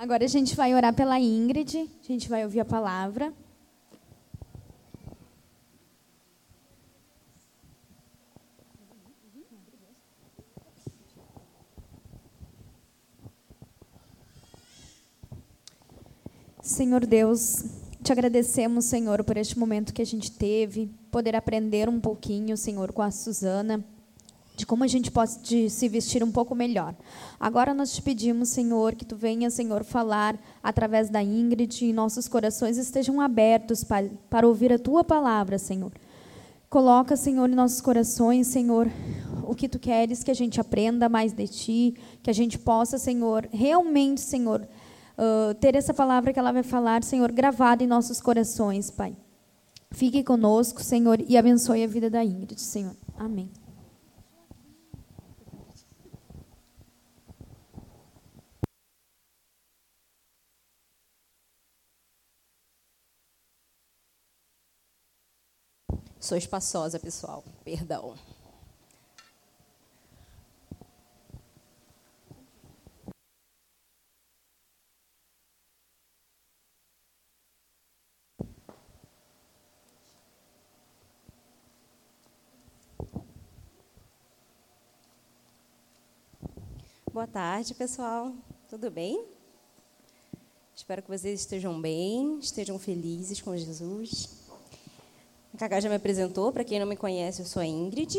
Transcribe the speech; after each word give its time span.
Agora 0.00 0.24
a 0.24 0.28
gente 0.28 0.56
vai 0.56 0.74
orar 0.74 0.94
pela 0.94 1.20
Ingrid, 1.20 1.76
a 1.76 2.06
gente 2.06 2.26
vai 2.26 2.42
ouvir 2.42 2.60
a 2.60 2.64
palavra. 2.64 3.34
Senhor 16.62 17.04
Deus, 17.04 17.62
te 18.02 18.10
agradecemos, 18.10 18.86
Senhor, 18.86 19.22
por 19.22 19.36
este 19.36 19.58
momento 19.58 19.92
que 19.92 20.00
a 20.00 20.06
gente 20.06 20.32
teve, 20.32 20.90
poder 21.10 21.36
aprender 21.36 21.90
um 21.90 22.00
pouquinho, 22.00 22.56
Senhor, 22.56 22.90
com 22.90 23.02
a 23.02 23.10
Suzana, 23.10 23.84
de 24.60 24.66
como 24.66 24.84
a 24.84 24.86
gente 24.86 25.10
pode 25.10 25.70
se 25.70 25.88
vestir 25.88 26.22
um 26.22 26.30
pouco 26.30 26.54
melhor. 26.54 26.94
Agora 27.38 27.72
nós 27.72 27.92
te 27.94 28.02
pedimos, 28.02 28.50
Senhor, 28.50 28.94
que 28.94 29.06
tu 29.06 29.16
venha, 29.16 29.48
Senhor, 29.48 29.82
falar 29.84 30.38
através 30.62 31.08
da 31.08 31.22
Ingrid 31.22 31.86
e 31.86 31.92
nossos 31.92 32.28
corações 32.28 32.76
estejam 32.76 33.20
abertos 33.20 33.82
para, 33.82 34.08
para 34.28 34.46
ouvir 34.46 34.70
a 34.72 34.78
tua 34.78 35.02
palavra, 35.02 35.58
Senhor. 35.58 35.90
Coloca, 36.68 37.16
Senhor, 37.16 37.48
em 37.48 37.54
nossos 37.54 37.80
corações, 37.80 38.48
Senhor, 38.48 38.88
o 39.44 39.54
que 39.54 39.66
tu 39.66 39.78
queres 39.78 40.22
que 40.22 40.30
a 40.30 40.34
gente 40.34 40.60
aprenda 40.60 41.08
mais 41.08 41.32
de 41.32 41.48
ti, 41.48 41.94
que 42.22 42.30
a 42.30 42.34
gente 42.34 42.58
possa, 42.58 42.98
Senhor, 42.98 43.48
realmente, 43.50 44.20
Senhor, 44.20 44.60
uh, 44.60 45.54
ter 45.54 45.74
essa 45.74 45.94
palavra 45.94 46.34
que 46.34 46.38
ela 46.38 46.52
vai 46.52 46.62
falar, 46.62 47.02
Senhor, 47.02 47.32
gravada 47.32 47.82
em 47.82 47.86
nossos 47.86 48.20
corações, 48.20 48.90
Pai. 48.90 49.16
Fique 49.90 50.22
conosco, 50.22 50.82
Senhor, 50.82 51.18
e 51.26 51.36
abençoe 51.36 51.82
a 51.82 51.86
vida 51.88 52.10
da 52.10 52.22
Ingrid, 52.22 52.60
Senhor. 52.60 52.94
Amém. 53.16 53.50
Sou 66.20 66.36
espaçosa, 66.36 67.00
pessoal. 67.00 67.42
Perdão. 67.64 68.14
Boa 87.10 87.26
tarde, 87.26 87.74
pessoal. 87.74 88.34
Tudo 88.68 88.90
bem? 88.90 89.24
Espero 90.76 91.02
que 91.02 91.08
vocês 91.08 91.40
estejam 91.40 91.80
bem, 91.80 92.38
estejam 92.38 92.78
felizes 92.78 93.40
com 93.40 93.56
Jesus. 93.56 94.39
Cacá 95.60 95.78
já 95.78 95.90
me 95.90 95.96
apresentou, 95.96 96.50
para 96.50 96.64
quem 96.64 96.80
não 96.80 96.86
me 96.86 96.96
conhece, 96.96 97.42
eu 97.42 97.44
sou 97.44 97.60
a 97.60 97.66
Ingrid. 97.66 98.18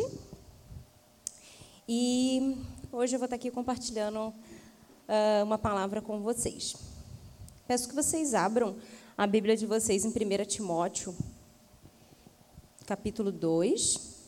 E 1.89 2.55
hoje 2.91 3.15
eu 3.15 3.19
vou 3.19 3.25
estar 3.25 3.35
aqui 3.35 3.49
compartilhando 3.49 4.27
uh, 4.27 5.43
uma 5.43 5.57
palavra 5.57 6.03
com 6.03 6.21
vocês. 6.21 6.75
Peço 7.67 7.89
que 7.89 7.95
vocês 7.95 8.35
abram 8.35 8.75
a 9.17 9.25
Bíblia 9.25 9.57
de 9.57 9.65
vocês 9.65 10.05
em 10.05 10.09
1 10.09 10.45
Timóteo, 10.45 11.15
capítulo 12.85 13.31
2, 13.31 14.19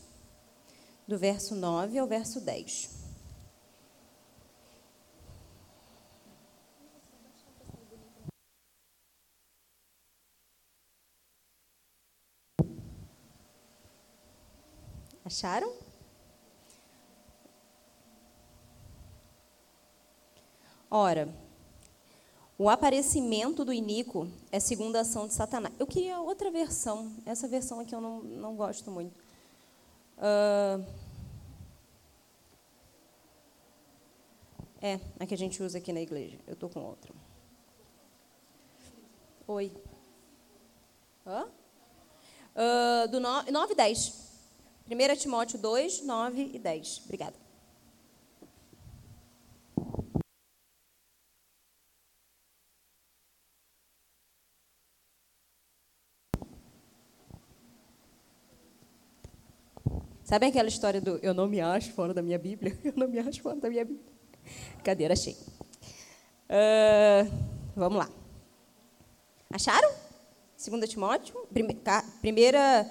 do 1.06 1.16
verso 1.16 1.54
9 1.54 1.96
ao 1.96 2.08
verso 2.08 2.40
10. 2.40 2.93
Acharam? 15.24 15.72
Ora, 20.90 21.28
o 22.58 22.68
aparecimento 22.68 23.64
do 23.64 23.72
iníquo 23.72 24.28
é 24.52 24.60
segundo 24.60 24.96
a 24.96 25.00
ação 25.00 25.26
de 25.26 25.32
Satanás. 25.32 25.74
Eu 25.78 25.86
queria 25.86 26.20
outra 26.20 26.50
versão. 26.50 27.10
Essa 27.24 27.48
versão 27.48 27.80
aqui 27.80 27.94
eu 27.94 28.02
não, 28.02 28.20
não 28.22 28.54
gosto 28.54 28.90
muito. 28.90 29.12
Uh, 30.18 30.84
é, 34.82 35.00
a 35.18 35.26
que 35.26 35.32
a 35.32 35.38
gente 35.38 35.62
usa 35.62 35.78
aqui 35.78 35.90
na 35.90 36.00
igreja. 36.00 36.38
Eu 36.46 36.52
estou 36.52 36.68
com 36.68 36.80
outra. 36.80 37.12
Oi. 39.48 39.72
Hã? 41.26 41.48
Uh, 42.54 43.08
do 43.08 43.20
9 43.20 43.72
e 43.72 43.74
10. 43.74 44.23
1 44.90 45.16
Timóteo 45.16 45.58
2, 45.58 46.02
9 46.02 46.50
e 46.52 46.58
10. 46.58 47.02
Obrigada. 47.04 47.34
Sabe 60.22 60.46
aquela 60.46 60.68
história 60.68 61.00
do 61.00 61.18
eu 61.22 61.32
não 61.32 61.46
me 61.46 61.60
acho 61.60 61.92
fora 61.92 62.12
da 62.12 62.20
minha 62.20 62.38
Bíblia? 62.38 62.76
Eu 62.82 62.94
não 62.96 63.06
me 63.06 63.18
acho 63.18 63.42
fora 63.42 63.56
da 63.56 63.68
minha 63.68 63.84
Bíblia. 63.84 64.12
Cadeira 64.82 65.14
cheia. 65.14 65.36
Uh, 66.48 67.30
vamos 67.76 67.98
lá. 67.98 68.08
Acharam? 69.50 69.92
2 70.58 70.90
Timóteo? 70.90 71.46
Primeira 72.20 72.90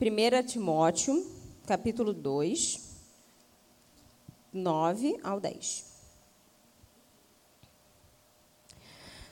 1 0.00 0.42
Timóteo, 0.44 1.24
capítulo 1.66 2.12
2, 2.12 2.80
9 4.52 5.20
ao 5.22 5.38
10. 5.38 5.84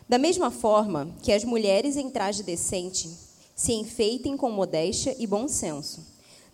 Da 0.09 0.19
mesma 0.19 0.53
forma 0.53 1.13
que 1.21 1.33
as 1.33 1.43
mulheres 1.43 1.97
em 1.97 2.09
traje 2.09 2.45
decente 2.45 3.11
se 3.57 3.73
enfeitem 3.73 4.37
com 4.37 4.53
modéstia 4.53 5.17
e 5.19 5.27
bom 5.27 5.49
senso, 5.49 6.07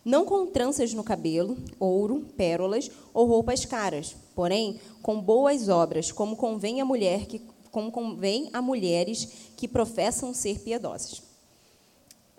não 0.03 0.25
com 0.25 0.47
tranças 0.47 0.91
no 0.91 1.03
cabelo, 1.03 1.55
ouro, 1.79 2.25
pérolas 2.35 2.89
ou 3.13 3.27
roupas 3.27 3.63
caras, 3.63 4.15
porém 4.33 4.79
com 5.03 5.21
boas 5.21 5.69
obras, 5.69 6.11
como 6.11 6.35
convém 6.35 6.81
a 6.81 6.85
mulher 6.85 7.27
que 7.27 7.39
como 7.69 7.91
convém 7.91 8.49
a 8.51 8.59
mulheres 8.59 9.51
que 9.55 9.67
professam 9.67 10.33
ser 10.33 10.57
piedosas. 10.61 11.21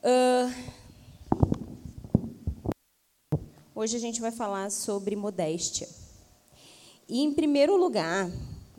Uh, 0.03 0.80
Hoje 3.73 3.97
a 3.97 4.01
gente 4.01 4.21
vai 4.21 4.33
falar 4.33 4.69
sobre 4.69 5.15
modéstia. 5.15 5.89
E, 7.09 7.23
em 7.23 7.33
primeiro 7.33 7.77
lugar, 7.77 8.29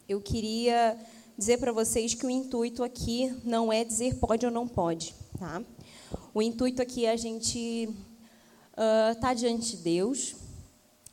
eu 0.08 0.20
queria 0.20 0.98
dizer 1.38 1.60
para 1.60 1.72
vocês 1.72 2.14
que 2.14 2.26
o 2.26 2.30
intuito 2.30 2.84
aqui 2.84 3.34
não 3.46 3.72
é 3.72 3.86
dizer 3.86 4.16
pode 4.16 4.46
ou 4.46 4.52
não 4.52 4.68
pode. 4.68 5.16
Tá? 5.40 5.64
O 6.34 6.42
intuito 6.42 6.82
aqui 6.82 7.06
é 7.06 7.12
a 7.12 7.16
gente 7.16 7.88
estar 8.72 9.16
uh, 9.18 9.20
tá 9.22 9.34
diante 9.34 9.78
de 9.78 9.84
Deus, 9.84 10.36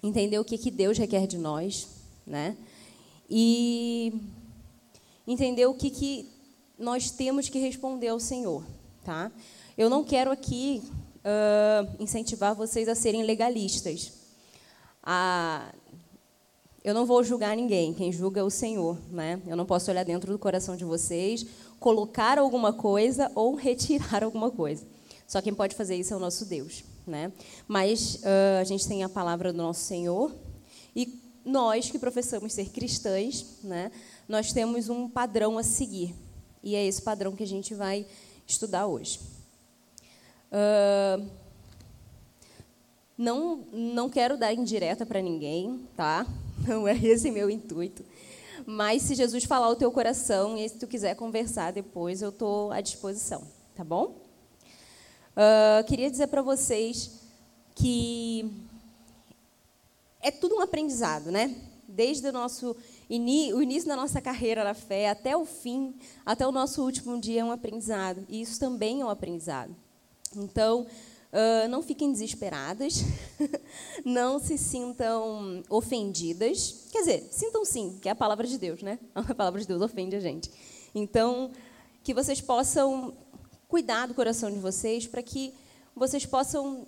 entender 0.03 0.41
o 0.41 0.44
que, 0.44 0.59
que 0.59 0.72
Deus 0.72 0.99
requer 0.99 1.29
de 1.29 1.38
nós, 1.38 1.87
né? 2.26 2.56
e 3.31 4.12
entender 5.25 5.67
o 5.67 5.75
que, 5.75 5.88
que 5.88 6.29
nós 6.76 7.12
temos 7.12 7.49
que 7.49 7.61
responder 7.61 8.08
ao 8.08 8.19
Senhor. 8.19 8.64
Tá? 9.05 9.31
Eu 9.76 9.88
não 9.88 10.02
quero 10.02 10.32
aqui 10.32 10.82
uh, 11.19 12.03
incentivar 12.03 12.55
vocês 12.55 12.88
a 12.88 12.94
serem 12.94 13.23
legalistas. 13.23 14.12
A, 15.03 15.73
eu 16.85 16.94
não 16.94 17.05
vou 17.05 17.23
julgar 17.23 17.56
ninguém, 17.56 17.93
quem 17.93 18.12
julga 18.12 18.41
é 18.41 18.44
o 18.44 18.50
Senhor. 18.50 18.99
Né? 19.11 19.41
Eu 19.47 19.56
não 19.56 19.67
posso 19.67 19.91
olhar 19.91 20.05
dentro 20.05 20.32
do 20.32 20.38
coração 20.38 20.76
de 20.76 20.85
vocês, 20.85 21.47
colocar 21.79 22.38
alguma 22.38 22.73
coisa 22.73 23.31
ou 23.35 23.55
retirar 23.55 24.23
alguma 24.25 24.50
coisa. 24.50 24.87
Só 25.26 25.43
quem 25.43 25.55
pode 25.55 25.75
fazer 25.75 25.97
isso 25.97 26.15
é 26.15 26.17
o 26.17 26.20
nosso 26.20 26.44
Deus. 26.44 26.85
Né? 27.06 27.32
Mas 27.67 28.17
uh, 28.17 28.61
a 28.61 28.64
gente 28.64 28.87
tem 28.87 29.03
a 29.03 29.09
palavra 29.09 29.53
do 29.53 29.59
nosso 29.59 29.81
Senhor 29.81 30.35
e 30.94 31.29
nós 31.44 31.91
que 31.91 31.99
professamos 31.99 32.53
ser 32.53 32.69
cristãs, 32.69 33.44
né, 33.62 33.91
nós 34.29 34.53
temos 34.53 34.88
um 34.88 35.09
padrão 35.09 35.56
a 35.56 35.62
seguir. 35.62 36.14
E 36.62 36.75
é 36.75 36.87
esse 36.87 37.00
padrão 37.00 37.35
que 37.35 37.43
a 37.43 37.47
gente 37.47 37.75
vai 37.75 38.06
estudar 38.47 38.87
hoje. 38.87 39.19
Uh, 40.50 41.29
não, 43.17 43.65
não 43.73 44.09
quero 44.09 44.37
dar 44.37 44.55
indireta 44.55 45.05
para 45.05 45.21
ninguém, 45.21 45.87
tá? 45.97 46.25
Não 46.67 46.87
é 46.87 46.97
esse 46.97 47.31
meu 47.31 47.50
intuito. 47.50 48.05
Mas 48.67 49.03
se 49.03 49.15
Jesus 49.15 49.45
falar 49.45 49.69
o 49.69 49.77
teu 49.77 49.91
coração 49.91 50.56
e 50.56 50.69
se 50.69 50.79
tu 50.79 50.87
quiser 50.87 51.15
conversar 51.17 51.73
depois, 51.73 52.21
eu 52.23 52.29
estou 52.29 52.71
à 52.71 52.81
disposição, 52.81 53.43
tá 53.75 53.83
bom? 53.83 54.17
Uh, 55.33 55.85
queria 55.87 56.11
dizer 56.11 56.27
para 56.27 56.43
vocês 56.43 57.11
que 57.75 58.50
é 60.21 60.31
tudo 60.31 60.56
um 60.56 60.61
aprendizado, 60.61 61.31
né? 61.31 61.56
Desde 61.89 62.29
o 62.29 62.33
nosso 62.33 62.77
o 63.09 63.62
início 63.62 63.89
da 63.89 63.97
nossa 63.97 64.21
carreira 64.21 64.62
na 64.62 64.75
fé 64.75 65.09
até 65.09 65.37
o 65.37 65.45
fim, 65.47 65.95
até 66.27 66.47
o 66.47 66.53
nosso 66.53 66.83
último 66.83 67.19
dia 67.19 67.41
é 67.41 67.45
um 67.45 67.53
aprendizado. 67.53 68.27
E 68.29 68.43
isso 68.43 68.61
também 68.61 69.00
é 69.00 69.05
um 69.05 69.09
aprendizado. 69.09 69.75
Então, 70.36 70.86
uh, 71.32 71.69
não 71.69 71.82
fiquem 71.82 72.12
desesperadas, 72.12 73.02
não 74.04 74.38
se 74.38 74.58
sintam 74.58 75.62
ofendidas. 75.69 76.86
Quer 76.90 77.00
dizer, 77.00 77.28
sintam 77.30 77.64
sim, 77.64 77.98
que 78.00 78.08
é 78.08 78.12
a 78.12 78.16
palavra 78.16 78.46
de 78.46 78.58
Deus, 78.58 78.82
né? 78.82 78.98
A 79.14 79.34
palavra 79.34 79.60
de 79.60 79.66
Deus 79.66 79.82
ofende 79.82 80.16
a 80.16 80.20
gente. 80.20 80.50
Então, 80.94 81.50
que 82.02 82.14
vocês 82.14 82.40
possam 82.40 83.14
cuidar 83.69 84.06
do 84.06 84.14
coração 84.14 84.50
de 84.50 84.58
vocês 84.58 85.06
para 85.06 85.22
que 85.22 85.52
vocês 85.94 86.25
possam 86.25 86.86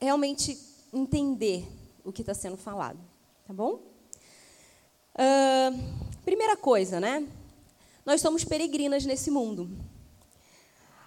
realmente 0.00 0.58
entender 0.92 1.66
o 2.04 2.12
que 2.12 2.22
está 2.22 2.34
sendo 2.34 2.56
falado, 2.56 2.98
tá 3.46 3.52
bom? 3.52 3.80
Uh, 5.14 6.14
primeira 6.24 6.56
coisa, 6.56 7.00
né? 7.00 7.26
Nós 8.04 8.20
somos 8.20 8.44
peregrinas 8.44 9.04
nesse 9.04 9.30
mundo. 9.30 9.70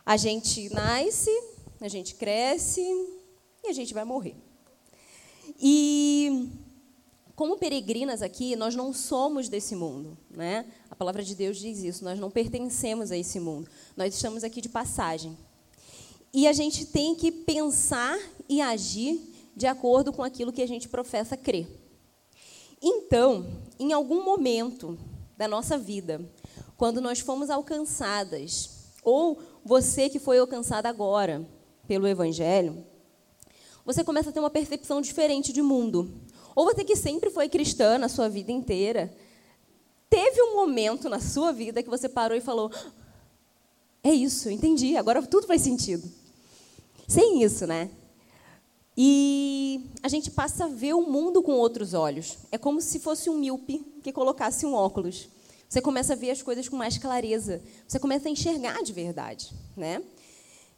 A 0.06 0.18
gente 0.18 0.74
nasce, 0.74 1.30
a 1.80 1.88
gente 1.88 2.16
cresce 2.16 2.82
e 3.64 3.70
a 3.70 3.74
gente 3.74 3.94
vai 3.94 4.04
morrer. 4.04 4.36
E 5.60 6.50
como 7.36 7.58
peregrinas 7.58 8.22
aqui, 8.22 8.56
nós 8.56 8.76
não 8.76 8.92
somos 8.92 9.48
desse 9.48 9.76
mundo, 9.76 10.18
né? 10.30 10.66
A 10.90 10.96
palavra 10.96 11.24
de 11.24 11.36
Deus 11.36 11.58
diz 11.58 11.84
isso, 11.84 12.04
nós 12.04 12.20
não 12.20 12.32
pertencemos 12.32 13.12
a 13.12 13.18
esse 13.18 13.40
mundo. 13.40 13.70
Nós 13.96 14.14
estamos 14.16 14.44
aqui 14.44 14.60
de 14.60 14.70
passagem. 14.70 15.38
E 16.34 16.48
a 16.48 16.54
gente 16.54 16.86
tem 16.86 17.16
que 17.16 17.32
pensar 17.32 18.18
e 18.50 18.60
agir 18.60 19.34
de 19.56 19.68
acordo 19.68 20.12
com 20.12 20.24
aquilo 20.24 20.52
que 20.52 20.62
a 20.62 20.68
gente 20.68 20.90
professa 20.90 21.38
crer. 21.38 21.68
Então, 22.82 23.46
em 23.80 23.94
algum 23.94 24.24
momento 24.24 24.98
da 25.36 25.48
nossa 25.48 25.78
vida, 25.78 26.20
quando 26.76 27.02
nós 27.02 27.20
fomos 27.20 27.50
alcançadas, 27.50 28.70
ou 29.04 29.40
você 29.64 30.10
que 30.10 30.20
foi 30.20 30.38
alcançada 30.38 30.90
agora 30.90 31.48
pelo 31.88 32.08
Evangelho, 32.08 32.86
você 33.86 34.04
começa 34.04 34.30
a 34.30 34.34
ter 34.34 34.40
uma 34.40 34.50
percepção 34.50 35.00
diferente 35.00 35.54
de 35.54 35.62
mundo. 35.62 36.12
Ou 36.54 36.66
você 36.66 36.84
que 36.84 36.96
sempre 36.96 37.30
foi 37.30 37.48
cristã 37.48 37.98
na 37.98 38.10
sua 38.10 38.28
vida 38.28 38.52
inteira, 38.52 39.16
teve 40.10 40.42
um 40.42 40.56
momento 40.56 41.08
na 41.08 41.20
sua 41.20 41.54
vida 41.54 41.82
que 41.82 41.90
você 41.90 42.10
parou 42.10 42.38
e 42.38 42.42
falou: 42.42 42.70
É 44.04 44.12
isso, 44.12 44.50
entendi, 44.50 44.98
agora 44.98 45.22
tudo 45.26 45.48
faz 45.48 45.62
sentido. 45.62 46.12
Sem 47.08 47.42
isso, 47.42 47.66
né? 47.66 47.90
E 48.98 49.90
a 50.02 50.10
gente 50.10 50.32
passa 50.32 50.66
a 50.66 50.68
ver 50.68 50.94
o 50.94 51.04
mundo 51.04 51.42
com 51.42 51.54
outros 51.54 51.94
olhos. 51.94 52.38
É 52.52 52.58
como 52.58 52.82
se 52.82 53.00
fosse 53.00 53.30
um 53.30 53.38
míope 53.38 53.86
que 54.02 54.12
colocasse 54.12 54.66
um 54.66 54.74
óculos. 54.74 55.30
Você 55.70 55.80
começa 55.80 56.14
a 56.14 56.16
ver 56.16 56.32
as 56.32 56.42
coisas 56.42 56.68
com 56.68 56.76
mais 56.76 56.98
clareza. 56.98 57.62
Você 57.88 58.00
começa 58.00 58.28
a 58.28 58.32
enxergar 58.32 58.82
de 58.82 58.92
verdade, 58.92 59.54
né? 59.76 60.02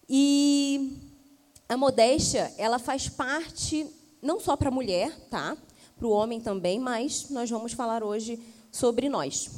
E 0.10 0.98
a 1.68 1.78
modéstia, 1.78 2.52
ela 2.58 2.80
faz 2.80 3.08
parte 3.08 3.86
não 4.22 4.40
só 4.40 4.56
para 4.56 4.70
a 4.70 4.72
mulher, 4.72 5.16
tá? 5.30 5.56
Para 5.98 6.08
o 6.08 6.12
homem 6.12 6.42
também, 6.42 6.80
mas 6.80 7.30
nós 7.30 7.50
vamos 7.50 7.74
falar 7.74 8.04
hoje 8.04 8.40
sobre 8.72 9.08
nós. 9.08 9.50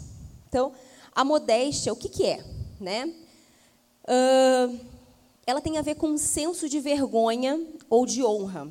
Então, 0.50 0.74
a 1.16 1.24
modéstia, 1.24 1.94
o 1.94 1.96
que, 1.96 2.10
que 2.10 2.26
é, 2.26 2.44
né? 2.80 3.06
Uh, 4.04 4.80
ela 5.46 5.62
tem 5.62 5.78
a 5.78 5.82
ver 5.82 5.96
com 5.96 6.08
um 6.08 6.18
senso 6.18 6.68
de 6.68 6.80
vergonha 6.80 7.60
ou 7.90 8.06
de 8.06 8.24
honra. 8.24 8.68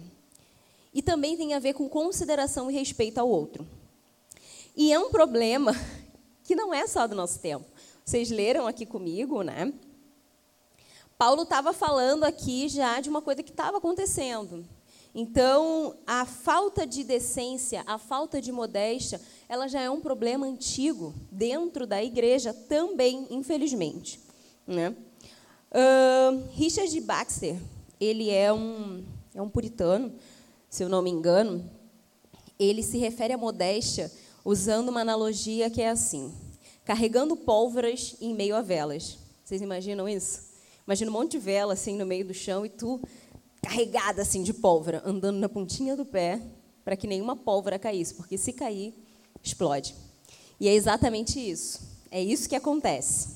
E 0.93 1.01
também 1.01 1.37
tem 1.37 1.55
a 1.55 1.59
ver 1.59 1.73
com 1.73 1.89
consideração 1.89 2.71
e 2.71 2.75
respeito 2.75 3.19
ao 3.19 3.29
outro. 3.29 3.67
E 4.77 4.93
é 4.93 4.99
um 4.99 5.11
problema 5.11 5.73
que 6.45 6.55
não 6.55 6.75
é 6.75 6.87
só 6.87 7.07
do 7.07 7.15
nosso 7.15 7.39
tempo. 7.39 7.65
Vocês 8.05 8.31
leram 8.31 8.67
aqui 8.67 8.85
comigo, 8.85 9.43
né? 9.43 9.73
Paulo 11.21 11.43
estava 11.43 11.75
falando 11.75 12.25
aqui 12.25 12.67
já 12.67 12.99
de 12.99 13.11
uma 13.11 13.21
coisa 13.21 13.43
que 13.43 13.51
estava 13.51 13.77
acontecendo. 13.77 14.65
Então, 15.15 15.95
a 16.07 16.25
falta 16.25 16.87
de 16.87 17.05
decência, 17.05 17.85
a 17.87 17.99
falta 17.99 18.41
de 18.41 18.51
modéstia, 18.51 19.21
ela 19.47 19.69
já 19.69 19.83
é 19.83 19.91
um 19.91 20.01
problema 20.01 20.47
antigo 20.47 21.13
dentro 21.31 21.87
da 21.87 22.03
igreja 22.03 22.55
também, 22.55 23.27
infelizmente. 23.29 24.19
Né? 24.67 24.97
Uh, 25.71 26.43
Richard 26.53 26.99
Baxter, 27.03 27.61
ele 28.01 28.31
é 28.31 28.51
um, 28.51 29.05
é 29.35 29.43
um 29.43 29.49
puritano, 29.51 30.15
se 30.71 30.83
eu 30.83 30.89
não 30.89 31.03
me 31.03 31.11
engano. 31.11 31.71
Ele 32.59 32.83
se 32.83 32.97
refere 32.97 33.35
à 33.35 33.37
modéstia 33.37 34.11
usando 34.43 34.89
uma 34.89 35.03
analogia 35.03 35.69
que 35.69 35.83
é 35.83 35.91
assim: 35.91 36.33
carregando 36.83 37.37
pólvoras 37.37 38.17
em 38.23 38.33
meio 38.33 38.57
a 38.57 38.63
velas. 38.63 39.19
Vocês 39.45 39.61
imaginam 39.61 40.09
isso? 40.09 40.50
Imagina 40.91 41.09
um 41.09 41.15
monte 41.15 41.31
de 41.31 41.39
vela 41.39 41.75
assim 41.75 41.97
no 41.97 42.05
meio 42.05 42.25
do 42.25 42.35
chão 42.35 42.67
e 42.67 42.69
tu 42.69 43.01
carregada 43.63 44.23
assim 44.23 44.43
de 44.43 44.53
pólvora, 44.53 45.01
andando 45.07 45.39
na 45.39 45.49
pontinha 45.49 45.97
do 45.97 46.05
pé 46.05 46.43
para 46.85 46.97
que 46.97 47.07
nenhuma 47.07 47.37
pólvora 47.37 47.79
caísse, 47.79 48.13
porque 48.13 48.37
se 48.37 48.53
cair, 48.53 48.93
explode. 49.41 49.95
E 50.59 50.67
é 50.67 50.75
exatamente 50.75 51.39
isso. 51.39 51.81
É 52.11 52.21
isso 52.21 52.49
que 52.49 52.57
acontece. 52.57 53.29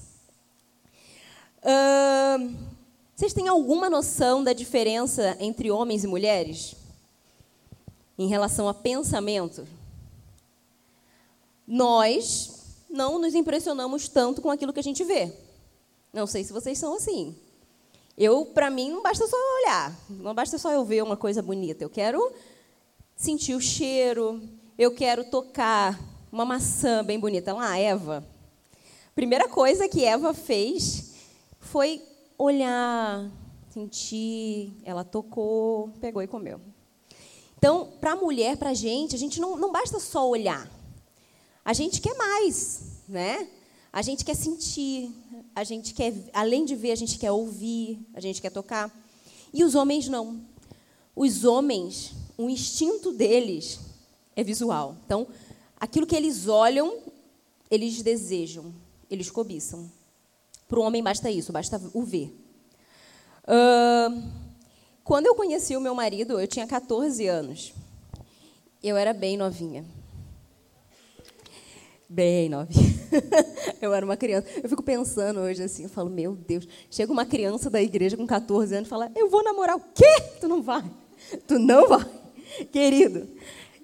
Uh, 1.62 2.56
vocês 3.14 3.32
têm 3.32 3.46
alguma 3.46 3.88
noção 3.88 4.42
da 4.42 4.52
diferença 4.52 5.36
entre 5.38 5.70
homens 5.70 6.02
e 6.02 6.08
mulheres? 6.08 6.74
Em 8.18 8.26
relação 8.26 8.68
a 8.68 8.74
pensamento? 8.74 9.64
Nós 11.64 12.82
não 12.90 13.20
nos 13.20 13.32
impressionamos 13.32 14.08
tanto 14.08 14.42
com 14.42 14.50
aquilo 14.50 14.72
que 14.72 14.80
a 14.80 14.82
gente 14.82 15.04
vê. 15.04 15.32
Não 16.12 16.26
sei 16.26 16.42
se 16.42 16.52
vocês 16.52 16.76
são 16.76 16.96
assim. 16.96 17.43
Eu, 18.16 18.46
para 18.46 18.70
mim, 18.70 18.90
não 18.90 19.02
basta 19.02 19.26
só 19.26 19.36
olhar, 19.62 19.92
não 20.08 20.34
basta 20.34 20.56
só 20.56 20.70
eu 20.70 20.84
ver 20.84 21.02
uma 21.02 21.16
coisa 21.16 21.42
bonita. 21.42 21.82
Eu 21.82 21.90
quero 21.90 22.32
sentir 23.16 23.54
o 23.54 23.60
cheiro, 23.60 24.40
eu 24.78 24.94
quero 24.94 25.24
tocar 25.24 25.98
uma 26.30 26.44
maçã 26.44 27.04
bem 27.04 27.18
bonita. 27.18 27.52
Lá, 27.52 27.76
Eva. 27.76 28.24
Primeira 29.14 29.48
coisa 29.48 29.88
que 29.88 30.04
Eva 30.04 30.32
fez 30.32 31.12
foi 31.58 32.02
olhar, 32.38 33.30
sentir, 33.70 34.72
ela 34.84 35.04
tocou, 35.04 35.90
pegou 36.00 36.22
e 36.22 36.26
comeu. 36.26 36.60
Então, 37.58 37.92
para 38.00 38.12
a 38.12 38.16
mulher, 38.16 38.56
para 38.56 38.70
a 38.70 38.74
gente, 38.74 39.14
a 39.14 39.18
gente 39.18 39.40
não, 39.40 39.56
não 39.56 39.72
basta 39.72 39.98
só 39.98 40.28
olhar. 40.28 40.70
A 41.64 41.72
gente 41.72 42.00
quer 42.00 42.14
mais, 42.14 43.02
né? 43.08 43.48
A 43.92 44.02
gente 44.02 44.24
quer 44.24 44.34
sentir, 44.34 45.10
a 45.54 45.62
gente 45.62 45.94
quer, 45.94 46.12
além 46.32 46.64
de 46.64 46.74
ver, 46.74 46.90
a 46.90 46.96
gente 46.96 47.18
quer 47.18 47.30
ouvir, 47.30 47.98
a 48.12 48.20
gente 48.20 48.42
quer 48.42 48.50
tocar. 48.50 48.90
E 49.52 49.62
os 49.62 49.74
homens 49.74 50.08
não. 50.08 50.40
Os 51.14 51.44
homens, 51.44 52.12
o 52.36 52.50
instinto 52.50 53.12
deles 53.12 53.78
é 54.34 54.42
visual. 54.42 54.96
Então, 55.06 55.26
aquilo 55.78 56.06
que 56.06 56.16
eles 56.16 56.48
olham, 56.48 56.98
eles 57.70 58.02
desejam, 58.02 58.74
eles 59.08 59.30
cobiçam. 59.30 59.90
Para 60.66 60.80
o 60.80 60.82
homem 60.82 61.02
basta 61.02 61.30
isso, 61.30 61.52
basta 61.52 61.80
o 61.92 62.02
ver. 62.02 62.34
Uh, 63.44 64.22
quando 65.04 65.26
eu 65.26 65.34
conheci 65.34 65.76
o 65.76 65.80
meu 65.80 65.94
marido, 65.94 66.40
eu 66.40 66.48
tinha 66.48 66.66
14 66.66 67.26
anos. 67.28 67.72
Eu 68.82 68.96
era 68.96 69.12
bem 69.12 69.36
novinha. 69.36 69.84
Bem 72.08 72.48
novinha. 72.48 72.93
eu 73.80 73.92
era 73.92 74.04
uma 74.04 74.16
criança. 74.16 74.46
Eu 74.62 74.68
fico 74.68 74.82
pensando 74.82 75.40
hoje 75.40 75.62
assim, 75.62 75.84
eu 75.84 75.88
falo, 75.88 76.10
meu 76.10 76.34
Deus, 76.34 76.66
chega 76.90 77.12
uma 77.12 77.24
criança 77.24 77.70
da 77.70 77.82
igreja 77.82 78.16
com 78.16 78.26
14 78.26 78.74
anos 78.74 78.88
e 78.88 78.90
fala, 78.90 79.10
eu 79.14 79.28
vou 79.28 79.42
namorar 79.42 79.76
o 79.76 79.80
quê? 79.80 80.20
Tu 80.40 80.48
não 80.48 80.62
vai. 80.62 80.84
Tu 81.46 81.58
não 81.58 81.88
vai. 81.88 82.06
Querido, 82.70 83.28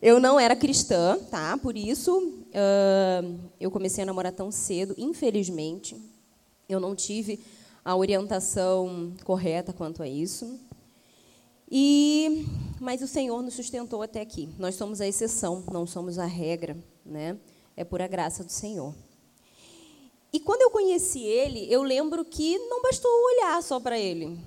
eu 0.00 0.20
não 0.20 0.38
era 0.38 0.54
cristã, 0.54 1.18
tá? 1.30 1.56
Por 1.58 1.76
isso, 1.76 2.18
uh, 2.18 3.38
eu 3.60 3.70
comecei 3.70 4.02
a 4.02 4.06
namorar 4.06 4.32
tão 4.32 4.50
cedo, 4.50 4.94
infelizmente. 4.96 5.96
Eu 6.68 6.80
não 6.80 6.94
tive 6.94 7.40
a 7.84 7.96
orientação 7.96 9.12
correta 9.24 9.72
quanto 9.72 10.02
a 10.02 10.08
isso. 10.08 10.58
E 11.70 12.46
mas 12.80 13.02
o 13.02 13.06
Senhor 13.06 13.42
nos 13.42 13.54
sustentou 13.54 14.02
até 14.02 14.20
aqui. 14.20 14.48
Nós 14.58 14.74
somos 14.74 15.00
a 15.00 15.06
exceção, 15.06 15.62
não 15.70 15.86
somos 15.86 16.18
a 16.18 16.24
regra, 16.24 16.76
né? 17.04 17.36
É 17.76 17.84
por 17.84 18.00
a 18.00 18.08
graça 18.08 18.42
do 18.42 18.50
Senhor. 18.50 18.94
E 20.32 20.38
quando 20.38 20.62
eu 20.62 20.70
conheci 20.70 21.22
ele, 21.22 21.72
eu 21.72 21.82
lembro 21.82 22.24
que 22.24 22.58
não 22.58 22.82
bastou 22.82 23.10
olhar 23.10 23.62
só 23.62 23.80
para 23.80 23.98
ele. 23.98 24.38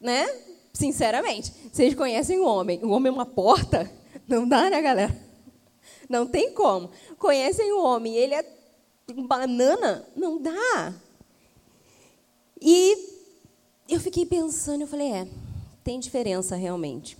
Né? 0.00 0.26
Sinceramente, 0.72 1.52
vocês 1.72 1.94
conhecem 1.94 2.38
o 2.38 2.46
homem. 2.46 2.82
O 2.84 2.90
homem 2.90 3.10
é 3.10 3.12
uma 3.12 3.26
porta? 3.26 3.90
Não 4.26 4.48
dá, 4.48 4.70
né, 4.70 4.80
galera? 4.80 5.14
Não 6.08 6.26
tem 6.26 6.52
como. 6.54 6.90
Conhecem 7.18 7.72
o 7.72 7.82
homem, 7.82 8.16
ele 8.16 8.34
é 8.34 8.46
banana? 9.26 10.06
Não 10.16 10.40
dá. 10.40 10.94
E 12.60 12.96
eu 13.88 14.00
fiquei 14.00 14.24
pensando, 14.24 14.82
eu 14.82 14.86
falei, 14.86 15.12
é, 15.12 15.28
tem 15.84 15.98
diferença 16.00 16.56
realmente. 16.56 17.18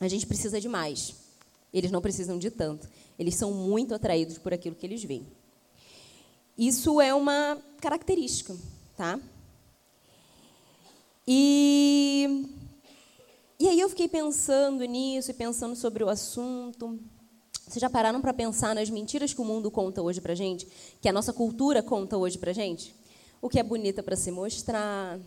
A 0.00 0.08
gente 0.08 0.26
precisa 0.26 0.60
de 0.60 0.68
mais. 0.68 1.14
Eles 1.72 1.90
não 1.90 2.00
precisam 2.00 2.38
de 2.38 2.50
tanto. 2.50 2.88
Eles 3.18 3.34
são 3.34 3.52
muito 3.52 3.94
atraídos 3.94 4.38
por 4.38 4.54
aquilo 4.54 4.76
que 4.76 4.86
eles 4.86 5.02
veem. 5.02 5.26
Isso 6.58 7.00
é 7.00 7.14
uma 7.14 7.56
característica, 7.80 8.56
tá? 8.96 9.20
E, 11.24 12.46
e 13.60 13.68
aí 13.68 13.78
eu 13.78 13.88
fiquei 13.88 14.08
pensando 14.08 14.84
nisso 14.84 15.30
e 15.30 15.34
pensando 15.34 15.76
sobre 15.76 16.02
o 16.02 16.08
assunto. 16.08 16.98
Vocês 17.64 17.80
já 17.80 17.88
pararam 17.88 18.20
para 18.20 18.34
pensar 18.34 18.74
nas 18.74 18.90
mentiras 18.90 19.32
que 19.32 19.40
o 19.40 19.44
mundo 19.44 19.70
conta 19.70 20.02
hoje 20.02 20.20
para 20.20 20.34
gente? 20.34 20.66
Que 21.00 21.08
a 21.08 21.12
nossa 21.12 21.32
cultura 21.32 21.80
conta 21.80 22.16
hoje 22.16 22.38
para 22.38 22.52
gente? 22.52 22.92
O 23.40 23.48
que 23.48 23.60
é 23.60 23.62
bonita 23.62 24.02
para 24.02 24.16
se 24.16 24.32
mostrar. 24.32 25.20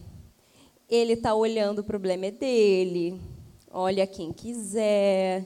Ele 0.90 1.14
está 1.14 1.34
olhando, 1.34 1.80
o 1.80 1.84
problema 1.86 2.26
é 2.26 2.32
dele. 2.32 3.22
Olha 3.72 4.06
quem 4.06 4.34
quiser. 4.34 5.46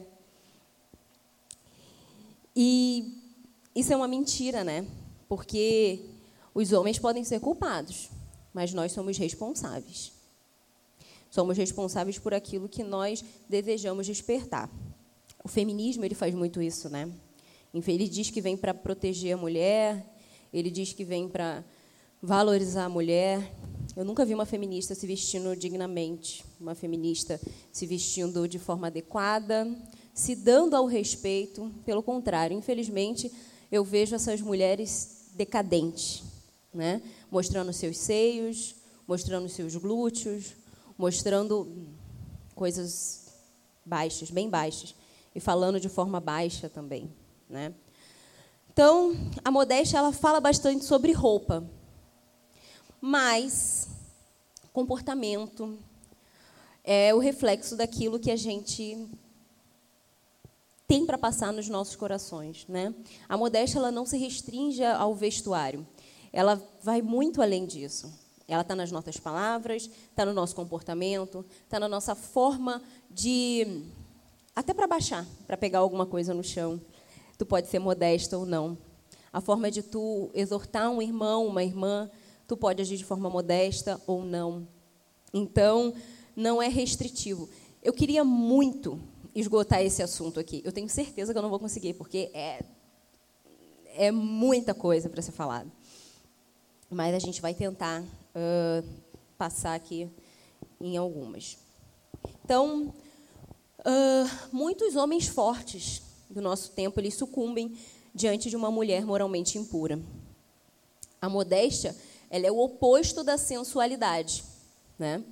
E 2.56 3.22
isso 3.76 3.94
é 3.94 3.96
uma 3.96 4.08
mentira, 4.08 4.64
né? 4.64 4.84
Porque 5.28 6.02
os 6.54 6.72
homens 6.72 7.00
podem 7.00 7.24
ser 7.24 7.40
culpados, 7.40 8.10
mas 8.54 8.74
nós 8.74 8.92
somos 8.92 9.18
responsáveis. 9.18 10.12
Somos 11.30 11.58
responsáveis 11.58 12.18
por 12.18 12.34
aquilo 12.34 12.70
que 12.70 12.84
nós 12.84 13.24
desejamos 13.50 14.06
despertar. 14.06 14.70
O 15.44 15.50
feminismo 15.50 16.06
ele 16.06 16.16
faz 16.16 16.34
muito 16.34 16.62
isso, 16.62 16.90
né? 16.90 17.12
Ele 17.74 18.08
diz 18.08 18.30
que 18.30 18.40
vem 18.40 18.56
para 18.56 18.74
proteger 18.74 19.34
a 19.34 19.38
mulher, 19.38 20.16
ele 20.54 20.72
diz 20.72 20.94
que 20.94 21.04
vem 21.04 21.28
para 21.28 21.62
valorizar 22.22 22.86
a 22.86 22.90
mulher. 22.90 23.54
Eu 23.96 24.06
nunca 24.06 24.24
vi 24.24 24.34
uma 24.34 24.46
feminista 24.46 24.96
se 24.96 25.06
vestindo 25.06 25.54
dignamente, 25.56 26.46
uma 26.60 26.74
feminista 26.74 27.40
se 27.72 27.86
vestindo 27.86 28.48
de 28.48 28.58
forma 28.58 28.88
adequada, 28.88 29.68
se 30.14 30.36
dando 30.36 30.76
ao 30.76 30.86
respeito. 30.86 31.70
Pelo 31.86 32.02
contrário, 32.02 32.58
infelizmente, 32.58 33.30
eu 33.70 33.84
vejo 33.84 34.16
essas 34.16 34.40
mulheres 34.40 35.15
decadentes, 35.36 36.24
né? 36.74 37.02
mostrando 37.30 37.72
seus 37.74 37.98
seios, 37.98 38.76
mostrando 39.08 39.48
seus 39.50 39.76
glúteos, 39.76 40.56
mostrando 40.98 41.88
coisas 42.56 43.26
baixas, 43.86 44.32
bem 44.32 44.50
baixas, 44.50 44.96
e 45.34 45.40
falando 45.40 45.80
de 45.80 45.90
forma 45.90 46.20
baixa 46.20 46.70
também, 46.70 47.14
né? 47.50 47.74
Então, 48.72 49.14
a 49.44 49.52
modéstia 49.52 49.98
ela 49.98 50.12
fala 50.12 50.40
bastante 50.40 50.84
sobre 50.84 51.12
roupa, 51.12 51.70
mas 53.00 53.88
comportamento 54.74 55.78
é 56.84 57.14
o 57.14 57.20
reflexo 57.20 57.78
daquilo 57.78 58.20
que 58.20 58.30
a 58.30 58.36
gente 58.36 59.10
tem 60.88 61.06
para 61.06 61.18
passar 61.18 61.52
nos 61.52 61.68
nossos 61.68 61.96
corações, 61.96 62.66
né? 62.68 62.94
A 63.28 63.38
modéstia 63.38 63.80
ela 63.80 63.92
não 63.92 64.06
se 64.06 64.18
restringe 64.18 64.84
ao 64.84 65.16
vestuário, 65.16 65.86
ela 66.32 66.62
vai 66.84 67.02
muito 67.02 67.42
além 67.42 67.66
disso. 67.66 68.12
Ela 68.48 68.62
está 68.62 68.76
nas 68.76 68.92
nossas 68.92 69.18
palavras, 69.18 69.90
está 70.10 70.24
no 70.24 70.34
nosso 70.34 70.56
comportamento, 70.56 71.44
está 71.64 71.80
na 71.80 71.88
nossa 71.88 72.14
forma 72.14 72.82
de. 73.10 73.84
até 74.56 74.74
para 74.74 74.86
baixar, 74.86 75.26
para 75.48 75.58
pegar 75.58 75.80
alguma 75.80 76.06
coisa 76.06 76.34
no 76.34 76.44
chão. 76.44 76.80
Tu 77.38 77.46
pode 77.46 77.68
ser 77.68 77.80
modesta 77.80 78.38
ou 78.38 78.46
não. 78.46 78.78
A 79.34 79.42
forma 79.42 79.72
de 79.72 79.82
tu 79.82 80.30
exortar 80.34 80.90
um 80.92 81.02
irmão, 81.02 81.48
uma 81.48 81.64
irmã, 81.64 82.10
tu 82.48 82.56
pode 82.56 82.82
agir 82.82 82.98
de 82.98 83.04
forma 83.04 83.30
modesta 83.30 84.00
ou 84.06 84.24
não. 84.24 84.68
Então, 85.34 85.94
não 86.36 86.62
é 86.62 86.68
restritivo. 86.68 87.50
Eu 87.82 87.94
queria 87.94 88.24
muito 88.24 89.02
esgotar 89.36 89.82
esse 89.82 90.02
assunto 90.02 90.40
aqui. 90.40 90.62
Eu 90.64 90.72
tenho 90.72 90.90
certeza 90.90 91.34
que 91.34 91.38
eu 91.38 91.42
não 91.44 91.50
vou 91.50 91.60
conseguir, 91.60 91.94
porque 91.94 92.32
é, 92.34 92.64
é 93.96 94.12
muita 94.12 94.74
coisa 94.74 95.10
para 95.10 95.22
ser 95.22 95.34
falado. 95.34 95.72
Mas 96.90 97.14
a 97.14 97.20
gente 97.20 97.42
vai 97.42 97.54
tentar 97.54 98.02
uh, 98.02 98.88
passar 99.38 99.76
aqui 99.76 100.10
em 100.80 100.96
algumas. 100.96 101.58
Então, 102.44 102.94
uh, 103.80 104.30
muitos 104.52 104.96
homens 104.96 105.28
fortes 105.28 106.02
do 106.30 106.42
nosso 106.42 106.72
tempo 106.72 107.00
eles 107.00 107.16
sucumbem 107.16 107.78
diante 108.14 108.50
de 108.50 108.56
uma 108.56 108.72
mulher 108.72 109.06
moralmente 109.06 109.58
impura. 109.58 110.00
A 111.22 111.28
modéstia 111.28 111.96
ela 112.30 112.48
é 112.48 112.52
o 112.52 112.60
oposto 112.60 113.24
da 113.24 113.38
sensualidade, 113.38 114.44
né? 114.98 115.24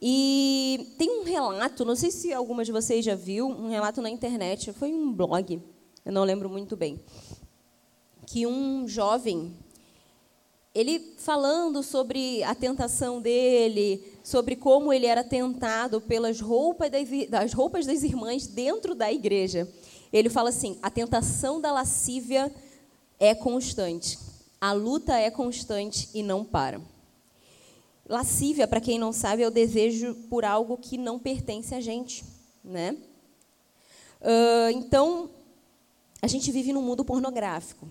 E 0.00 0.94
tem 0.98 1.20
um 1.20 1.24
relato, 1.24 1.84
não 1.84 1.96
sei 1.96 2.10
se 2.10 2.32
alguma 2.32 2.64
de 2.64 2.72
vocês 2.72 3.04
já 3.04 3.14
viu, 3.14 3.48
um 3.48 3.68
relato 3.68 4.02
na 4.02 4.10
internet, 4.10 4.72
foi 4.72 4.92
um 4.92 5.12
blog, 5.12 5.62
eu 6.04 6.12
não 6.12 6.24
lembro 6.24 6.48
muito 6.48 6.76
bem, 6.76 7.00
que 8.26 8.46
um 8.46 8.86
jovem 8.86 9.54
ele 10.74 11.14
falando 11.18 11.82
sobre 11.84 12.42
a 12.42 12.54
tentação 12.54 13.20
dele, 13.20 14.02
sobre 14.24 14.56
como 14.56 14.92
ele 14.92 15.06
era 15.06 15.22
tentado 15.22 16.00
pelas 16.00 16.40
roupas 16.40 16.90
das, 16.90 17.08
das, 17.28 17.52
roupas 17.52 17.86
das 17.86 18.02
irmãs 18.02 18.48
dentro 18.48 18.94
da 18.94 19.12
igreja. 19.12 19.68
Ele 20.12 20.28
fala 20.28 20.48
assim: 20.48 20.76
a 20.82 20.90
tentação 20.90 21.60
da 21.60 21.72
lascívia 21.72 22.52
é 23.20 23.34
constante, 23.34 24.18
a 24.60 24.72
luta 24.72 25.16
é 25.16 25.30
constante 25.30 26.08
e 26.12 26.22
não 26.22 26.44
para. 26.44 26.80
Lascívia, 28.06 28.68
para 28.68 28.80
quem 28.80 28.98
não 28.98 29.12
sabe, 29.12 29.42
é 29.42 29.46
o 29.46 29.50
desejo 29.50 30.14
por 30.28 30.44
algo 30.44 30.76
que 30.76 30.98
não 30.98 31.18
pertence 31.18 31.74
a 31.74 31.80
gente, 31.80 32.22
né? 32.62 32.96
Uh, 34.20 34.70
então, 34.74 35.30
a 36.20 36.26
gente 36.26 36.52
vive 36.52 36.72
num 36.72 36.82
mundo 36.82 37.04
pornográfico. 37.04 37.88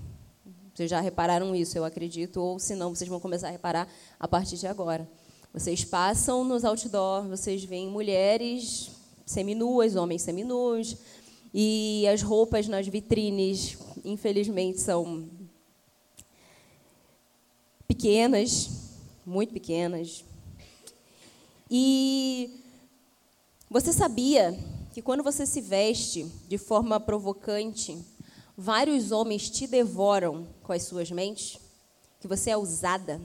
Vocês 0.74 0.90
já 0.90 1.00
repararam 1.00 1.56
isso, 1.56 1.78
eu 1.78 1.86
acredito, 1.86 2.38
ou 2.38 2.60
se 2.60 2.76
não, 2.76 2.96
vocês 2.96 3.10
vão 3.10 3.20
começar 3.20 3.48
a 3.48 3.52
reparar 3.52 3.88
a 4.20 4.28
partir 4.28 4.58
de 4.58 4.68
agora. 4.68 5.10
Vocês 5.54 5.84
passam 5.84 6.44
nos 6.44 6.66
outdoor, 6.66 7.28
vocês 7.28 7.64
veem 7.64 7.88
mulheres 7.88 8.92
seminuas, 9.26 9.96
homens 9.96 10.24
seminus, 10.24 10.98
e 11.54 12.08
as 12.08 12.22
roupas 12.22 12.68
nas 12.68 12.88
vitrines, 12.88 13.78
infelizmente, 14.04 14.80
são 14.80 15.30
pequenas, 17.88 18.83
muito 19.26 19.54
pequenas. 19.54 20.24
E 21.70 22.60
você 23.70 23.92
sabia 23.92 24.58
que 24.94 25.02
quando 25.02 25.24
você 25.24 25.46
se 25.46 25.60
veste 25.60 26.26
de 26.48 26.58
forma 26.58 27.00
provocante, 27.00 27.98
vários 28.56 29.12
homens 29.12 29.50
te 29.50 29.66
devoram 29.66 30.48
com 30.62 30.72
as 30.72 30.84
suas 30.84 31.10
mentes, 31.10 31.58
que 32.20 32.28
você 32.28 32.52
é 32.52 32.58
usada 32.58 33.20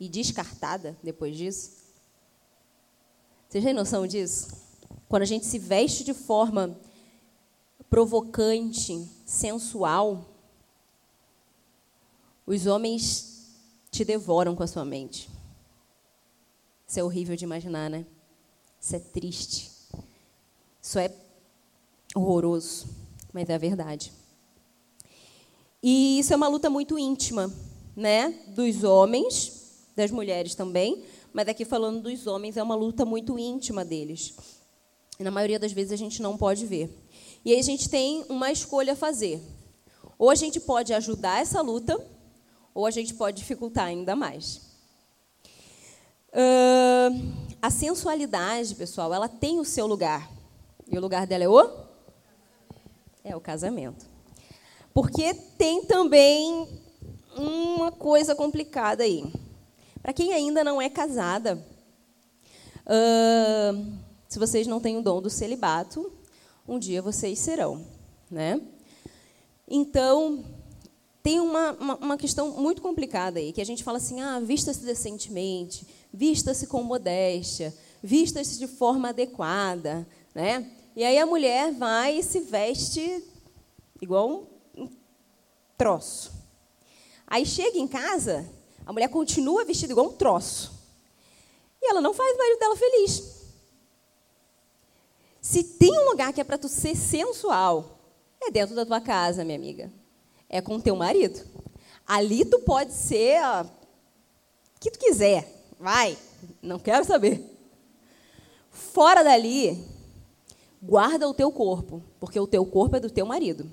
e 0.00 0.08
descartada 0.08 0.96
depois 1.02 1.36
disso? 1.36 1.72
Vocês 3.48 3.64
têm 3.64 3.74
noção 3.74 4.06
disso? 4.06 4.48
Quando 5.08 5.22
a 5.22 5.26
gente 5.26 5.46
se 5.46 5.58
veste 5.58 6.04
de 6.04 6.14
forma 6.14 6.78
provocante, 7.90 9.08
sensual, 9.24 10.24
os 12.46 12.66
homens 12.66 13.37
te 13.98 14.04
devoram 14.04 14.54
com 14.54 14.62
a 14.62 14.66
sua 14.68 14.84
mente. 14.84 15.28
Isso 16.86 17.00
é 17.00 17.02
horrível 17.02 17.34
de 17.34 17.44
imaginar, 17.44 17.90
né? 17.90 18.06
Isso 18.80 18.94
é 18.94 19.00
triste. 19.00 19.72
Isso 20.80 21.00
é 21.00 21.12
horroroso, 22.14 22.86
mas 23.32 23.50
é 23.50 23.56
a 23.56 23.58
verdade. 23.58 24.12
E 25.82 26.20
isso 26.20 26.32
é 26.32 26.36
uma 26.36 26.46
luta 26.46 26.70
muito 26.70 26.96
íntima, 26.96 27.52
né? 27.96 28.30
Dos 28.54 28.84
homens, 28.84 29.82
das 29.96 30.12
mulheres 30.12 30.54
também, 30.54 31.02
mas 31.32 31.48
aqui 31.48 31.64
falando 31.64 32.00
dos 32.00 32.28
homens, 32.28 32.56
é 32.56 32.62
uma 32.62 32.76
luta 32.76 33.04
muito 33.04 33.36
íntima 33.36 33.84
deles. 33.84 34.32
E 35.18 35.24
na 35.24 35.30
maioria 35.32 35.58
das 35.58 35.72
vezes 35.72 35.90
a 35.90 35.96
gente 35.96 36.22
não 36.22 36.36
pode 36.36 36.64
ver. 36.66 36.88
E 37.44 37.52
aí 37.52 37.58
a 37.58 37.62
gente 37.62 37.90
tem 37.90 38.24
uma 38.28 38.52
escolha 38.52 38.92
a 38.92 38.96
fazer. 38.96 39.42
Ou 40.16 40.30
a 40.30 40.36
gente 40.36 40.60
pode 40.60 40.94
ajudar 40.94 41.42
essa 41.42 41.60
luta, 41.60 42.00
ou 42.78 42.86
a 42.86 42.92
gente 42.92 43.12
pode 43.12 43.38
dificultar 43.38 43.86
ainda 43.86 44.14
mais. 44.14 44.60
Uh, 46.28 47.34
a 47.60 47.70
sensualidade, 47.70 48.72
pessoal, 48.76 49.12
ela 49.12 49.28
tem 49.28 49.58
o 49.58 49.64
seu 49.64 49.84
lugar. 49.84 50.30
E 50.86 50.96
o 50.96 51.00
lugar 51.00 51.26
dela 51.26 51.42
é 51.42 51.48
o? 51.48 51.70
É 53.24 53.34
o 53.34 53.40
casamento. 53.40 54.06
Porque 54.94 55.34
tem 55.34 55.86
também 55.86 56.68
uma 57.36 57.90
coisa 57.90 58.36
complicada 58.36 59.02
aí. 59.02 59.24
Para 60.00 60.12
quem 60.12 60.32
ainda 60.32 60.62
não 60.62 60.80
é 60.80 60.88
casada, 60.88 61.60
uh, 62.86 63.92
se 64.28 64.38
vocês 64.38 64.68
não 64.68 64.78
têm 64.78 64.96
o 64.96 65.02
dom 65.02 65.20
do 65.20 65.28
celibato, 65.28 66.12
um 66.66 66.78
dia 66.78 67.02
vocês 67.02 67.40
serão, 67.40 67.84
né? 68.30 68.60
Então 69.66 70.57
tem 71.22 71.40
uma, 71.40 71.72
uma, 71.72 71.96
uma 71.96 72.16
questão 72.16 72.52
muito 72.52 72.80
complicada 72.80 73.38
aí, 73.38 73.52
que 73.52 73.60
a 73.60 73.66
gente 73.66 73.84
fala 73.84 73.98
assim, 73.98 74.20
ah, 74.20 74.40
vista-se 74.40 74.84
decentemente, 74.84 75.86
vista-se 76.12 76.66
com 76.66 76.82
modéstia, 76.82 77.74
vista-se 78.02 78.58
de 78.58 78.66
forma 78.66 79.10
adequada, 79.10 80.06
né? 80.34 80.70
E 80.94 81.04
aí 81.04 81.18
a 81.18 81.26
mulher 81.26 81.72
vai 81.72 82.18
e 82.18 82.22
se 82.22 82.40
veste 82.40 83.24
igual 84.00 84.48
um, 84.76 84.88
troço. 85.76 86.32
Aí 87.26 87.46
chega 87.46 87.78
em 87.78 87.86
casa, 87.86 88.48
a 88.84 88.92
mulher 88.92 89.08
continua 89.08 89.64
vestida 89.64 89.92
igual 89.92 90.06
um 90.06 90.16
troço. 90.16 90.72
E 91.80 91.88
ela 91.88 92.00
não 92.00 92.12
faz 92.12 92.34
o 92.34 92.38
marido 92.38 92.58
dela 92.58 92.76
feliz. 92.76 93.38
Se 95.40 95.62
tem 95.62 95.92
um 95.92 96.10
lugar 96.10 96.32
que 96.32 96.40
é 96.40 96.44
para 96.44 96.58
tu 96.58 96.68
ser 96.68 96.96
sensual, 96.96 98.00
é 98.42 98.50
dentro 98.50 98.74
da 98.74 98.84
tua 98.84 99.00
casa, 99.00 99.44
minha 99.44 99.56
amiga. 99.56 99.92
É 100.48 100.60
com 100.60 100.76
o 100.76 100.82
teu 100.82 100.96
marido. 100.96 101.44
Ali 102.06 102.44
tu 102.44 102.60
pode 102.60 102.92
ser 102.92 103.40
o 103.42 103.66
que 104.80 104.90
tu 104.90 104.98
quiser. 104.98 105.46
Vai, 105.78 106.16
não 106.62 106.78
quero 106.78 107.04
saber. 107.04 107.44
Fora 108.70 109.22
dali, 109.22 109.84
guarda 110.82 111.28
o 111.28 111.34
teu 111.34 111.50
corpo, 111.52 112.02
porque 112.18 112.38
o 112.38 112.46
teu 112.46 112.64
corpo 112.64 112.96
é 112.96 113.00
do 113.00 113.10
teu 113.10 113.26
marido 113.26 113.68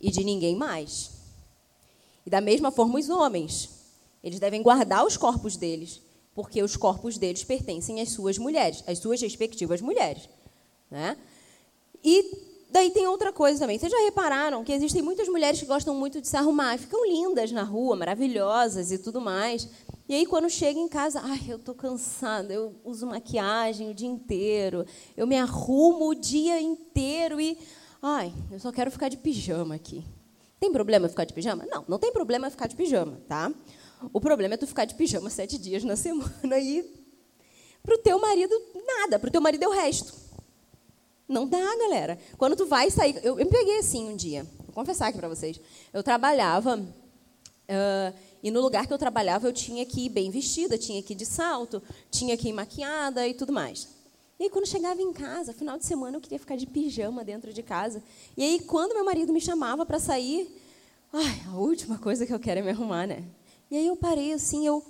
e 0.00 0.10
de 0.10 0.24
ninguém 0.24 0.56
mais. 0.56 1.10
E 2.24 2.30
da 2.30 2.40
mesma 2.40 2.70
forma 2.70 2.98
os 2.98 3.08
homens, 3.08 3.70
eles 4.22 4.40
devem 4.40 4.62
guardar 4.62 5.04
os 5.04 5.16
corpos 5.16 5.56
deles, 5.56 6.00
porque 6.34 6.62
os 6.62 6.76
corpos 6.76 7.18
deles 7.18 7.44
pertencem 7.44 8.00
às 8.00 8.10
suas 8.10 8.38
mulheres, 8.38 8.84
às 8.86 8.98
suas 8.98 9.20
respectivas 9.20 9.80
mulheres, 9.80 10.28
né? 10.90 11.16
E 12.02 12.47
daí 12.70 12.90
tem 12.90 13.06
outra 13.06 13.32
coisa 13.32 13.60
também. 13.60 13.78
Vocês 13.78 13.90
já 13.90 13.98
repararam 14.00 14.62
que 14.62 14.72
existem 14.72 15.02
muitas 15.02 15.28
mulheres 15.28 15.60
que 15.60 15.66
gostam 15.66 15.94
muito 15.94 16.20
de 16.20 16.28
se 16.28 16.36
arrumar, 16.36 16.78
ficam 16.78 17.04
lindas 17.06 17.50
na 17.52 17.62
rua, 17.62 17.96
maravilhosas 17.96 18.92
e 18.92 18.98
tudo 18.98 19.20
mais. 19.20 19.68
E 20.08 20.14
aí, 20.14 20.24
quando 20.24 20.48
chega 20.48 20.78
em 20.78 20.88
casa, 20.88 21.20
ai, 21.22 21.40
eu 21.48 21.56
estou 21.56 21.74
cansada, 21.74 22.52
eu 22.52 22.74
uso 22.82 23.06
maquiagem 23.06 23.90
o 23.90 23.94
dia 23.94 24.08
inteiro, 24.08 24.86
eu 25.14 25.26
me 25.26 25.36
arrumo 25.36 26.08
o 26.08 26.14
dia 26.14 26.58
inteiro 26.58 27.38
e, 27.38 27.58
ai, 28.00 28.32
eu 28.50 28.58
só 28.58 28.72
quero 28.72 28.90
ficar 28.90 29.10
de 29.10 29.18
pijama 29.18 29.74
aqui. 29.74 30.02
Tem 30.58 30.72
problema 30.72 31.08
ficar 31.08 31.24
de 31.24 31.34
pijama? 31.34 31.66
Não, 31.66 31.84
não 31.86 31.98
tem 31.98 32.10
problema 32.10 32.50
ficar 32.50 32.66
de 32.66 32.74
pijama, 32.74 33.20
tá? 33.28 33.52
O 34.12 34.20
problema 34.20 34.54
é 34.54 34.56
tu 34.56 34.66
ficar 34.66 34.86
de 34.86 34.94
pijama 34.94 35.28
sete 35.28 35.58
dias 35.58 35.84
na 35.84 35.94
semana 35.96 36.58
e 36.58 36.98
para 37.82 37.94
o 37.94 37.98
teu 37.98 38.18
marido, 38.18 38.54
nada, 38.86 39.18
para 39.18 39.28
o 39.28 39.30
teu 39.30 39.40
marido 39.40 39.64
é 39.64 39.68
o 39.68 39.72
resto. 39.72 40.27
Não 41.28 41.46
dá, 41.46 41.76
galera. 41.76 42.18
Quando 42.38 42.56
tu 42.56 42.64
vai 42.64 42.90
sair. 42.90 43.16
Eu, 43.22 43.38
eu 43.38 43.44
me 43.44 43.50
peguei 43.50 43.78
assim 43.78 44.08
um 44.08 44.16
dia, 44.16 44.46
vou 44.64 44.74
confessar 44.74 45.08
aqui 45.08 45.18
para 45.18 45.28
vocês. 45.28 45.60
Eu 45.92 46.02
trabalhava. 46.02 46.76
Uh, 46.76 48.18
e 48.42 48.50
no 48.50 48.62
lugar 48.62 48.86
que 48.86 48.92
eu 48.92 48.98
trabalhava, 48.98 49.46
eu 49.46 49.52
tinha 49.52 49.84
que 49.84 50.06
ir 50.06 50.08
bem 50.08 50.30
vestida, 50.30 50.78
tinha 50.78 51.02
que 51.02 51.12
ir 51.12 51.16
de 51.16 51.26
salto, 51.26 51.82
tinha 52.10 52.36
que 52.36 52.48
ir 52.48 52.52
maquiada 52.52 53.26
e 53.28 53.34
tudo 53.34 53.52
mais. 53.52 53.88
E 54.38 54.44
aí, 54.44 54.50
quando 54.50 54.66
chegava 54.66 55.02
em 55.02 55.12
casa, 55.12 55.52
final 55.52 55.76
de 55.76 55.84
semana, 55.84 56.16
eu 56.16 56.20
queria 56.20 56.38
ficar 56.38 56.56
de 56.56 56.64
pijama 56.64 57.24
dentro 57.24 57.52
de 57.52 57.62
casa. 57.62 58.02
E 58.36 58.42
aí, 58.42 58.60
quando 58.60 58.94
meu 58.94 59.04
marido 59.04 59.32
me 59.32 59.40
chamava 59.40 59.84
para 59.84 59.98
sair, 59.98 60.48
ai, 61.12 61.42
a 61.48 61.56
última 61.56 61.98
coisa 61.98 62.24
que 62.24 62.32
eu 62.32 62.38
quero 62.38 62.60
é 62.60 62.62
me 62.62 62.70
arrumar, 62.70 63.06
né? 63.06 63.24
E 63.70 63.76
aí 63.76 63.86
eu 63.86 63.96
parei 63.96 64.32
assim, 64.32 64.64
eu, 64.64 64.82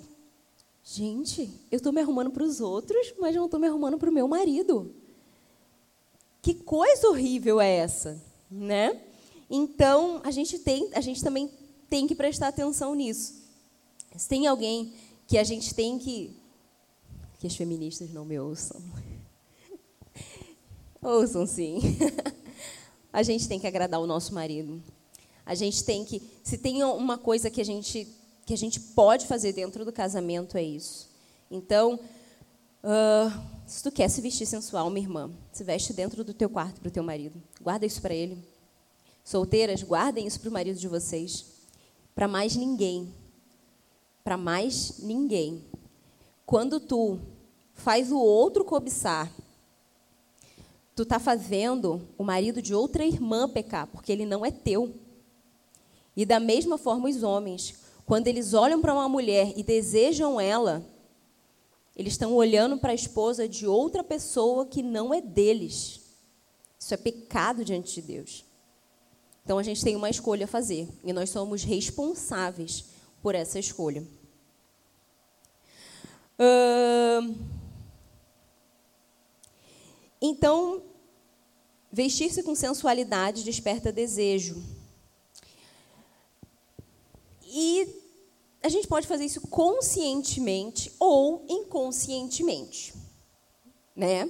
gente, 0.84 1.50
eu 1.70 1.78
estou 1.78 1.92
me 1.92 2.00
arrumando 2.00 2.30
para 2.30 2.44
os 2.44 2.60
outros, 2.60 3.14
mas 3.18 3.34
não 3.34 3.46
estou 3.46 3.58
me 3.58 3.66
arrumando 3.66 3.98
para 3.98 4.10
o 4.10 4.12
meu 4.12 4.28
marido. 4.28 4.94
Que 6.40 6.54
coisa 6.54 7.08
horrível 7.08 7.60
é 7.60 7.76
essa, 7.76 8.22
né? 8.50 9.00
Então 9.50 10.20
a 10.24 10.30
gente 10.30 10.58
tem, 10.58 10.90
a 10.94 11.00
gente 11.00 11.22
também 11.22 11.50
tem 11.88 12.06
que 12.06 12.14
prestar 12.14 12.48
atenção 12.48 12.94
nisso. 12.94 13.34
Se 14.16 14.28
tem 14.28 14.46
alguém 14.46 14.92
que 15.26 15.38
a 15.38 15.44
gente 15.44 15.74
tem 15.74 15.98
que. 15.98 16.36
Que 17.38 17.46
as 17.46 17.54
feministas 17.54 18.10
não 18.10 18.24
me 18.24 18.38
ouçam. 18.38 18.82
ouçam 21.00 21.46
sim. 21.46 21.78
a 23.12 23.22
gente 23.22 23.46
tem 23.46 23.60
que 23.60 23.66
agradar 23.66 24.00
o 24.00 24.06
nosso 24.06 24.34
marido. 24.34 24.82
A 25.46 25.54
gente 25.54 25.84
tem 25.84 26.04
que. 26.04 26.20
Se 26.42 26.58
tem 26.58 26.82
uma 26.82 27.16
coisa 27.16 27.50
que 27.50 27.60
a 27.60 27.64
gente, 27.64 28.08
que 28.44 28.52
a 28.52 28.58
gente 28.58 28.80
pode 28.80 29.26
fazer 29.26 29.52
dentro 29.52 29.84
do 29.84 29.92
casamento, 29.92 30.56
é 30.56 30.62
isso. 30.62 31.08
Então, 31.50 32.00
uh, 32.82 33.57
se 33.68 33.82
tu 33.82 33.92
quer 33.92 34.08
se 34.08 34.20
vestir 34.20 34.46
sensual, 34.46 34.90
minha 34.90 35.06
irmã, 35.06 35.30
se 35.52 35.62
veste 35.62 35.92
dentro 35.92 36.24
do 36.24 36.34
teu 36.34 36.50
quarto 36.50 36.80
para 36.80 36.88
o 36.88 36.92
teu 36.92 37.04
marido. 37.04 37.40
Guarda 37.60 37.86
isso 37.86 38.02
para 38.02 38.14
ele. 38.14 38.36
Solteiras, 39.22 39.82
guardem 39.82 40.26
isso 40.26 40.40
para 40.40 40.48
o 40.48 40.52
marido 40.52 40.80
de 40.80 40.88
vocês. 40.88 41.44
Para 42.14 42.26
mais 42.26 42.56
ninguém 42.56 43.12
para 44.28 44.36
mais 44.36 44.98
ninguém. 44.98 45.64
Quando 46.44 46.78
tu 46.78 47.18
faz 47.72 48.12
o 48.12 48.18
outro 48.18 48.62
cobiçar, 48.62 49.32
tu 50.94 51.02
está 51.04 51.18
fazendo 51.18 52.06
o 52.18 52.22
marido 52.22 52.60
de 52.60 52.74
outra 52.74 53.06
irmã 53.06 53.48
pecar, 53.48 53.86
porque 53.86 54.12
ele 54.12 54.26
não 54.26 54.44
é 54.44 54.50
teu. 54.50 54.94
E 56.14 56.26
da 56.26 56.38
mesma 56.38 56.76
forma 56.76 57.08
os 57.08 57.22
homens, 57.22 57.74
quando 58.04 58.26
eles 58.26 58.52
olham 58.52 58.82
para 58.82 58.92
uma 58.92 59.08
mulher 59.08 59.54
e 59.56 59.62
desejam 59.62 60.38
ela, 60.38 60.84
eles 61.98 62.14
estão 62.14 62.32
olhando 62.32 62.78
para 62.78 62.92
a 62.92 62.94
esposa 62.94 63.48
de 63.48 63.66
outra 63.66 64.04
pessoa 64.04 64.64
que 64.64 64.82
não 64.82 65.12
é 65.12 65.20
deles. 65.20 66.00
Isso 66.78 66.94
é 66.94 66.96
pecado 66.96 67.64
diante 67.64 67.94
de 67.94 68.02
Deus. 68.02 68.44
Então 69.44 69.58
a 69.58 69.62
gente 69.62 69.82
tem 69.82 69.96
uma 69.96 70.08
escolha 70.08 70.44
a 70.44 70.48
fazer 70.48 70.88
e 71.04 71.12
nós 71.12 71.28
somos 71.30 71.64
responsáveis 71.64 72.84
por 73.20 73.34
essa 73.34 73.58
escolha 73.58 74.06
então, 80.20 80.82
vestir-se 81.90 82.42
com 82.42 82.54
sensualidade 82.54 83.42
desperta 83.42 83.90
desejo. 83.90 84.62
E 87.44 87.88
a 88.62 88.68
gente 88.68 88.88
pode 88.88 89.06
fazer 89.06 89.24
isso 89.24 89.40
conscientemente 89.48 90.92
ou 90.98 91.44
inconscientemente, 91.48 92.92
né? 93.94 94.28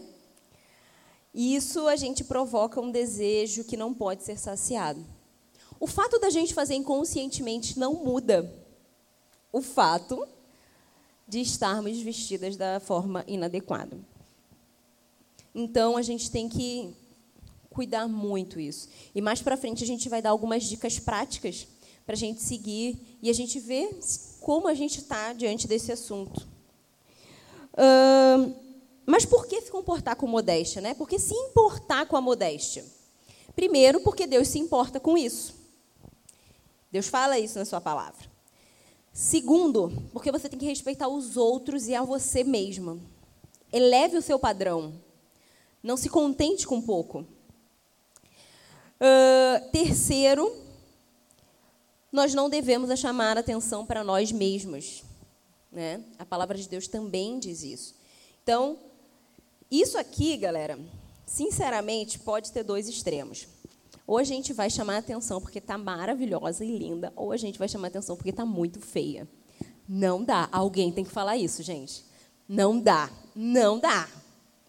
E 1.32 1.54
isso 1.54 1.86
a 1.86 1.96
gente 1.96 2.24
provoca 2.24 2.80
um 2.80 2.90
desejo 2.90 3.64
que 3.64 3.76
não 3.76 3.94
pode 3.94 4.24
ser 4.24 4.38
saciado. 4.38 5.04
O 5.80 5.86
fato 5.86 6.18
da 6.18 6.30
gente 6.30 6.52
fazer 6.52 6.74
inconscientemente 6.74 7.78
não 7.78 7.94
muda 7.94 8.52
o 9.52 9.62
fato 9.62 10.26
de 11.26 11.40
estarmos 11.40 11.98
vestidas 12.00 12.56
da 12.56 12.80
forma 12.80 13.24
inadequada. 13.26 13.98
Então 15.54 15.96
a 15.96 16.02
gente 16.02 16.30
tem 16.30 16.48
que 16.48 16.94
cuidar 17.70 18.08
muito 18.08 18.58
isso. 18.58 18.88
E 19.14 19.20
mais 19.20 19.40
para 19.40 19.56
frente 19.56 19.84
a 19.84 19.86
gente 19.86 20.08
vai 20.08 20.20
dar 20.20 20.30
algumas 20.30 20.64
dicas 20.64 20.98
práticas 20.98 21.66
para 22.08 22.14
a 22.14 22.18
gente 22.18 22.40
seguir 22.40 23.18
e 23.20 23.28
a 23.28 23.34
gente 23.34 23.60
ver 23.60 23.90
como 24.40 24.66
a 24.66 24.72
gente 24.72 24.98
está 24.98 25.34
diante 25.34 25.68
desse 25.68 25.92
assunto. 25.92 26.48
Uh, 27.74 28.54
mas 29.04 29.26
por 29.26 29.46
que 29.46 29.60
se 29.60 29.70
comportar 29.70 30.16
com 30.16 30.26
modéstia? 30.26 30.80
Né? 30.80 30.94
Por 30.94 31.06
que 31.06 31.18
se 31.18 31.34
importar 31.34 32.06
com 32.06 32.16
a 32.16 32.20
modéstia? 32.22 32.82
Primeiro, 33.54 34.00
porque 34.00 34.26
Deus 34.26 34.48
se 34.48 34.58
importa 34.58 34.98
com 34.98 35.18
isso. 35.18 35.54
Deus 36.90 37.08
fala 37.08 37.38
isso 37.38 37.58
na 37.58 37.66
sua 37.66 37.78
palavra. 37.78 38.26
Segundo, 39.12 39.92
porque 40.10 40.32
você 40.32 40.48
tem 40.48 40.58
que 40.58 40.64
respeitar 40.64 41.08
os 41.08 41.36
outros 41.36 41.88
e 41.88 41.94
a 41.94 42.02
você 42.02 42.42
mesma. 42.42 42.98
Eleve 43.70 44.16
o 44.16 44.22
seu 44.22 44.38
padrão. 44.38 44.94
Não 45.82 45.98
se 45.98 46.08
contente 46.08 46.66
com 46.66 46.80
pouco. 46.80 47.26
Uh, 48.98 49.70
terceiro, 49.72 50.67
nós 52.10 52.34
não 52.34 52.48
devemos 52.48 52.96
chamar 52.98 53.36
atenção 53.36 53.84
para 53.84 54.02
nós 54.02 54.32
mesmos. 54.32 55.02
Né? 55.70 56.02
A 56.18 56.24
palavra 56.24 56.56
de 56.56 56.68
Deus 56.68 56.88
também 56.88 57.38
diz 57.38 57.62
isso. 57.62 57.94
Então, 58.42 58.78
isso 59.70 59.98
aqui, 59.98 60.36
galera, 60.36 60.78
sinceramente, 61.26 62.18
pode 62.18 62.50
ter 62.52 62.62
dois 62.62 62.88
extremos. 62.88 63.46
Ou 64.06 64.16
a 64.16 64.24
gente 64.24 64.54
vai 64.54 64.70
chamar 64.70 64.96
atenção 64.96 65.40
porque 65.40 65.58
está 65.58 65.76
maravilhosa 65.76 66.64
e 66.64 66.78
linda, 66.78 67.12
ou 67.14 67.30
a 67.30 67.36
gente 67.36 67.58
vai 67.58 67.68
chamar 67.68 67.88
atenção 67.88 68.16
porque 68.16 68.30
está 68.30 68.46
muito 68.46 68.80
feia. 68.80 69.28
Não 69.86 70.24
dá. 70.24 70.48
Alguém 70.50 70.90
tem 70.90 71.04
que 71.04 71.10
falar 71.10 71.36
isso, 71.36 71.62
gente. 71.62 72.04
Não 72.48 72.80
dá. 72.80 73.10
Não 73.34 73.78
dá 73.78 74.08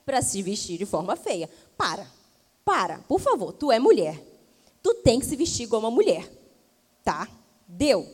para 0.06 0.22
se 0.22 0.42
vestir 0.42 0.78
de 0.78 0.86
forma 0.86 1.16
feia. 1.16 1.50
Para. 1.78 2.06
Para. 2.66 3.00
Por 3.00 3.20
favor, 3.20 3.54
tu 3.54 3.72
é 3.72 3.80
mulher. 3.80 4.22
Tu 4.84 4.94
tem 4.96 5.20
que 5.20 5.26
se 5.26 5.36
vestir 5.36 5.64
igual 5.64 5.82
uma 5.82 5.92
mulher. 5.92 6.39
Tá? 7.04 7.28
Deu. 7.68 8.08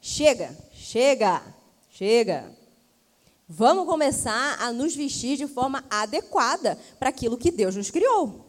Chega. 0.00 0.56
Chega. 0.72 1.42
Chega. 1.90 2.50
Vamos 3.48 3.86
começar 3.86 4.60
a 4.60 4.72
nos 4.72 4.94
vestir 4.94 5.36
de 5.36 5.46
forma 5.46 5.84
adequada 5.90 6.78
para 6.98 7.08
aquilo 7.08 7.36
que 7.36 7.50
Deus 7.50 7.74
nos 7.74 7.90
criou. 7.90 8.46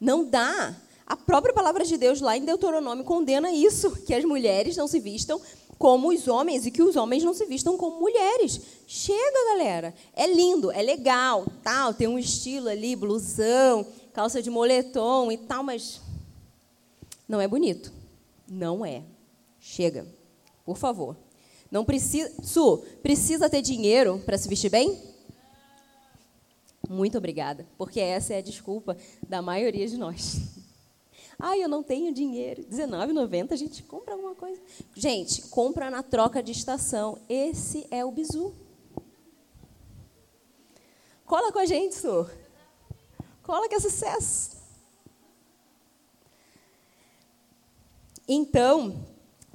Não 0.00 0.24
dá 0.24 0.74
a 1.10 1.16
própria 1.16 1.52
palavra 1.52 1.84
de 1.84 1.96
Deus 1.96 2.20
lá 2.20 2.36
em 2.36 2.44
Deuteronômio 2.44 3.04
condena 3.04 3.50
isso, 3.50 3.90
que 4.04 4.14
as 4.14 4.24
mulheres 4.24 4.76
não 4.76 4.86
se 4.86 5.00
vistam 5.00 5.40
como 5.76 6.10
os 6.10 6.28
homens 6.28 6.66
e 6.66 6.70
que 6.70 6.82
os 6.82 6.94
homens 6.94 7.24
não 7.24 7.34
se 7.34 7.46
vistam 7.46 7.76
como 7.76 7.98
mulheres. 7.98 8.60
Chega, 8.86 9.44
galera. 9.48 9.92
É 10.14 10.26
lindo, 10.26 10.70
é 10.70 10.80
legal, 10.80 11.46
tal, 11.64 11.92
tem 11.92 12.06
um 12.06 12.18
estilo 12.18 12.68
ali, 12.68 12.94
blusão, 12.94 13.84
calça 14.12 14.40
de 14.40 14.48
moletom 14.50 15.32
e 15.32 15.36
tal, 15.36 15.64
mas 15.64 16.00
não 17.28 17.40
é 17.40 17.48
bonito. 17.48 17.92
Não 18.48 18.86
é. 18.86 19.02
Chega. 19.60 20.06
Por 20.64 20.76
favor. 20.76 21.16
Não 21.70 21.84
precisa, 21.84 22.32
Su, 22.42 22.78
precisa 23.02 23.48
ter 23.48 23.62
dinheiro 23.62 24.20
para 24.26 24.36
se 24.36 24.48
vestir 24.48 24.70
bem? 24.70 25.00
Muito 26.88 27.16
obrigada, 27.16 27.64
porque 27.78 28.00
essa 28.00 28.34
é 28.34 28.38
a 28.38 28.42
desculpa 28.42 28.96
da 29.28 29.40
maioria 29.40 29.86
de 29.86 29.96
nós. 29.96 30.40
Ah, 31.42 31.56
eu 31.56 31.70
não 31.70 31.82
tenho 31.82 32.12
dinheiro. 32.12 32.66
R$19,90 32.70 33.52
a 33.52 33.56
gente 33.56 33.82
compra 33.84 34.12
alguma 34.12 34.34
coisa. 34.34 34.60
Gente, 34.94 35.40
compra 35.48 35.90
na 35.90 36.02
troca 36.02 36.42
de 36.42 36.52
estação. 36.52 37.18
Esse 37.30 37.86
é 37.90 38.04
o 38.04 38.12
bizu. 38.12 38.54
Cola 41.24 41.50
com 41.50 41.58
a 41.58 41.64
gente, 41.64 41.94
Su. 41.94 42.28
Cola 43.42 43.70
que 43.70 43.74
é 43.74 43.80
sucesso. 43.80 44.58
Então, 48.28 49.09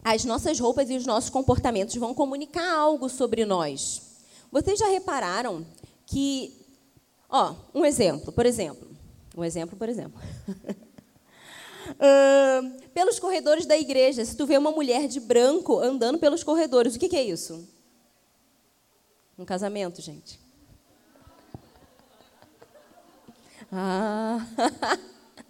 as 0.05 0.23
nossas 0.23 0.59
roupas 0.59 0.87
e 0.91 0.95
os 0.95 1.07
nossos 1.07 1.31
comportamentos 1.31 1.95
vão 1.95 2.13
comunicar 2.13 2.77
algo 2.77 3.09
sobre 3.09 3.43
nós. 3.43 4.03
Vocês 4.51 4.77
já 4.77 4.87
repararam 4.87 5.65
que, 6.05 6.55
ó, 7.27 7.55
um 7.73 7.83
exemplo, 7.83 8.31
por 8.31 8.45
exemplo, 8.45 8.87
um 9.35 9.43
exemplo, 9.43 9.75
por 9.75 9.89
exemplo. 9.89 10.21
uh, 11.89 12.81
pelos 12.93 13.19
corredores 13.19 13.65
da 13.65 13.75
igreja, 13.75 14.23
se 14.23 14.37
tu 14.37 14.45
vê 14.45 14.59
uma 14.59 14.69
mulher 14.69 15.07
de 15.07 15.19
branco 15.19 15.79
andando 15.79 16.19
pelos 16.19 16.43
corredores, 16.43 16.95
o 16.95 16.99
que, 16.99 17.09
que 17.09 17.17
é 17.17 17.23
isso? 17.23 17.67
Um 19.39 19.43
casamento, 19.43 20.03
gente. 20.03 20.39
Ah, 23.71 24.45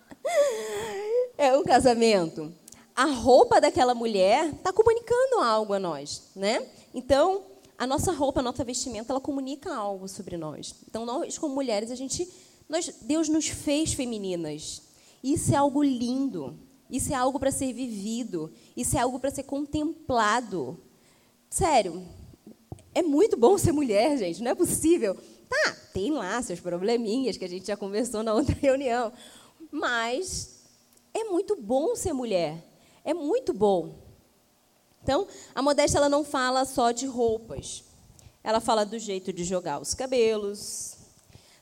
é 1.37 1.57
um 1.57 1.63
casamento. 1.65 2.53
A 2.95 3.05
roupa 3.05 3.59
daquela 3.59 3.93
mulher 3.93 4.53
está 4.53 4.71
comunicando 4.71 5.39
algo 5.39 5.73
a 5.73 5.79
nós, 5.79 6.29
né? 6.33 6.65
Então, 6.93 7.43
a 7.77 7.85
nossa 7.85 8.11
roupa, 8.13 8.39
a 8.39 8.43
nossa 8.43 8.63
vestimenta, 8.63 9.11
ela 9.11 9.19
comunica 9.19 9.75
algo 9.75 10.07
sobre 10.07 10.37
nós. 10.37 10.73
Então, 10.87 11.05
nós 11.05 11.37
como 11.37 11.53
mulheres, 11.53 11.91
a 11.91 11.95
gente, 11.95 12.25
nós, 12.69 12.87
Deus 13.01 13.27
nos 13.27 13.47
fez 13.47 13.93
femininas. 13.93 14.81
Isso 15.21 15.53
é 15.53 15.57
algo 15.57 15.83
lindo. 15.83 16.57
Isso 16.89 17.11
é 17.11 17.15
algo 17.15 17.37
para 17.37 17.51
ser 17.51 17.73
vivido. 17.73 18.51
Isso 18.77 18.95
é 18.95 19.01
algo 19.01 19.19
para 19.19 19.31
ser 19.31 19.43
contemplado. 19.43 20.79
Sério, 21.49 22.01
é 22.93 23.01
muito 23.01 23.35
bom 23.35 23.57
ser 23.57 23.73
mulher, 23.73 24.17
gente. 24.17 24.41
Não 24.41 24.51
é 24.51 24.55
possível. 24.55 25.17
Tá, 25.49 25.75
tem 25.93 26.11
lá 26.11 26.41
seus 26.41 26.61
probleminhas 26.61 27.35
que 27.35 27.43
a 27.43 27.49
gente 27.49 27.67
já 27.67 27.75
conversou 27.75 28.23
na 28.23 28.33
outra 28.33 28.55
reunião. 28.61 29.11
Mas 29.69 30.61
é 31.13 31.25
muito 31.25 31.57
bom 31.61 31.93
ser 31.95 32.13
mulher. 32.13 32.74
É 33.05 33.13
muito 33.13 33.53
bom. 33.53 33.95
Então, 35.03 35.27
a 35.53 35.61
modéstia 35.61 35.99
ela 35.99 36.09
não 36.09 36.25
fala 36.25 36.65
só 36.65 36.91
de 36.91 37.05
roupas. 37.05 37.83
Ela 38.43 38.59
fala 38.59 38.83
do 38.83 38.97
jeito 38.97 39.31
de 39.31 39.43
jogar 39.43 39.79
os 39.79 39.93
cabelos, 39.93 40.97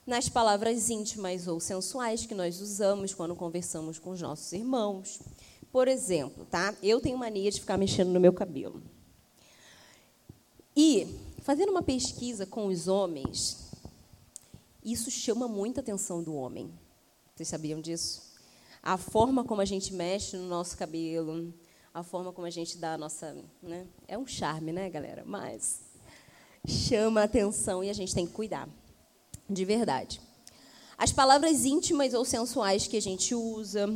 nas 0.08 0.30
palavras 0.30 0.90
íntimas 0.90 1.48
ou 1.48 1.60
sensuais 1.60 2.26
que 2.26 2.34
nós 2.34 2.62
usamos 2.62 3.14
quando 3.14 3.36
conversamos 3.36 4.00
com 4.00 4.12
os 4.12 4.22
nossos 4.22 4.52
irmãos. 4.54 5.20
Por 5.72 5.88
exemplo, 5.88 6.46
tá? 6.46 6.74
Eu 6.82 7.02
tenho 7.02 7.18
mania 7.18 7.52
de 7.52 7.60
ficar 7.60 7.78
mexendo 7.78 8.10
no 8.10 8.20
meu 8.20 8.32
cabelo. 8.32 8.82
E 10.76 11.20
fazendo 11.42 11.70
uma 11.70 11.84
pesquisa 11.84 12.46
com 12.46 12.68
os 12.68 12.88
homens, 12.88 13.72
isso 14.84 15.12
chama 15.12 15.48
muita 15.48 15.82
atenção 15.82 16.24
do 16.24 16.34
homem. 16.34 16.72
Vocês 17.36 17.50
sabiam 17.50 17.82
disso? 17.82 18.33
A 18.86 18.98
forma 18.98 19.46
como 19.46 19.62
a 19.62 19.66
gente 19.66 19.94
mexe 19.94 20.36
no 20.36 20.46
nosso 20.46 20.78
cabelo, 20.78 21.54
a 21.94 22.04
forma 22.04 22.34
como 22.34 22.46
a 22.46 22.50
gente 22.50 22.78
dá 22.78 22.96
a 22.96 22.98
nossa. 22.98 23.34
Né? 23.62 23.88
É 24.10 24.18
um 24.18 24.28
charme, 24.28 24.74
né, 24.74 24.90
galera? 24.90 25.24
Mas 25.26 25.82
chama 26.68 27.22
a 27.22 27.24
atenção 27.24 27.82
e 27.82 27.90
a 27.90 27.94
gente 27.94 28.14
tem 28.14 28.28
que 28.28 28.34
cuidar. 28.34 28.68
De 29.50 29.64
verdade. 29.64 30.20
As 30.98 31.14
palavras 31.14 31.64
íntimas 31.64 32.14
ou 32.14 32.26
sensuais 32.26 32.86
que 32.86 32.98
a 32.98 33.02
gente 33.02 33.34
usa, 33.34 33.88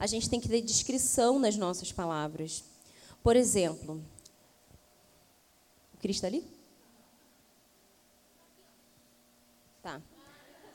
a 0.00 0.06
gente 0.06 0.28
tem 0.28 0.40
que 0.40 0.48
ter 0.48 0.60
descrição 0.62 1.38
nas 1.38 1.56
nossas 1.56 1.92
palavras. 1.92 2.64
Por 3.22 3.36
exemplo, 3.36 4.04
o 5.94 5.98
Cris 5.98 6.16
está 6.16 6.26
ali? 6.26 6.44
Tá. 9.80 10.02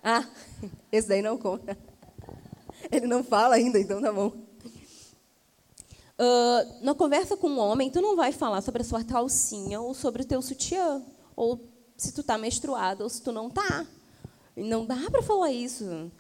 Ah, 0.02 0.26
esse 0.92 1.10
daí 1.10 1.22
não 1.22 1.38
conta. 1.38 1.78
Ele 2.92 3.08
não 3.08 3.24
fala 3.24 3.56
ainda, 3.56 3.80
então 3.80 4.02
tá 4.02 4.12
bom. 4.12 4.34
Uh, 6.20 6.84
na 6.84 6.94
conversa 6.94 7.38
com 7.38 7.50
um 7.50 7.60
homem, 7.60 7.90
tu 7.90 8.02
não 8.02 8.16
vai 8.16 8.32
falar 8.32 8.62
sobre 8.62 8.82
a 8.82 8.86
sua 8.86 9.04
calcinha 9.04 9.80
ou 9.80 9.94
sobre 9.94 10.24
o 10.24 10.26
teu 10.26 10.42
sutiã, 10.42 11.02
ou 11.36 11.62
se 11.96 12.14
tu 12.14 12.24
tá 12.24 12.38
menstruada 12.38 13.04
ou 13.04 13.10
se 13.10 13.22
tu 13.22 13.32
não 13.32 13.50
tá. 13.50 13.88
Não 14.56 14.86
dá 14.86 15.10
para 15.10 15.22
falar 15.22 15.52
isso. 15.52 16.12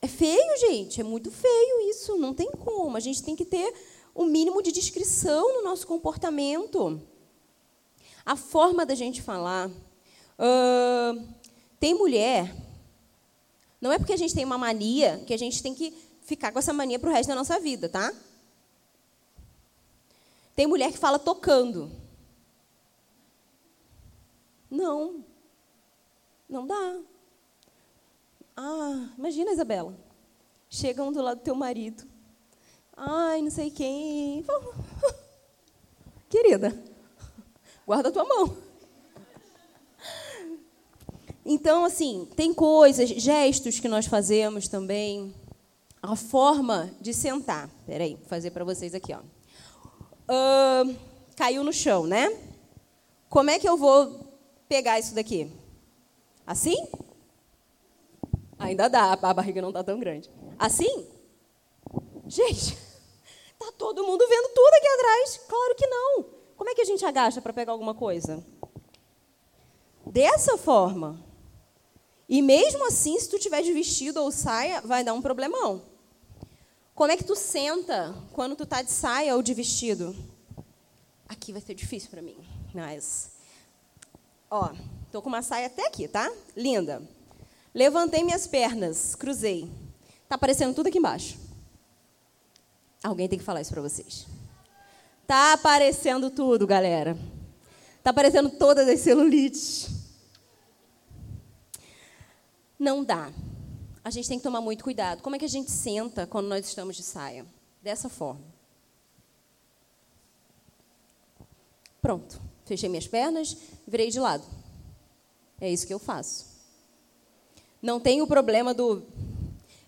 É 0.00 0.08
feio, 0.08 0.58
gente, 0.58 1.00
é 1.00 1.04
muito 1.04 1.30
feio 1.30 1.90
isso, 1.90 2.16
não 2.16 2.32
tem 2.32 2.50
como. 2.50 2.96
A 2.96 3.00
gente 3.00 3.22
tem 3.22 3.36
que 3.36 3.44
ter 3.44 3.74
o 4.14 4.22
um 4.22 4.26
mínimo 4.26 4.62
de 4.62 4.72
descrição 4.72 5.54
no 5.54 5.62
nosso 5.62 5.86
comportamento. 5.86 7.00
A 8.24 8.36
forma 8.36 8.86
da 8.86 8.94
gente 8.94 9.20
falar. 9.20 9.68
Uh, 9.68 11.26
tem 11.78 11.94
mulher 11.94 12.54
não 13.80 13.92
é 13.92 13.98
porque 13.98 14.12
a 14.12 14.16
gente 14.16 14.34
tem 14.34 14.44
uma 14.44 14.58
mania 14.58 15.22
que 15.26 15.34
a 15.34 15.38
gente 15.38 15.62
tem 15.62 15.74
que 15.74 15.92
ficar 16.22 16.52
com 16.52 16.58
essa 16.58 16.72
mania 16.72 16.98
para 16.98 17.10
o 17.10 17.12
resto 17.12 17.28
da 17.28 17.34
nossa 17.34 17.58
vida, 17.60 17.88
tá? 17.88 18.12
Tem 20.54 20.66
mulher 20.66 20.90
que 20.90 20.98
fala 20.98 21.18
tocando. 21.18 21.90
Não. 24.70 25.24
Não 26.48 26.66
dá. 26.66 27.00
Ah, 28.56 29.10
imagina, 29.18 29.52
Isabela. 29.52 29.94
Chegam 30.68 31.12
do 31.12 31.22
lado 31.22 31.38
do 31.38 31.44
teu 31.44 31.54
marido. 31.54 32.04
Ai, 32.96 33.42
não 33.42 33.50
sei 33.50 33.70
quem. 33.70 34.44
Querida, 36.28 36.82
guarda 37.86 38.08
a 38.08 38.12
tua 38.12 38.24
mão. 38.24 38.56
Então, 41.48 41.84
assim, 41.84 42.28
tem 42.34 42.52
coisas, 42.52 43.08
gestos 43.08 43.78
que 43.78 43.86
nós 43.86 44.06
fazemos 44.06 44.66
também. 44.66 45.32
A 46.02 46.16
forma 46.16 46.92
de 47.00 47.14
sentar. 47.14 47.70
Peraí, 47.86 48.16
vou 48.16 48.26
fazer 48.26 48.50
para 48.50 48.64
vocês 48.64 48.96
aqui. 48.96 49.14
Ó. 49.14 49.20
Uh, 50.28 50.96
caiu 51.36 51.62
no 51.62 51.72
chão, 51.72 52.04
né? 52.04 52.36
Como 53.30 53.48
é 53.48 53.60
que 53.60 53.68
eu 53.68 53.76
vou 53.76 54.26
pegar 54.68 54.98
isso 54.98 55.14
daqui? 55.14 55.48
Assim? 56.44 56.76
Ainda 58.58 58.88
dá, 58.88 59.12
a 59.12 59.34
barriga 59.34 59.62
não 59.62 59.68
está 59.68 59.84
tão 59.84 60.00
grande. 60.00 60.28
Assim? 60.58 61.06
Gente, 62.26 62.76
tá 63.56 63.70
todo 63.78 64.04
mundo 64.04 64.26
vendo 64.28 64.48
tudo 64.52 64.74
aqui 64.74 64.88
atrás. 64.88 65.40
Claro 65.48 65.74
que 65.76 65.86
não. 65.86 66.24
Como 66.56 66.70
é 66.70 66.74
que 66.74 66.82
a 66.82 66.86
gente 66.86 67.04
agacha 67.04 67.40
para 67.40 67.52
pegar 67.52 67.70
alguma 67.70 67.94
coisa? 67.94 68.44
Dessa 70.04 70.58
forma. 70.58 71.25
E 72.28 72.42
mesmo 72.42 72.86
assim, 72.86 73.18
se 73.18 73.28
tu 73.28 73.38
tiver 73.38 73.62
de 73.62 73.72
vestido 73.72 74.20
ou 74.20 74.32
saia, 74.32 74.80
vai 74.80 75.04
dar 75.04 75.14
um 75.14 75.22
problemão. 75.22 75.82
Como 76.94 77.12
é 77.12 77.16
que 77.16 77.24
tu 77.24 77.36
senta 77.36 78.14
quando 78.32 78.56
tu 78.56 78.66
tá 78.66 78.82
de 78.82 78.90
saia 78.90 79.36
ou 79.36 79.42
de 79.42 79.54
vestido? 79.54 80.16
Aqui 81.28 81.52
vai 81.52 81.60
ser 81.60 81.74
difícil 81.74 82.10
para 82.10 82.22
mim, 82.22 82.36
mas 82.74 83.32
ó, 84.50 84.72
tô 85.12 85.20
com 85.20 85.28
uma 85.28 85.42
saia 85.42 85.66
até 85.66 85.86
aqui, 85.86 86.08
tá? 86.08 86.32
Linda. 86.56 87.02
Levantei 87.74 88.24
minhas 88.24 88.46
pernas, 88.46 89.14
cruzei. 89.14 89.70
Tá 90.28 90.36
aparecendo 90.36 90.74
tudo 90.74 90.88
aqui 90.88 90.98
embaixo. 90.98 91.36
Alguém 93.04 93.28
tem 93.28 93.38
que 93.38 93.44
falar 93.44 93.60
isso 93.60 93.72
para 93.72 93.82
vocês. 93.82 94.26
Tá 95.26 95.52
aparecendo 95.52 96.30
tudo, 96.30 96.66
galera. 96.66 97.16
Tá 98.02 98.10
aparecendo 98.10 98.50
todas 98.50 98.88
as 98.88 99.00
celulites. 99.00 99.95
Não 102.78 103.04
dá. 103.04 103.32
A 104.04 104.10
gente 104.10 104.28
tem 104.28 104.38
que 104.38 104.44
tomar 104.44 104.60
muito 104.60 104.84
cuidado. 104.84 105.22
Como 105.22 105.34
é 105.34 105.38
que 105.38 105.44
a 105.44 105.48
gente 105.48 105.70
senta 105.70 106.26
quando 106.26 106.46
nós 106.46 106.66
estamos 106.66 106.96
de 106.96 107.02
saia? 107.02 107.46
Dessa 107.82 108.08
forma. 108.08 108.44
Pronto. 112.00 112.40
Fechei 112.64 112.88
minhas 112.88 113.06
pernas, 113.06 113.56
virei 113.86 114.10
de 114.10 114.20
lado. 114.20 114.44
É 115.60 115.70
isso 115.70 115.86
que 115.86 115.94
eu 115.94 115.98
faço. 115.98 116.46
Não 117.80 118.00
tem 118.00 118.20
o 118.20 118.26
problema 118.26 118.74
do. 118.74 119.02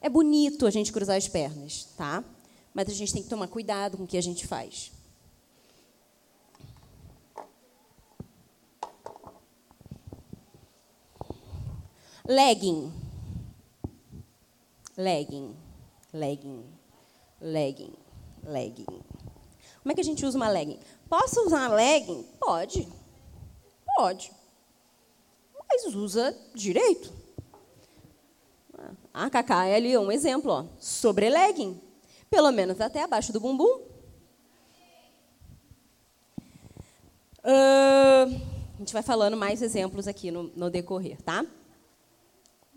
É 0.01 0.09
bonito 0.09 0.67
a 0.67 0.71
gente 0.71 0.93
cruzar 0.93 1.17
as 1.17 1.29
pernas, 1.29 1.89
tá? 1.97 2.25
Mas 2.73 2.89
a 2.89 2.93
gente 2.93 3.13
tem 3.13 3.23
que 3.23 3.29
tomar 3.29 3.49
cuidado 3.49 3.97
com 3.97 4.05
o 4.05 4.07
que 4.07 4.17
a 4.17 4.23
gente 4.23 4.47
faz. 4.47 4.93
Legging. 12.29 12.93
Legging, 14.99 15.57
legging, 16.13 16.65
legging, 17.41 17.95
legging. 18.43 18.85
Como 18.85 19.93
é 19.93 19.95
que 19.95 20.01
a 20.01 20.05
gente 20.05 20.27
usa 20.27 20.37
uma 20.37 20.49
legging? 20.49 20.81
Posso 21.09 21.41
usar 21.47 21.69
uma 21.69 21.77
legging? 21.77 22.25
Pode. 22.41 22.89
Pode. 23.97 24.33
Mas 25.71 25.95
usa 25.95 26.37
direito. 26.53 27.13
A 29.15 29.31
KKL 29.31 29.93
é 29.93 30.01
um 30.01 30.11
exemplo, 30.11 30.51
ó, 30.51 30.65
sobre 30.81 31.31
legging. 31.31 31.81
Pelo 32.29 32.51
menos 32.51 32.81
até 32.81 33.05
abaixo 33.05 33.33
do 33.33 33.39
bumbum. 33.39 33.83
Uh, 37.45 38.35
a 38.75 38.79
gente 38.79 38.93
vai 38.93 39.03
falando 39.03 39.37
mais 39.37 39.63
exemplos 39.63 40.09
aqui 40.09 40.33
no, 40.33 40.51
no 40.57 40.69
decorrer, 40.69 41.23
tá? 41.23 41.47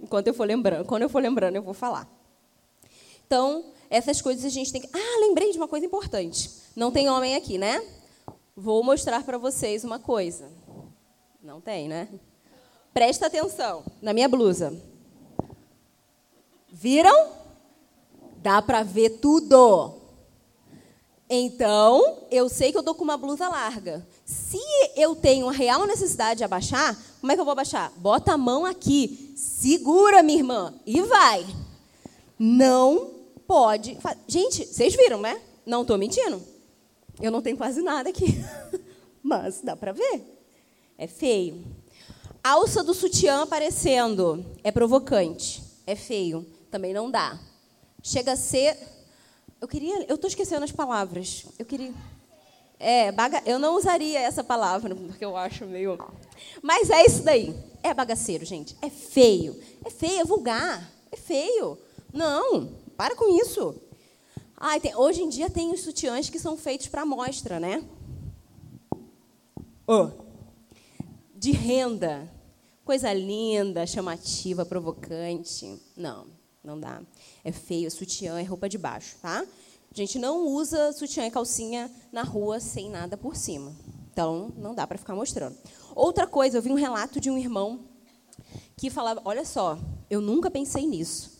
Enquanto 0.01 0.27
eu 0.27 0.33
for 0.33 0.47
lembrando, 0.47 0.85
quando 0.85 1.03
eu 1.03 1.09
for 1.09 1.21
lembrando, 1.21 1.55
eu 1.55 1.61
vou 1.61 1.73
falar. 1.73 2.09
Então, 3.25 3.65
essas 3.89 4.21
coisas 4.21 4.43
a 4.43 4.49
gente 4.49 4.71
tem 4.71 4.81
que. 4.81 4.89
Ah, 4.91 5.19
lembrei 5.19 5.51
de 5.51 5.57
uma 5.57 5.67
coisa 5.67 5.85
importante. 5.85 6.49
Não 6.75 6.91
tem 6.91 7.09
homem 7.09 7.35
aqui, 7.35 7.57
né? 7.57 7.85
Vou 8.55 8.83
mostrar 8.83 9.23
para 9.23 9.37
vocês 9.37 9.83
uma 9.83 9.99
coisa. 9.99 10.51
Não 11.41 11.61
tem, 11.61 11.87
né? 11.87 12.09
Presta 12.93 13.27
atenção 13.27 13.85
na 14.01 14.11
minha 14.11 14.27
blusa. 14.27 14.75
Viram? 16.67 17.31
Dá 18.37 18.61
para 18.61 18.81
ver 18.83 19.19
tudo. 19.19 20.01
Então, 21.29 22.25
eu 22.29 22.49
sei 22.49 22.71
que 22.71 22.77
eu 22.77 22.83
tô 22.83 22.95
com 22.95 23.03
uma 23.03 23.17
blusa 23.17 23.47
larga. 23.47 24.05
Se 24.31 24.59
eu 24.95 25.15
tenho 25.15 25.49
a 25.49 25.51
real 25.51 25.85
necessidade 25.85 26.37
de 26.37 26.43
abaixar, 26.43 26.97
como 27.19 27.31
é 27.31 27.35
que 27.35 27.41
eu 27.41 27.45
vou 27.45 27.51
abaixar? 27.51 27.91
Bota 27.97 28.33
a 28.33 28.37
mão 28.37 28.65
aqui, 28.65 29.33
segura, 29.35 30.23
minha 30.23 30.39
irmã, 30.39 30.73
e 30.85 31.01
vai. 31.01 31.45
Não 32.39 33.11
pode. 33.45 33.97
Gente, 34.27 34.65
vocês 34.65 34.95
viram, 34.95 35.19
né? 35.19 35.39
Não 35.65 35.81
estou 35.81 35.97
mentindo. 35.97 36.41
Eu 37.21 37.29
não 37.29 37.41
tenho 37.41 37.57
quase 37.57 37.81
nada 37.81 38.09
aqui. 38.09 38.25
Mas 39.21 39.61
dá 39.61 39.75
para 39.75 39.91
ver. 39.91 40.23
É 40.97 41.07
feio. 41.07 41.63
Alça 42.43 42.83
do 42.83 42.93
sutiã 42.93 43.43
aparecendo. 43.43 44.45
É 44.63 44.71
provocante. 44.71 45.61
É 45.85 45.95
feio. 45.95 46.45
Também 46.71 46.93
não 46.93 47.11
dá. 47.11 47.37
Chega 48.01 48.31
a 48.31 48.37
ser 48.37 48.77
eu 49.61 49.67
queria. 49.67 50.05
Eu 50.07 50.15
estou 50.15 50.27
esquecendo 50.27 50.63
as 50.63 50.71
palavras. 50.71 51.45
Eu 51.59 51.65
queria. 51.67 51.93
É, 52.83 53.11
baga, 53.11 53.43
eu 53.45 53.59
não 53.59 53.75
usaria 53.75 54.19
essa 54.19 54.43
palavra, 54.43 54.95
porque 54.95 55.23
eu 55.23 55.37
acho 55.37 55.65
meio. 55.67 55.99
Mas 56.63 56.89
é 56.89 57.05
isso 57.05 57.21
daí. 57.21 57.55
É 57.83 57.93
bagaceiro, 57.93 58.43
gente. 58.43 58.75
É 58.81 58.89
feio. 58.89 59.55
É 59.85 59.89
feio, 59.91 60.21
é 60.21 60.25
vulgar. 60.25 60.91
É 61.11 61.15
feio. 61.15 61.77
Não, 62.11 62.69
para 62.97 63.15
com 63.15 63.39
isso. 63.39 63.75
Ai, 64.57 64.79
tem, 64.79 64.95
hoje 64.95 65.21
em 65.21 65.29
dia 65.29 65.47
tem 65.47 65.71
os 65.71 65.81
sutiãs 65.81 66.27
que 66.27 66.39
são 66.39 66.57
feitos 66.57 66.87
para 66.87 67.03
amostra, 67.03 67.59
né? 67.59 67.83
Oh. 69.85 70.09
De 71.35 71.51
renda. 71.51 72.27
Coisa 72.83 73.13
linda, 73.13 73.85
chamativa, 73.85 74.65
provocante. 74.65 75.79
Não, 75.95 76.25
não 76.63 76.79
dá 76.79 76.99
é 77.43 77.51
feio, 77.51 77.87
é 77.87 77.89
sutiã, 77.89 78.39
é 78.39 78.43
roupa 78.43 78.69
de 78.69 78.77
baixo, 78.77 79.15
tá? 79.21 79.45
A 79.91 79.97
gente 79.97 80.17
não 80.17 80.47
usa 80.47 80.93
sutiã 80.93 81.27
e 81.27 81.31
calcinha 81.31 81.91
na 82.11 82.23
rua 82.23 82.61
sem 82.61 82.89
nada 82.89 83.17
por 83.17 83.35
cima. 83.35 83.75
Então, 84.11 84.51
não 84.55 84.73
dá 84.73 84.87
para 84.87 84.97
ficar 84.97 85.15
mostrando. 85.15 85.57
Outra 85.93 86.25
coisa, 86.25 86.57
eu 86.57 86.61
vi 86.61 86.71
um 86.71 86.75
relato 86.75 87.19
de 87.19 87.29
um 87.29 87.37
irmão 87.37 87.81
que 88.77 88.89
falava, 88.89 89.21
olha 89.25 89.43
só, 89.43 89.77
eu 90.09 90.21
nunca 90.21 90.49
pensei 90.49 90.85
nisso. 90.85 91.31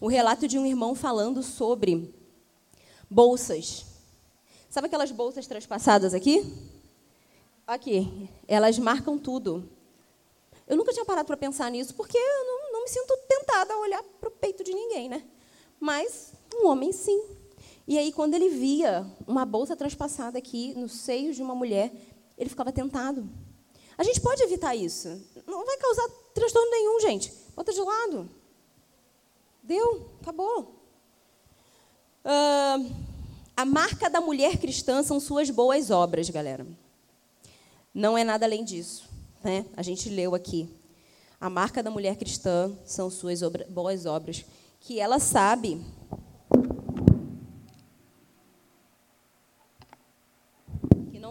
O 0.00 0.08
relato 0.08 0.48
de 0.48 0.58
um 0.58 0.64
irmão 0.64 0.94
falando 0.94 1.42
sobre 1.42 2.14
bolsas. 3.08 3.84
Sabe 4.70 4.86
aquelas 4.86 5.12
bolsas 5.12 5.46
transpassadas 5.46 6.14
aqui? 6.14 6.42
Aqui, 7.66 8.28
elas 8.48 8.78
marcam 8.78 9.18
tudo. 9.18 9.68
Eu 10.66 10.76
nunca 10.76 10.92
tinha 10.92 11.04
parado 11.04 11.26
para 11.26 11.36
pensar 11.36 11.70
nisso, 11.70 11.94
porque 11.94 12.16
eu 12.16 12.44
não 12.46 12.60
não 12.72 12.84
me 12.84 12.88
sinto 12.88 13.14
tentada 13.28 13.74
a 13.74 13.78
olhar 13.78 14.02
para 14.02 14.28
o 14.28 14.32
peito 14.32 14.64
de 14.64 14.72
ninguém, 14.72 15.08
né? 15.08 15.22
Mas 15.78 16.32
um 16.54 16.66
homem 16.66 16.92
sim. 16.92 17.22
E 17.86 17.98
aí, 17.98 18.12
quando 18.12 18.34
ele 18.34 18.48
via 18.48 19.06
uma 19.26 19.44
bolsa 19.44 19.74
transpassada 19.74 20.38
aqui 20.38 20.74
no 20.74 20.88
seio 20.88 21.34
de 21.34 21.42
uma 21.42 21.54
mulher, 21.54 21.92
ele 22.38 22.48
ficava 22.48 22.70
tentado. 22.72 23.28
A 23.98 24.04
gente 24.04 24.20
pode 24.20 24.42
evitar 24.42 24.74
isso. 24.74 25.08
Não 25.46 25.64
vai 25.66 25.76
causar 25.76 26.08
transtorno 26.34 26.70
nenhum, 26.70 27.00
gente. 27.00 27.32
Bota 27.54 27.72
de 27.72 27.80
lado. 27.80 28.30
Deu, 29.62 30.08
acabou. 30.22 30.74
Uh, 32.24 32.94
a 33.56 33.64
marca 33.64 34.08
da 34.08 34.20
mulher 34.20 34.56
cristã 34.56 35.02
são 35.02 35.20
suas 35.20 35.50
boas 35.50 35.90
obras, 35.90 36.30
galera. 36.30 36.66
Não 37.92 38.16
é 38.16 38.24
nada 38.24 38.46
além 38.46 38.64
disso. 38.64 39.08
Né? 39.42 39.66
A 39.76 39.82
gente 39.82 40.08
leu 40.08 40.34
aqui. 40.34 40.68
A 41.40 41.50
marca 41.50 41.82
da 41.82 41.90
mulher 41.90 42.16
cristã 42.16 42.72
são 42.84 43.10
suas 43.10 43.42
obra, 43.42 43.66
boas 43.68 44.06
obras, 44.06 44.44
que 44.80 45.00
ela 45.00 45.18
sabe 45.18 45.84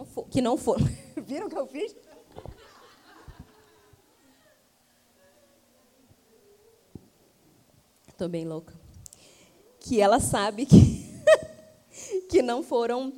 não 0.00 0.06
for, 0.06 0.28
que 0.28 0.40
não 0.40 0.56
for. 0.56 0.78
Viram 1.26 1.46
o 1.46 1.50
que 1.50 1.58
eu 1.58 1.66
fiz? 1.66 1.94
Estou 8.08 8.28
bem 8.28 8.46
louca. 8.46 8.74
Que 9.78 10.00
ela 10.00 10.20
sabe 10.20 10.66
que 10.66 11.10
que 12.28 12.42
não 12.42 12.62
foram 12.62 13.12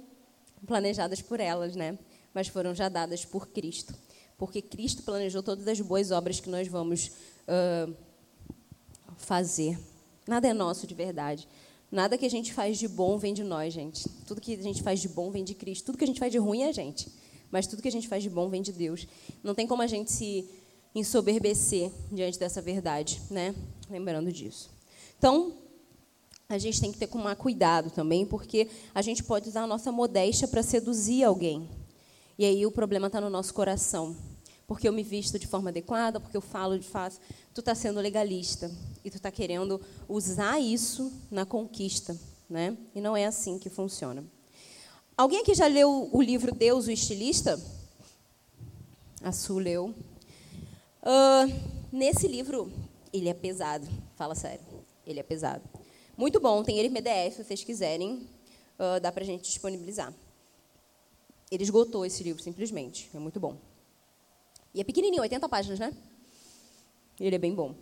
planejadas 0.66 1.20
por 1.20 1.40
elas, 1.40 1.76
né? 1.76 1.98
Mas 2.34 2.48
foram 2.48 2.74
já 2.74 2.88
dadas 2.88 3.24
por 3.24 3.48
Cristo 3.48 3.94
porque 4.38 4.60
Cristo 4.60 5.04
planejou 5.04 5.40
todas 5.40 5.68
as 5.68 5.80
boas 5.80 6.10
obras 6.10 6.40
que 6.40 6.50
nós 6.50 6.66
vamos 6.66 7.12
uh, 7.46 7.94
fazer. 9.16 9.78
Nada 10.26 10.48
é 10.48 10.52
nosso 10.52 10.84
de 10.84 10.94
verdade. 10.94 11.46
Nada 11.92 12.16
que 12.16 12.24
a 12.24 12.30
gente 12.30 12.54
faz 12.54 12.78
de 12.78 12.88
bom 12.88 13.18
vem 13.18 13.34
de 13.34 13.44
nós, 13.44 13.74
gente. 13.74 14.08
Tudo 14.26 14.40
que 14.40 14.54
a 14.54 14.62
gente 14.62 14.82
faz 14.82 14.98
de 14.98 15.10
bom 15.10 15.30
vem 15.30 15.44
de 15.44 15.54
Cristo. 15.54 15.84
Tudo 15.84 15.98
que 15.98 16.04
a 16.04 16.06
gente 16.06 16.18
faz 16.18 16.32
de 16.32 16.38
ruim 16.38 16.62
é 16.62 16.68
a 16.68 16.72
gente. 16.72 17.12
Mas 17.50 17.66
tudo 17.66 17.82
que 17.82 17.88
a 17.88 17.92
gente 17.92 18.08
faz 18.08 18.22
de 18.22 18.30
bom 18.30 18.48
vem 18.48 18.62
de 18.62 18.72
Deus. 18.72 19.06
Não 19.44 19.54
tem 19.54 19.66
como 19.66 19.82
a 19.82 19.86
gente 19.86 20.10
se 20.10 20.48
ensoberbecer 20.94 21.92
diante 22.10 22.38
dessa 22.38 22.62
verdade, 22.62 23.20
né? 23.30 23.54
Lembrando 23.90 24.32
disso. 24.32 24.70
Então, 25.18 25.52
a 26.48 26.56
gente 26.56 26.80
tem 26.80 26.90
que 26.90 26.98
ter 26.98 27.08
com 27.08 27.22
cuidado 27.36 27.90
também, 27.90 28.24
porque 28.24 28.68
a 28.94 29.02
gente 29.02 29.22
pode 29.22 29.50
usar 29.50 29.64
a 29.64 29.66
nossa 29.66 29.92
modéstia 29.92 30.48
para 30.48 30.62
seduzir 30.62 31.24
alguém. 31.24 31.68
E 32.38 32.46
aí 32.46 32.64
o 32.64 32.72
problema 32.72 33.08
está 33.08 33.20
no 33.20 33.28
nosso 33.28 33.52
coração 33.52 34.16
porque 34.72 34.88
eu 34.88 34.92
me 34.92 35.02
visto 35.02 35.38
de 35.38 35.46
forma 35.46 35.68
adequada, 35.68 36.18
porque 36.18 36.34
eu 36.34 36.40
falo 36.40 36.78
de 36.78 36.88
fato. 36.88 37.20
Tu 37.52 37.60
está 37.60 37.74
sendo 37.74 38.00
legalista 38.00 38.70
e 39.04 39.10
tu 39.10 39.18
está 39.18 39.30
querendo 39.30 39.78
usar 40.08 40.58
isso 40.58 41.12
na 41.30 41.44
conquista, 41.44 42.18
né? 42.48 42.74
E 42.94 43.00
não 43.02 43.14
é 43.14 43.26
assim 43.26 43.58
que 43.58 43.68
funciona. 43.68 44.24
Alguém 45.14 45.40
aqui 45.40 45.52
já 45.52 45.66
leu 45.66 46.08
o 46.10 46.22
livro 46.22 46.54
Deus, 46.54 46.86
o 46.86 46.90
Estilista? 46.90 47.60
A 49.22 49.30
Su 49.30 49.58
leu. 49.58 49.94
Uh, 51.02 51.52
nesse 51.92 52.26
livro, 52.26 52.72
ele 53.12 53.28
é 53.28 53.34
pesado, 53.34 53.86
fala 54.16 54.34
sério, 54.34 54.64
ele 55.06 55.20
é 55.20 55.22
pesado. 55.22 55.62
Muito 56.16 56.40
bom, 56.40 56.62
tem 56.64 56.78
ele 56.78 56.88
em 56.88 56.92
PDF, 56.94 57.36
se 57.36 57.44
vocês 57.44 57.62
quiserem, 57.62 58.26
uh, 58.78 58.98
dá 59.02 59.12
para 59.12 59.22
a 59.22 59.26
gente 59.26 59.42
disponibilizar. 59.42 60.14
Ele 61.50 61.62
esgotou 61.62 62.06
esse 62.06 62.24
livro, 62.24 62.42
simplesmente, 62.42 63.10
é 63.12 63.18
muito 63.18 63.38
bom. 63.38 63.70
E 64.74 64.80
é 64.80 64.84
pequenininho, 64.84 65.22
80 65.22 65.48
páginas, 65.48 65.78
né? 65.78 65.92
Ele 67.20 67.36
é 67.36 67.38
bem 67.38 67.54
bom. 67.54 67.74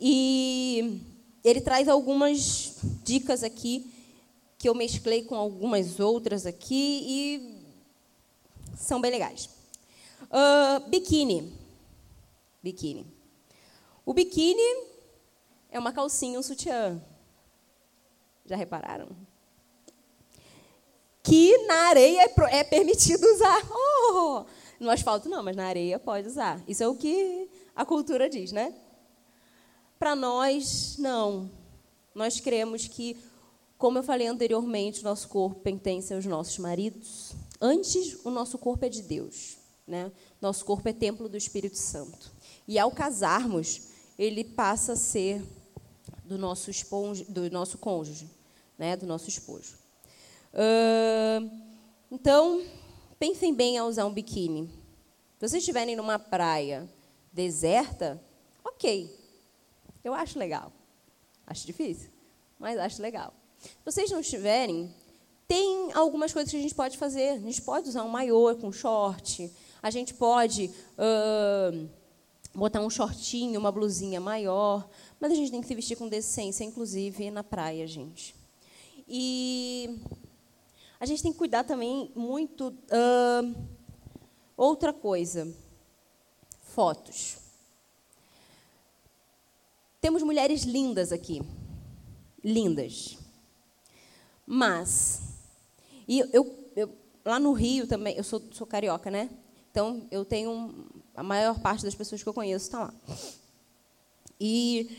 E 0.00 1.00
ele 1.44 1.60
traz 1.60 1.88
algumas 1.88 2.78
dicas 3.04 3.42
aqui 3.42 3.92
que 4.58 4.68
eu 4.68 4.74
mesclei 4.74 5.22
com 5.22 5.34
algumas 5.34 6.00
outras 6.00 6.46
aqui 6.46 7.02
e 7.06 7.60
são 8.76 9.00
bem 9.00 9.10
legais. 9.10 9.48
Uh, 10.24 10.88
biquíni. 10.88 11.52
Biquíni. 12.62 13.06
O 14.04 14.14
biquíni 14.14 14.86
é 15.70 15.78
uma 15.78 15.92
calcinha, 15.92 16.38
um 16.38 16.42
sutiã. 16.42 17.00
Já 18.44 18.56
repararam? 18.56 19.08
Que 21.22 21.58
na 21.66 21.88
areia 21.88 22.22
é, 22.22 22.58
é 22.58 22.64
permitido 22.64 23.24
usar. 23.24 23.62
Oh! 24.12 24.44
No 24.80 24.90
asfalto 24.90 25.28
não, 25.28 25.42
mas 25.42 25.54
na 25.54 25.66
areia 25.66 25.98
pode 25.98 26.26
usar. 26.26 26.62
Isso 26.66 26.82
é 26.82 26.88
o 26.88 26.96
que 26.96 27.50
a 27.76 27.84
cultura 27.84 28.30
diz, 28.30 28.50
né? 28.50 28.74
Para 29.98 30.16
nós, 30.16 30.96
não. 30.98 31.50
Nós 32.14 32.40
cremos 32.40 32.88
que, 32.88 33.16
como 33.76 33.98
eu 33.98 34.02
falei 34.02 34.26
anteriormente, 34.26 35.04
nosso 35.04 35.28
corpo 35.28 35.60
pertence 35.60 36.14
aos 36.14 36.24
nossos 36.24 36.56
maridos. 36.56 37.34
Antes, 37.60 38.24
o 38.24 38.30
nosso 38.30 38.56
corpo 38.56 38.86
é 38.86 38.88
de 38.88 39.02
Deus. 39.02 39.58
Né? 39.86 40.10
Nosso 40.40 40.64
corpo 40.64 40.88
é 40.88 40.92
templo 40.94 41.28
do 41.28 41.36
Espírito 41.36 41.76
Santo. 41.76 42.32
E 42.66 42.78
ao 42.78 42.90
casarmos, 42.90 43.88
ele 44.18 44.42
passa 44.42 44.94
a 44.94 44.96
ser 44.96 45.42
do 46.24 46.38
nosso, 46.38 46.70
esponja, 46.70 47.24
do 47.28 47.50
nosso 47.50 47.76
cônjuge, 47.76 48.30
né, 48.78 48.96
do 48.96 49.04
nosso 49.04 49.28
esposo. 49.28 49.74
Uh, 50.54 51.50
então, 52.10 52.62
pensem 53.20 53.52
bem 53.54 53.76
ao 53.76 53.86
usar 53.86 54.06
um 54.06 54.12
biquíni. 54.12 54.66
Se 55.38 55.48
vocês 55.48 55.62
estiverem 55.62 55.94
numa 55.94 56.18
praia 56.18 56.88
deserta, 57.30 58.18
ok, 58.64 59.14
eu 60.02 60.14
acho 60.14 60.38
legal. 60.38 60.72
Acho 61.46 61.66
difícil, 61.66 62.08
mas 62.58 62.78
acho 62.78 63.02
legal. 63.02 63.34
Se 63.58 63.84
vocês 63.84 64.10
não 64.10 64.20
estiverem, 64.20 64.94
tem 65.46 65.92
algumas 65.92 66.32
coisas 66.32 66.50
que 66.50 66.56
a 66.56 66.62
gente 66.62 66.74
pode 66.74 66.96
fazer. 66.96 67.30
A 67.30 67.38
gente 67.38 67.60
pode 67.60 67.90
usar 67.90 68.04
um 68.04 68.08
maiô 68.08 68.56
com 68.56 68.72
short, 68.72 69.52
a 69.82 69.90
gente 69.90 70.14
pode 70.14 70.70
uh, 70.96 71.88
botar 72.54 72.80
um 72.80 72.88
shortinho, 72.88 73.60
uma 73.60 73.70
blusinha 73.70 74.18
maior, 74.18 74.88
mas 75.20 75.30
a 75.30 75.34
gente 75.34 75.50
tem 75.50 75.60
que 75.60 75.66
se 75.66 75.74
vestir 75.74 75.96
com 75.96 76.08
decência, 76.08 76.64
inclusive 76.64 77.30
na 77.30 77.44
praia, 77.44 77.86
gente. 77.86 78.34
E 79.06 80.00
a 81.00 81.06
gente 81.06 81.22
tem 81.22 81.32
que 81.32 81.38
cuidar 81.38 81.64
também 81.64 82.12
muito. 82.14 82.68
Uh, 82.68 83.54
outra 84.54 84.92
coisa: 84.92 85.50
fotos. 86.60 87.38
Temos 89.98 90.22
mulheres 90.22 90.62
lindas 90.62 91.10
aqui. 91.10 91.42
Lindas. 92.44 93.18
Mas, 94.46 95.22
e 96.06 96.20
eu, 96.32 96.70
eu, 96.76 96.94
lá 97.24 97.38
no 97.38 97.52
Rio 97.52 97.86
também, 97.86 98.16
eu 98.16 98.24
sou, 98.24 98.42
sou 98.52 98.66
carioca, 98.66 99.10
né? 99.10 99.30
Então, 99.70 100.06
eu 100.10 100.24
tenho. 100.24 100.86
A 101.14 101.22
maior 101.22 101.58
parte 101.60 101.82
das 101.82 101.94
pessoas 101.94 102.22
que 102.22 102.28
eu 102.28 102.34
conheço 102.34 102.66
está 102.66 102.80
lá. 102.80 102.94
E 104.38 104.98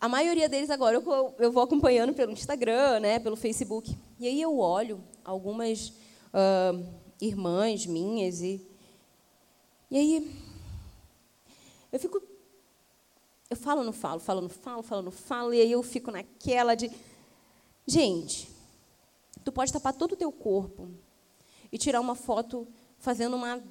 a 0.00 0.08
maioria 0.08 0.48
deles 0.48 0.70
agora 0.70 0.96
eu, 0.96 1.34
eu 1.38 1.52
vou 1.52 1.62
acompanhando 1.62 2.14
pelo 2.14 2.32
Instagram, 2.32 3.00
né, 3.00 3.18
pelo 3.18 3.36
Facebook. 3.36 3.96
E 4.18 4.26
aí 4.26 4.40
eu 4.40 4.58
olho 4.58 5.02
algumas 5.28 5.88
uh, 6.32 6.86
irmãs 7.20 7.86
minhas 7.86 8.40
e, 8.40 8.66
e 9.90 9.96
aí 9.96 10.48
eu 11.92 11.98
fico. 11.98 12.22
Eu 13.50 13.56
falo, 13.56 13.82
não 13.82 13.92
falo, 13.92 14.20
falo, 14.20 14.42
não 14.42 14.48
falo, 14.48 14.82
falo, 14.82 15.02
não 15.02 15.10
falo, 15.10 15.54
e 15.54 15.60
aí 15.60 15.72
eu 15.72 15.82
fico 15.82 16.10
naquela 16.10 16.74
de. 16.74 16.90
Gente, 17.86 18.50
tu 19.42 19.50
pode 19.50 19.72
tapar 19.72 19.94
todo 19.94 20.12
o 20.12 20.16
teu 20.16 20.30
corpo 20.30 20.90
e 21.72 21.78
tirar 21.78 22.00
uma 22.00 22.14
foto 22.14 22.68
fazendo 22.98 23.36
uma 23.36 23.62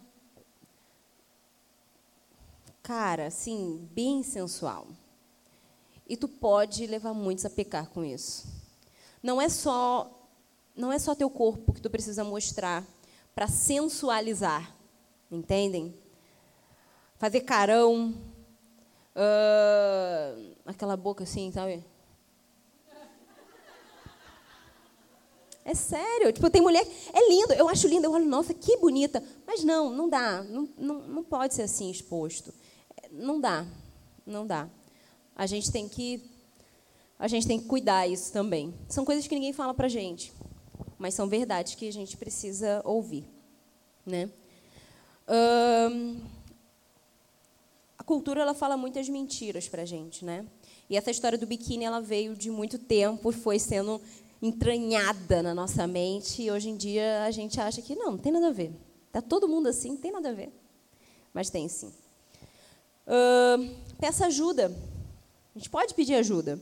cara, 2.81 3.27
assim, 3.27 3.87
bem 3.91 4.23
sensual. 4.23 4.87
E 6.09 6.17
tu 6.17 6.27
pode 6.27 6.87
levar 6.87 7.13
muitos 7.13 7.45
a 7.45 7.49
pecar 7.49 7.89
com 7.89 8.03
isso. 8.03 8.47
Não 9.21 9.41
é 9.41 9.49
só 9.49 10.16
não 10.77 10.93
é 10.93 10.99
só 10.99 11.15
teu 11.15 11.29
corpo 11.29 11.73
que 11.73 11.81
tu 11.81 11.89
precisa 11.89 12.23
mostrar 12.23 12.85
para 13.33 13.47
sensualizar, 13.47 14.73
entendem? 15.31 15.93
Fazer 17.17 17.41
carão, 17.41 18.13
uh, 19.15 20.55
aquela 20.65 20.95
boca 20.95 21.23
assim, 21.23 21.51
sabe? 21.51 21.83
É 25.65 25.73
sério, 25.73 26.31
tipo, 26.31 26.49
tem 26.49 26.61
mulher, 26.61 26.87
é 27.11 27.29
lindo, 27.29 27.51
eu 27.53 27.67
acho 27.67 27.89
lindo, 27.89 28.05
eu 28.05 28.11
olho, 28.11 28.25
nossa, 28.25 28.53
que 28.53 28.77
bonita. 28.77 29.21
Mas 29.45 29.65
não, 29.65 29.89
não 29.89 30.07
dá, 30.07 30.41
não, 30.43 30.69
não, 30.77 30.99
não 31.01 31.23
pode 31.23 31.55
ser 31.55 31.63
assim 31.63 31.91
exposto. 31.91 32.53
Não 33.11 33.41
dá, 33.41 33.65
não 34.25 34.47
dá. 34.47 34.69
A 35.35 35.45
gente 35.45 35.69
tem 35.69 35.89
que 35.89 36.23
a 37.19 37.27
gente 37.27 37.47
tem 37.47 37.59
que 37.59 37.65
cuidar 37.65 38.07
isso 38.07 38.31
também. 38.31 38.73
São 38.87 39.03
coisas 39.03 39.27
que 39.27 39.35
ninguém 39.35 39.51
fala 39.51 39.73
pra 39.73 39.87
gente, 39.87 40.31
mas 40.97 41.13
são 41.13 41.27
verdades 41.27 41.75
que 41.75 41.87
a 41.87 41.93
gente 41.93 42.17
precisa 42.17 42.81
ouvir, 42.83 43.25
né? 44.05 44.29
a 47.97 48.03
cultura 48.03 48.41
ela 48.41 48.53
fala 48.53 48.77
muitas 48.77 49.09
mentiras 49.09 49.67
pra 49.67 49.83
gente, 49.83 50.23
né? 50.23 50.45
E 50.89 50.95
essa 50.95 51.11
história 51.11 51.37
do 51.37 51.45
biquíni 51.45 51.83
ela 51.83 51.99
veio 51.99 52.33
de 52.33 52.49
muito 52.49 52.79
tempo, 52.79 53.31
foi 53.33 53.59
sendo 53.59 54.01
entranhada 54.41 55.43
na 55.43 55.53
nossa 55.53 55.85
mente 55.85 56.43
e 56.43 56.51
hoje 56.51 56.69
em 56.69 56.77
dia 56.77 57.23
a 57.23 57.31
gente 57.31 57.59
acha 57.59 57.81
que 57.81 57.95
não, 57.95 58.11
não 58.11 58.17
tem 58.17 58.31
nada 58.31 58.47
a 58.47 58.51
ver. 58.51 58.71
Tá 59.11 59.21
todo 59.21 59.47
mundo 59.47 59.67
assim, 59.67 59.89
não 59.89 59.97
tem 59.97 60.11
nada 60.11 60.29
a 60.29 60.33
ver. 60.33 60.51
Mas 61.33 61.49
tem 61.49 61.67
sim. 61.67 61.91
Uh, 63.05 63.75
peça 63.99 64.27
ajuda. 64.27 64.67
A 65.55 65.57
gente 65.57 65.69
pode 65.69 65.93
pedir 65.93 66.15
ajuda. 66.15 66.59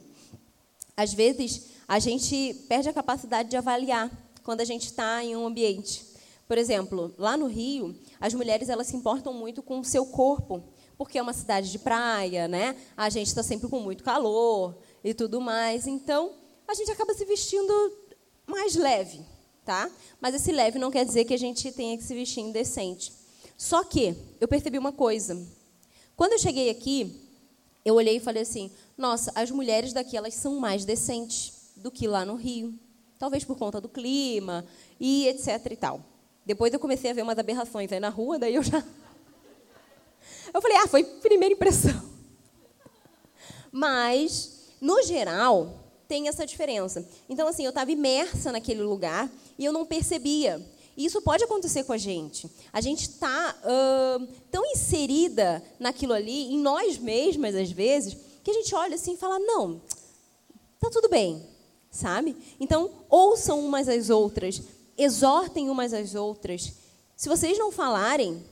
Às 0.97 1.13
vezes, 1.13 1.67
a 1.87 1.99
gente 1.99 2.53
perde 2.69 2.87
a 2.87 2.93
capacidade 2.93 3.49
de 3.49 3.57
avaliar 3.57 4.09
quando 4.45 4.61
a 4.61 4.65
gente 4.65 4.85
está 4.85 5.23
em 5.23 5.35
um 5.35 5.47
ambiente. 5.47 6.05
Por 6.47 6.55
exemplo, 6.55 7.11
lá 7.17 7.35
no 7.35 7.47
Rio, 7.47 7.99
as 8.21 8.31
mulheres 8.35 8.69
elas 8.69 8.85
se 8.85 8.95
importam 8.95 9.33
muito 9.33 9.63
com 9.63 9.79
o 9.79 9.83
seu 9.83 10.05
corpo, 10.05 10.63
porque 10.95 11.17
é 11.17 11.21
uma 11.21 11.33
cidade 11.33 11.71
de 11.71 11.79
praia, 11.79 12.47
né? 12.47 12.75
A 12.95 13.09
gente 13.09 13.27
está 13.27 13.41
sempre 13.41 13.67
com 13.67 13.79
muito 13.79 14.03
calor 14.03 14.77
e 15.03 15.15
tudo 15.15 15.41
mais. 15.41 15.87
Então, 15.87 16.33
a 16.67 16.75
gente 16.75 16.91
acaba 16.91 17.15
se 17.15 17.25
vestindo 17.25 17.73
mais 18.45 18.75
leve, 18.75 19.19
tá? 19.65 19.89
Mas 20.21 20.35
esse 20.35 20.51
leve 20.51 20.77
não 20.77 20.91
quer 20.91 21.05
dizer 21.05 21.25
que 21.25 21.33
a 21.33 21.39
gente 21.39 21.71
tenha 21.71 21.97
que 21.97 22.03
se 22.03 22.13
vestir 22.13 22.41
indecente. 22.41 23.11
Só 23.57 23.83
que 23.83 24.15
eu 24.39 24.47
percebi 24.47 24.77
uma 24.77 24.93
coisa. 24.93 25.43
Quando 26.15 26.33
eu 26.33 26.39
cheguei 26.39 26.69
aqui, 26.69 27.19
eu 27.83 27.95
olhei 27.95 28.17
e 28.17 28.19
falei 28.19 28.43
assim: 28.43 28.69
nossa, 28.95 29.31
as 29.33 29.49
mulheres 29.49 29.91
daqui 29.91 30.15
elas 30.15 30.35
são 30.35 30.59
mais 30.59 30.85
decentes 30.85 31.71
do 31.75 31.89
que 31.89 32.07
lá 32.07 32.23
no 32.23 32.35
Rio. 32.35 32.84
Talvez 33.17 33.43
por 33.43 33.57
conta 33.57 33.79
do 33.79 33.87
clima 33.87 34.65
e 34.99 35.27
etc 35.27 35.71
e 35.71 35.75
tal. 35.75 36.01
Depois 36.45 36.73
eu 36.73 36.79
comecei 36.79 37.09
a 37.09 37.13
ver 37.13 37.23
umas 37.23 37.39
aberrações 37.39 37.91
aí 37.91 37.99
na 37.99 38.09
rua, 38.09 38.37
daí 38.37 38.55
eu 38.55 38.63
já. 38.63 38.83
Eu 40.53 40.61
falei, 40.61 40.77
ah, 40.77 40.87
foi 40.87 41.03
primeira 41.03 41.53
impressão. 41.53 42.01
Mas, 43.71 44.69
no 44.79 45.01
geral, 45.03 45.85
tem 46.07 46.27
essa 46.29 46.45
diferença. 46.45 47.05
Então, 47.27 47.47
assim, 47.47 47.65
eu 47.65 47.69
estava 47.69 47.91
imersa 47.91 48.51
naquele 48.51 48.81
lugar 48.81 49.29
e 49.57 49.65
eu 49.65 49.73
não 49.73 49.85
percebia. 49.85 50.65
E 50.95 51.05
isso 51.05 51.21
pode 51.21 51.43
acontecer 51.43 51.83
com 51.83 51.91
a 51.91 51.97
gente. 51.97 52.49
A 52.71 52.79
gente 52.79 53.01
está 53.01 53.55
uh, 53.63 54.27
tão 54.49 54.65
inserida 54.65 55.61
naquilo 55.77 56.13
ali, 56.13 56.53
em 56.53 56.57
nós 56.57 56.97
mesmas, 56.97 57.53
às 57.53 57.69
vezes, 57.69 58.15
que 58.43 58.51
a 58.51 58.53
gente 58.53 58.73
olha 58.73 58.95
assim 58.95 59.13
e 59.13 59.17
fala: 59.17 59.37
não, 59.39 59.81
tá 60.79 60.89
tudo 60.89 61.09
bem, 61.09 61.45
sabe? 61.95 62.35
Então, 62.59 62.91
ouçam 63.09 63.59
umas 63.65 63.87
às 63.87 64.09
outras, 64.09 64.61
exortem 64.97 65.69
umas 65.69 65.93
às 65.93 66.13
outras. 66.13 66.73
Se 67.15 67.29
vocês 67.29 67.57
não 67.57 67.71
falarem, 67.71 68.43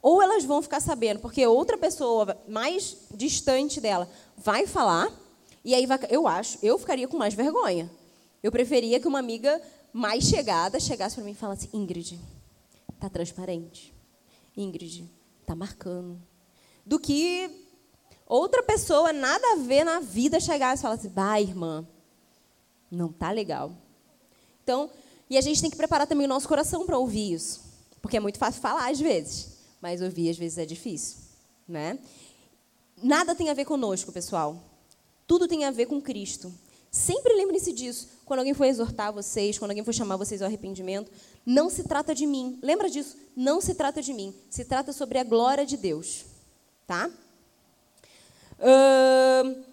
ou 0.00 0.22
elas 0.22 0.44
vão 0.44 0.62
ficar 0.62 0.80
sabendo, 0.80 1.20
porque 1.20 1.46
outra 1.46 1.76
pessoa 1.76 2.36
mais 2.48 2.96
distante 3.14 3.80
dela 3.80 4.08
vai 4.34 4.66
falar, 4.66 5.12
e 5.62 5.74
aí 5.74 5.84
vai, 5.84 5.98
eu 6.08 6.26
acho, 6.26 6.58
eu 6.62 6.78
ficaria 6.78 7.06
com 7.06 7.18
mais 7.18 7.34
vergonha. 7.34 7.90
Eu 8.42 8.50
preferia 8.50 8.98
que 8.98 9.06
uma 9.06 9.18
amiga 9.18 9.60
mais 9.92 10.24
chegada 10.24 10.80
chegasse 10.80 11.16
para 11.16 11.24
mim 11.24 11.32
e 11.32 11.34
falasse: 11.34 11.68
Ingrid, 11.74 12.18
tá 12.98 13.10
transparente. 13.10 13.94
Ingrid, 14.56 15.04
tá 15.44 15.54
marcando. 15.54 16.18
Do 16.86 16.98
que 16.98 17.50
outra 18.26 18.62
pessoa, 18.62 19.12
nada 19.12 19.52
a 19.52 19.56
ver 19.56 19.84
na 19.84 20.00
vida, 20.00 20.40
chegasse 20.40 20.80
e 20.80 20.84
falasse: 20.84 21.08
Bah, 21.10 21.38
irmã, 21.38 21.86
não 22.90 23.12
tá 23.12 23.30
legal. 23.30 23.72
Então, 24.62 24.90
e 25.28 25.38
a 25.38 25.40
gente 25.40 25.60
tem 25.60 25.70
que 25.70 25.76
preparar 25.76 26.06
também 26.06 26.26
o 26.26 26.28
nosso 26.28 26.48
coração 26.48 26.84
para 26.84 26.98
ouvir 26.98 27.32
isso. 27.32 27.62
Porque 28.02 28.16
é 28.16 28.20
muito 28.20 28.38
fácil 28.38 28.60
falar 28.60 28.90
às 28.90 28.98
vezes, 28.98 29.58
mas 29.80 30.00
ouvir 30.00 30.30
às 30.30 30.38
vezes 30.38 30.58
é 30.58 30.66
difícil. 30.66 31.18
Né? 31.68 31.98
Nada 33.02 33.34
tem 33.34 33.48
a 33.48 33.54
ver 33.54 33.64
conosco, 33.64 34.10
pessoal. 34.10 34.60
Tudo 35.26 35.46
tem 35.46 35.64
a 35.64 35.70
ver 35.70 35.86
com 35.86 36.00
Cristo. 36.00 36.52
Sempre 36.90 37.34
lembre-se 37.34 37.72
disso. 37.72 38.08
Quando 38.24 38.40
alguém 38.40 38.54
for 38.54 38.64
exortar 38.64 39.12
vocês, 39.12 39.58
quando 39.58 39.70
alguém 39.70 39.84
for 39.84 39.94
chamar 39.94 40.16
vocês 40.16 40.42
ao 40.42 40.48
arrependimento, 40.48 41.10
não 41.46 41.70
se 41.70 41.84
trata 41.84 42.14
de 42.14 42.26
mim. 42.26 42.58
Lembra 42.62 42.90
disso? 42.90 43.16
Não 43.36 43.60
se 43.60 43.74
trata 43.74 44.02
de 44.02 44.12
mim. 44.12 44.34
Se 44.48 44.64
trata 44.64 44.92
sobre 44.92 45.18
a 45.18 45.24
glória 45.24 45.64
de 45.64 45.76
Deus. 45.76 46.24
Tá? 46.86 47.08
Uh, 48.58 49.64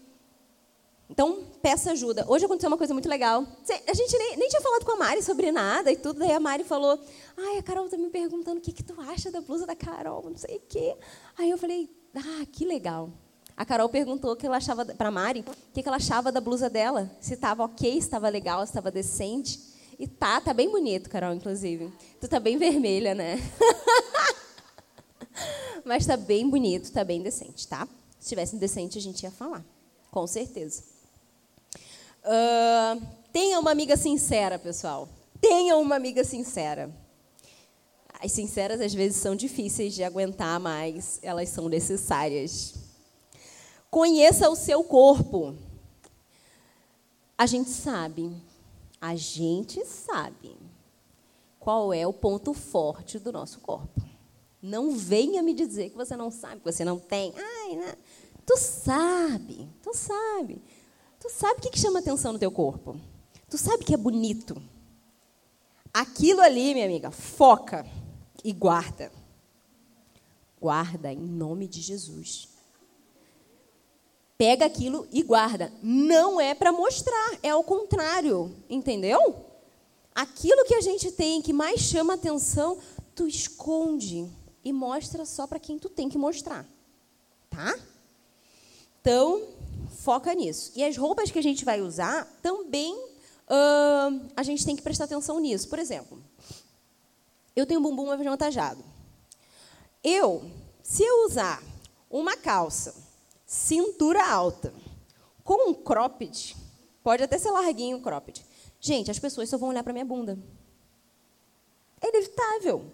então, 1.10 1.41
peça 1.62 1.91
ajuda. 1.91 2.26
Hoje 2.28 2.45
aconteceu 2.45 2.70
uma 2.70 2.78
coisa 2.78 2.93
muito 2.93 3.08
legal. 3.08 3.45
A 3.88 3.93
gente 3.93 4.18
nem, 4.18 4.38
nem, 4.38 4.49
tinha 4.49 4.62
falado 4.62 4.84
com 4.84 4.91
a 4.91 4.97
Mari 4.97 5.24
sobre 5.24 5.51
nada 5.51 5.89
e 5.91 5.95
tudo. 5.95 6.20
Daí 6.20 6.34
a 6.34 6.39
Mari 6.39 6.66
falou: 6.66 6.99
Ai, 7.38 7.58
a 7.58 7.64
Carol 7.64 7.86
está 7.86 7.97
me 7.97 8.10
perguntando 8.10 8.60
o 8.60 8.62
que, 8.62 8.74
que 8.74 8.84
tu 8.84 8.99
acha 8.99 9.32
da 9.32 9.39
blusa 9.39 9.66
da 9.66 9.76
Carol, 9.76 10.30
não 10.30 10.38
sei 10.38 10.58
o 10.58 10.62
quê. 10.68 10.97
Aí 11.38 11.49
eu 11.49 11.58
falei: 11.58 11.89
Ah, 12.14 12.45
que 12.51 12.66
legal. 12.66 13.10
A 13.55 13.66
Carol 13.66 13.88
perguntou 13.89 14.34
o 14.34 14.36
que 14.36 14.45
ela 14.45 14.58
achava 14.58 14.86
para 14.86 15.10
Mari, 15.10 15.45
o 15.47 15.74
que 15.74 15.88
ela 15.88 15.97
achava 15.97 16.32
da 16.32 16.41
blusa 16.41 16.70
dela, 16.70 17.10
se 17.22 17.34
estava 17.34 17.64
ok, 17.64 17.93
se 17.93 17.99
estava 17.99 18.30
legal, 18.30 18.60
se 18.66 18.72
estava 18.72 18.91
decente. 18.91 19.60
E 19.97 20.08
tá, 20.08 20.39
tá 20.41 20.53
bem 20.53 20.70
bonito, 20.70 21.10
Carol, 21.10 21.34
inclusive. 21.34 21.91
Tu 22.20 22.28
tá 22.28 22.39
bem 22.39 22.58
vermelha, 22.58 23.16
né? 23.16 23.38
Mas 25.84 26.05
tá 26.05 26.18
bem 26.18 26.47
bonito, 26.47 26.91
tá 26.91 27.03
bem 27.03 27.22
decente, 27.22 27.68
tá? 27.68 27.88
Se 28.20 28.30
tivesse 28.30 28.58
decente, 28.58 28.97
a 28.97 29.01
gente 29.01 29.24
ia 29.24 29.32
falar, 29.32 29.66
com 30.12 30.28
certeza. 30.28 30.96
Uh, 32.28 33.01
tenha 33.32 33.57
uma 33.57 33.71
amiga 33.71 33.95
sincera, 33.95 34.59
pessoal. 34.59 35.07
Tenha 35.39 35.78
uma 35.78 35.95
amiga 35.95 36.25
sincera. 36.25 36.93
As 38.19 38.34
sinceras 38.34 38.82
às 38.82 38.93
vezes 38.93 39.21
são 39.21 39.34
difíceis 39.34 39.93
de 39.93 40.03
aguentar, 40.03 40.59
mas 40.59 41.19
elas 41.21 41.47
são 41.47 41.69
necessárias. 41.69 42.73
Conheça 43.89 44.49
o 44.49 44.55
seu 44.57 44.84
corpo. 44.84 45.55
A 47.38 47.45
gente 47.45 47.69
sabe, 47.69 48.36
a 48.99 49.15
gente 49.15 49.86
sabe 49.86 50.57
qual 51.59 51.93
é 51.93 52.05
o 52.05 52.11
ponto 52.11 52.53
forte 52.53 53.19
do 53.19 53.32
nosso 53.32 53.59
corpo. 53.61 54.01
Não 54.61 54.91
venha 54.91 55.41
me 55.41 55.53
dizer 55.53 55.91
que 55.91 55.95
você 55.95 56.17
não 56.17 56.30
sabe, 56.30 56.57
que 56.57 56.71
você 56.71 56.84
não 56.84 56.99
tem. 56.99 57.32
Ai, 57.38 57.75
não. 57.75 57.95
Tu 58.45 58.57
sabe, 58.57 59.69
tu 59.84 59.93
sabe. 59.93 60.61
Tu 61.20 61.30
sabe 61.30 61.59
o 61.59 61.61
que, 61.61 61.80
chama 61.80 61.99
atenção 61.99 62.34
no 62.34 62.39
teu 62.39 62.51
corpo. 62.51 62.99
Tu 63.49 63.57
sabe 63.57 63.84
que 63.84 63.93
é 63.93 63.97
bonito. 63.97 64.61
Aquilo 65.93 66.41
ali, 66.41 66.74
minha 66.74 66.86
amiga, 66.86 67.11
foca 67.11 67.86
e 68.43 68.51
guarda. 68.51 69.11
Guarda 70.59 71.11
em 71.11 71.20
nome 71.20 71.68
de 71.68 71.82
Jesus. 71.82 72.49
Pega 74.38 74.65
aquilo 74.65 75.07
e 75.11 75.24
guarda. 75.24 75.74
Não 75.82 76.39
é 76.39 76.53
para 76.53 76.72
mostrar, 76.72 77.39
é 77.41 77.49
ao 77.49 77.63
contrário, 77.63 78.55
entendeu? 78.70 79.45
Aquilo 80.13 80.65
que 80.65 80.76
a 80.76 80.82
gente 80.82 81.11
tem 81.11 81.41
que 81.41 81.53
mais 81.53 81.80
chama 81.82 82.13
atenção, 82.13 82.78
tu 83.15 83.28
esconde 83.28 84.32
e 84.63 84.72
mostra 84.72 85.26
só 85.26 85.47
para 85.47 85.59
quem 85.59 85.80
tu 85.80 85.89
tem 85.89 86.09
que 86.09 86.18
mostrar. 86.18 86.68
Tá? 87.49 87.78
Então, 88.99 89.41
foca 89.89 90.33
nisso. 90.33 90.71
E 90.75 90.83
as 90.83 90.97
roupas 90.97 91.31
que 91.31 91.39
a 91.39 91.43
gente 91.43 91.65
vai 91.65 91.81
usar 91.81 92.25
também 92.41 92.95
uh, 93.47 94.27
a 94.35 94.43
gente 94.43 94.65
tem 94.65 94.75
que 94.75 94.81
prestar 94.81 95.05
atenção 95.05 95.39
nisso. 95.39 95.67
Por 95.67 95.79
exemplo, 95.79 96.21
eu 97.55 97.65
tenho 97.65 97.79
um 97.79 97.83
bumbum 97.83 98.11
avantajado. 98.11 98.83
Eu, 100.03 100.49
se 100.83 101.03
eu 101.03 101.25
usar 101.25 101.61
uma 102.09 102.38
calça, 102.38 102.95
cintura 103.45 104.25
alta, 104.25 104.73
com 105.43 105.69
um 105.69 105.73
cropped, 105.73 106.55
pode 107.03 107.23
até 107.23 107.38
ser 107.38 107.51
larguinho 107.51 107.97
o 107.97 108.01
cropped. 108.01 108.45
Gente, 108.79 109.09
as 109.09 109.19
pessoas 109.19 109.49
só 109.49 109.57
vão 109.57 109.69
olhar 109.69 109.83
para 109.83 109.93
minha 109.93 110.05
bunda. 110.05 110.38
É 111.99 112.09
inevitável. 112.09 112.91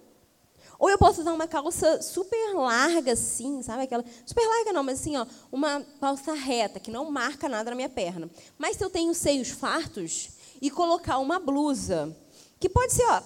Ou 0.84 0.89
eu 0.89 0.97
posso 0.97 1.21
usar 1.21 1.31
uma 1.31 1.47
calça 1.47 2.01
super 2.01 2.53
larga, 2.53 3.13
assim, 3.13 3.61
sabe? 3.61 3.84
Aquela. 3.84 4.03
Super 4.25 4.45
larga 4.45 4.73
não, 4.73 4.84
mas 4.84 4.99
assim, 4.99 5.15
ó, 5.15 5.25
uma 5.49 5.81
calça 5.97 6.34
reta, 6.34 6.77
que 6.77 6.91
não 6.91 7.09
marca 7.09 7.47
nada 7.47 7.69
na 7.69 7.75
minha 7.77 7.88
perna. 7.88 8.29
Mas 8.57 8.75
se 8.75 8.84
eu 8.84 8.89
tenho 8.89 9.13
seios 9.13 9.47
fartos 9.47 10.31
e 10.61 10.69
colocar 10.69 11.19
uma 11.19 11.39
blusa, 11.39 12.13
que 12.59 12.67
pode 12.67 12.91
ser, 12.91 13.05
ó, 13.05 13.23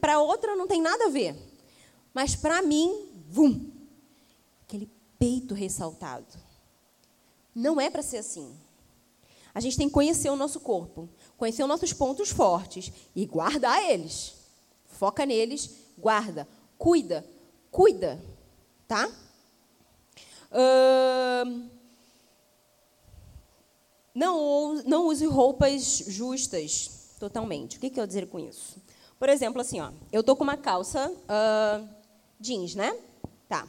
para 0.00 0.18
outra 0.18 0.56
não 0.56 0.66
tem 0.66 0.80
nada 0.80 1.08
a 1.08 1.10
ver. 1.10 1.36
Mas 2.14 2.34
para 2.34 2.62
mim, 2.62 3.10
vum, 3.28 3.70
aquele 4.62 4.90
peito 5.18 5.52
ressaltado. 5.52 6.38
Não 7.54 7.78
é 7.78 7.90
para 7.90 8.02
ser 8.02 8.16
assim. 8.16 8.50
A 9.54 9.60
gente 9.60 9.76
tem 9.76 9.88
que 9.88 9.94
conhecer 9.94 10.30
o 10.30 10.36
nosso 10.36 10.58
corpo, 10.58 11.06
conhecer 11.36 11.62
os 11.62 11.68
nossos 11.68 11.92
pontos 11.92 12.30
fortes 12.30 12.90
e 13.14 13.26
guardar 13.26 13.90
eles. 13.90 14.35
Foca 14.96 15.26
neles, 15.26 15.70
guarda, 15.98 16.48
cuida, 16.78 17.24
cuida, 17.70 18.18
tá? 18.88 19.08
Uh, 20.50 21.68
não, 24.14 24.74
não 24.84 25.06
use 25.06 25.26
roupas 25.26 25.98
justas 26.06 27.14
totalmente. 27.20 27.76
O 27.76 27.80
que, 27.80 27.90
que 27.90 27.94
eu 27.94 27.94
quero 27.96 28.06
dizer 28.06 28.26
com 28.28 28.38
isso? 28.38 28.76
Por 29.18 29.28
exemplo, 29.28 29.60
assim, 29.60 29.80
ó, 29.80 29.90
eu 30.10 30.22
tô 30.22 30.34
com 30.34 30.44
uma 30.44 30.56
calça 30.56 31.10
uh, 31.10 31.88
jeans, 32.40 32.74
né? 32.74 32.98
Tá. 33.46 33.68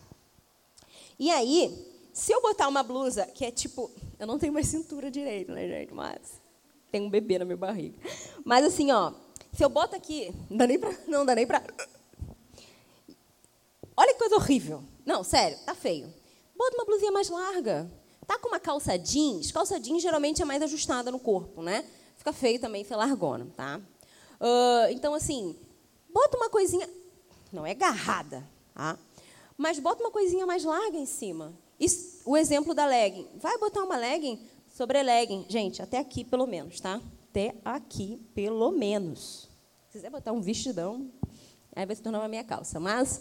E 1.19 1.29
aí, 1.29 1.85
se 2.13 2.31
eu 2.31 2.41
botar 2.41 2.69
uma 2.69 2.83
blusa 2.83 3.25
que 3.25 3.43
é 3.43 3.51
tipo, 3.51 3.91
eu 4.17 4.25
não 4.25 4.39
tenho 4.39 4.53
mais 4.53 4.67
cintura 4.67 5.11
direito, 5.11 5.51
né, 5.51 5.67
gente? 5.67 5.93
Mas 5.93 6.41
tem 6.89 7.01
um 7.01 7.09
bebê 7.09 7.37
na 7.37 7.43
minha 7.43 7.57
barriga. 7.57 7.97
Mas 8.45 8.65
assim, 8.65 8.91
ó, 8.91 9.11
se 9.57 9.65
eu 9.65 9.69
boto 9.69 9.95
aqui, 9.95 10.31
não 10.51 10.57
dá 10.57 10.67
nem 10.67 10.77
pra. 10.77 10.95
Não 11.07 11.25
dá 11.25 11.33
nem 11.33 11.47
pra. 11.47 11.63
Olha 13.97 14.13
que 14.13 14.19
coisa 14.19 14.35
horrível. 14.35 14.83
Não, 15.03 15.23
sério, 15.23 15.57
tá 15.65 15.73
feio. 15.73 16.13
Bota 16.55 16.75
uma 16.75 16.85
blusinha 16.85 17.11
mais 17.11 17.27
larga. 17.27 17.91
Tá 18.27 18.37
com 18.37 18.49
uma 18.49 18.59
calça 18.59 18.95
jeans? 18.99 19.51
Calça 19.51 19.79
jeans 19.79 20.03
geralmente 20.03 20.43
é 20.43 20.45
mais 20.45 20.61
ajustada 20.61 21.09
no 21.09 21.17
corpo, 21.17 21.63
né? 21.63 21.83
Fica 22.15 22.31
feio 22.31 22.59
também 22.59 22.83
ser 22.83 22.97
largona, 22.97 23.47
tá? 23.55 23.81
Uh, 24.39 24.91
então, 24.91 25.15
assim, 25.15 25.55
bota 26.13 26.37
uma 26.37 26.51
coisinha. 26.51 26.87
Não 27.51 27.65
é 27.65 27.73
garrada, 27.73 28.47
tá? 28.75 28.95
Mas 29.57 29.79
bota 29.79 30.03
uma 30.03 30.11
coisinha 30.11 30.45
mais 30.45 30.63
larga 30.63 30.99
em 30.99 31.07
cima. 31.07 31.51
Isso, 31.79 32.21
o 32.25 32.37
exemplo 32.37 32.75
da 32.75 32.85
legging. 32.85 33.27
Vai 33.37 33.57
botar 33.57 33.81
uma 33.81 33.97
legging 33.97 34.39
sobre 34.69 35.01
legging. 35.01 35.47
Gente, 35.49 35.81
até 35.81 35.97
aqui 35.97 36.23
pelo 36.23 36.45
menos, 36.45 36.79
tá? 36.79 37.01
Até 37.31 37.55
aqui 37.65 38.21
pelo 38.35 38.69
menos. 38.69 39.46
Se 39.97 40.01
quiser 40.01 40.11
botar 40.11 40.31
um 40.31 40.41
vestidão, 40.41 41.09
aí 41.75 41.83
vai 41.83 41.95
se 41.95 42.03
tornar 42.03 42.19
uma 42.19 42.27
minha 42.27 42.43
calça. 42.43 42.79
Mas 42.79 43.19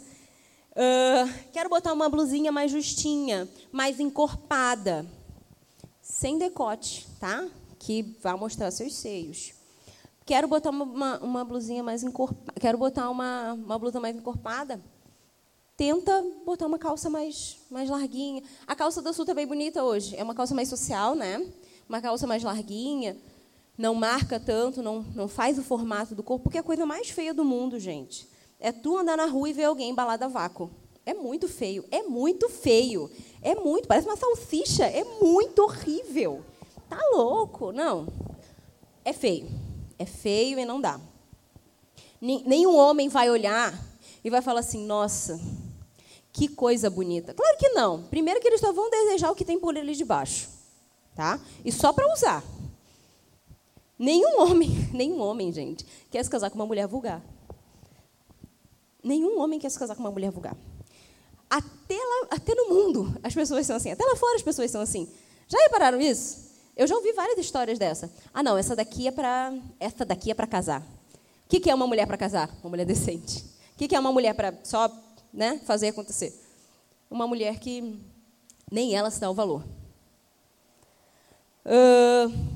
uh, 0.73 1.33
quero 1.51 1.71
botar 1.71 1.91
uma 1.95 2.07
blusinha 2.07 2.53
mais 2.53 2.71
justinha, 2.71 3.49
mais 3.73 3.99
encorpada, 3.99 5.07
sem 6.03 6.37
decote, 6.37 7.09
tá? 7.19 7.49
Que 7.79 8.03
vai 8.21 8.37
mostrar 8.37 8.71
seus 8.71 8.95
seios. 8.95 9.55
Quero 10.27 10.47
botar 10.49 10.69
uma, 10.69 10.85
uma, 10.85 11.19
uma 11.21 11.45
blusinha 11.47 11.83
mais 11.83 12.03
encorpada. 12.03 12.53
Quero 12.61 12.77
botar 12.77 13.09
uma, 13.09 13.55
uma 13.55 13.79
blusa 13.79 13.99
mais 13.99 14.15
encorpada. 14.15 14.79
Tenta 15.79 16.23
botar 16.45 16.67
uma 16.67 16.79
calça 16.79 17.09
mais, 17.09 17.57
mais 17.71 17.89
larguinha. 17.89 18.43
A 18.67 18.77
calça 18.77 19.01
da 19.01 19.15
Sul 19.15 19.23
está 19.23 19.33
bem 19.33 19.47
bonita 19.47 19.83
hoje. 19.83 20.15
É 20.15 20.23
uma 20.23 20.35
calça 20.35 20.55
mais 20.55 20.69
social, 20.69 21.15
né? 21.15 21.43
Uma 21.89 22.03
calça 22.03 22.27
mais 22.27 22.43
larguinha 22.43 23.17
não 23.77 23.95
marca 23.95 24.41
tanto, 24.41 24.83
não, 24.83 25.03
não 25.15 25.29
faz 25.29 25.59
o 25.59 25.63
formato 25.63 26.15
do 26.15 26.23
corpo, 26.23 26.45
porque 26.45 26.59
é 26.59 26.61
a 26.61 26.65
coisa 26.65 26.87
mais 26.87 27.11
feia 27.11 27.35
do 27.35 27.45
mundo, 27.45 27.79
gente. 27.79 28.29
É 28.59 28.73
tu 28.73 28.97
andar 28.97 29.17
na 29.17 29.27
rua 29.27 29.51
e 29.51 29.53
ver 29.53 29.65
alguém 29.65 29.91
embalado 29.91 30.25
a 30.25 30.29
vácuo. 30.29 30.71
É 31.05 31.15
muito 31.15 31.47
feio, 31.47 31.85
é 31.91 32.03
muito 32.03 32.49
feio. 32.49 33.11
É 33.43 33.55
muito, 33.55 33.87
parece 33.87 34.09
uma 34.09 34.17
salsicha, 34.17 34.85
é 34.87 35.05
muito 35.21 35.63
horrível. 35.63 36.43
Tá 36.89 36.99
louco? 37.13 37.71
Não. 37.71 38.09
É 39.05 39.13
feio. 39.13 39.49
É 39.99 40.05
feio 40.05 40.59
e 40.59 40.65
não 40.65 40.81
dá. 40.81 41.01
Nenhum 42.21 42.77
homem 42.77 43.09
vai 43.09 43.31
olhar 43.31 43.73
e 44.25 44.31
vai 44.31 44.43
falar 44.43 44.61
assim: 44.61 44.85
nossa, 44.85 45.39
que 46.33 46.49
coisa 46.49 46.91
bonita. 46.91 47.35
Claro 47.35 47.57
que 47.59 47.69
não. 47.69 48.03
Primeiro 48.05 48.41
que 48.41 48.49
eles 48.49 48.61
só 48.61 48.73
vão 48.73 48.91
desejar 48.91 49.31
o 49.31 49.35
que 49.35 49.45
tem 49.45 49.61
por 49.61 49.77
ali 49.77 49.95
de 49.95 50.05
baixo. 50.05 50.49
Tá? 51.15 51.39
E 51.65 51.71
só 51.71 51.93
para 51.93 52.13
usar. 52.13 52.43
Nenhum 53.99 54.41
homem, 54.41 54.71
nenhum 54.93 55.21
homem, 55.21 55.53
gente, 55.53 55.87
quer 56.11 56.23
se 56.23 56.31
casar 56.31 56.51
com 56.51 56.57
uma 56.57 56.67
mulher 56.67 56.87
vulgar. 56.87 57.23
Nenhum 59.03 59.41
homem 59.41 59.59
quer 59.59 59.71
se 59.71 59.79
casar 59.79 59.95
com 59.95 60.01
uma 60.03 60.11
mulher 60.11 60.31
vulgar. 60.31 60.57
Até, 61.49 61.95
lá, 61.95 62.29
até 62.31 62.55
no 62.55 62.69
mundo 62.69 63.17
as 63.23 63.33
pessoas 63.33 63.67
são 63.67 63.77
assim. 63.77 63.91
Até 63.91 64.05
lá 64.05 64.17
fora 64.17 64.37
as 64.37 64.43
pessoas 64.43 64.71
são 64.71 64.81
assim. 64.81 65.09
Já 65.49 65.59
repararam 65.63 66.01
isso? 66.01 66.47
Eu 66.77 66.87
já 66.87 66.95
ouvi 66.95 67.13
várias 67.13 67.39
histórias 67.39 67.79
dessa. 67.79 68.11
Ah, 68.35 68.43
não, 68.43 68.59
essa 68.59 68.75
daqui 68.77 69.07
é 69.07 69.11
para 69.11 69.55
essa 69.79 70.05
daqui 70.05 70.31
é 70.31 70.35
para 70.35 70.47
casar. 70.47 70.83
O 70.83 71.49
que, 71.49 71.61
que 71.61 71.71
é 71.71 71.75
uma 71.75 71.87
mulher 71.87 72.07
para 72.07 72.19
casar? 72.19 72.51
Uma 72.63 72.71
mulher 72.71 72.85
decente. 72.85 73.45
O 73.75 73.79
que, 73.79 73.87
que 73.87 73.95
é 73.95 74.01
uma 74.01 74.13
mulher 74.13 74.35
para 74.35 74.53
só 74.65 74.91
né, 75.33 75.61
fazer 75.65 75.89
acontecer? 75.89 76.35
Uma 77.09 77.27
mulher 77.27 77.61
que 77.61 77.99
nem 78.71 78.97
ela 78.97 79.11
se 79.11 79.21
dá 79.21 79.31
o 79.31 79.35
valor. 79.35 79.63
Uh, 81.65 82.56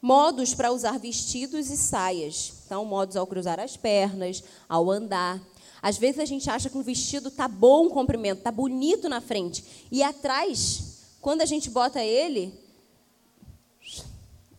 Modos 0.00 0.54
para 0.54 0.70
usar 0.70 0.98
vestidos 0.98 1.70
e 1.70 1.76
saias. 1.76 2.52
Então, 2.64 2.84
modos 2.84 3.16
ao 3.16 3.26
cruzar 3.26 3.58
as 3.58 3.76
pernas, 3.76 4.44
ao 4.68 4.90
andar. 4.90 5.40
Às 5.82 5.98
vezes 5.98 6.20
a 6.20 6.24
gente 6.24 6.48
acha 6.48 6.70
que 6.70 6.78
um 6.78 6.82
vestido 6.82 7.30
tá 7.30 7.48
bom 7.48 7.86
o 7.86 7.90
comprimento, 7.90 8.42
tá 8.42 8.52
bonito 8.52 9.08
na 9.08 9.20
frente. 9.20 9.64
E 9.90 10.02
atrás, 10.02 10.98
quando 11.20 11.40
a 11.40 11.46
gente 11.46 11.70
bota 11.70 12.02
ele. 12.02 12.52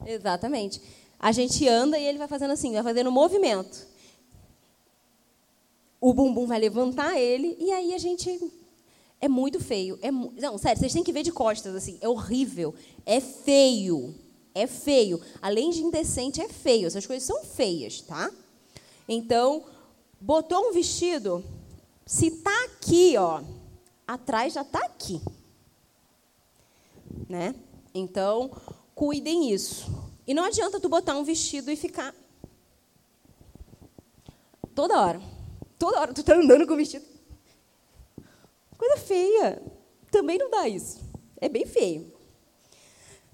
Exatamente. 0.05 0.81
A 1.19 1.31
gente 1.31 1.67
anda 1.67 1.97
e 1.97 2.05
ele 2.05 2.17
vai 2.17 2.27
fazendo 2.27 2.51
assim, 2.51 2.73
vai 2.73 2.83
fazendo 2.83 3.11
movimento. 3.11 3.87
O 6.01 6.13
bumbum 6.13 6.47
vai 6.47 6.59
levantar 6.59 7.17
ele 7.19 7.57
e 7.59 7.71
aí 7.71 7.93
a 7.93 7.97
gente. 7.97 8.51
É 9.21 9.27
muito 9.27 9.59
feio. 9.59 9.99
É 10.01 10.11
mu... 10.11 10.33
Não, 10.37 10.57
sério, 10.57 10.79
vocês 10.79 10.93
têm 10.93 11.03
que 11.03 11.11
ver 11.11 11.23
de 11.23 11.31
costas, 11.31 11.75
assim. 11.75 11.97
É 11.99 12.07
horrível. 12.07 12.73
É 13.05 13.19
feio 13.19 14.15
é 14.53 14.67
feio. 14.67 15.21
Além 15.41 15.69
de 15.69 15.81
indecente, 15.81 16.41
é 16.41 16.49
feio. 16.49 16.87
Essas 16.87 17.05
coisas 17.05 17.25
são 17.25 17.43
feias, 17.43 18.01
tá? 18.01 18.31
Então, 19.07 19.63
botou 20.19 20.69
um 20.69 20.73
vestido, 20.73 21.43
se 22.05 22.31
tá 22.31 22.65
aqui, 22.65 23.15
ó, 23.17 23.41
atrás 24.07 24.53
já 24.53 24.63
tá 24.63 24.79
aqui. 24.85 25.21
Né? 27.27 27.55
Então, 27.93 28.51
cuidem 28.93 29.51
isso. 29.51 29.87
E 30.27 30.33
não 30.33 30.43
adianta 30.43 30.79
tu 30.79 30.89
botar 30.89 31.15
um 31.15 31.23
vestido 31.23 31.71
e 31.71 31.75
ficar 31.75 32.13
toda 34.75 35.01
hora. 35.01 35.21
Toda 35.77 35.99
hora 35.99 36.13
tu 36.13 36.23
tá 36.23 36.35
andando 36.35 36.67
com 36.67 36.73
o 36.73 36.77
vestido. 36.77 37.05
Coisa 38.77 38.97
feia. 38.97 39.61
Também 40.11 40.37
não 40.37 40.49
dá 40.49 40.67
isso. 40.67 40.99
É 41.37 41.49
bem 41.49 41.65
feio. 41.65 42.13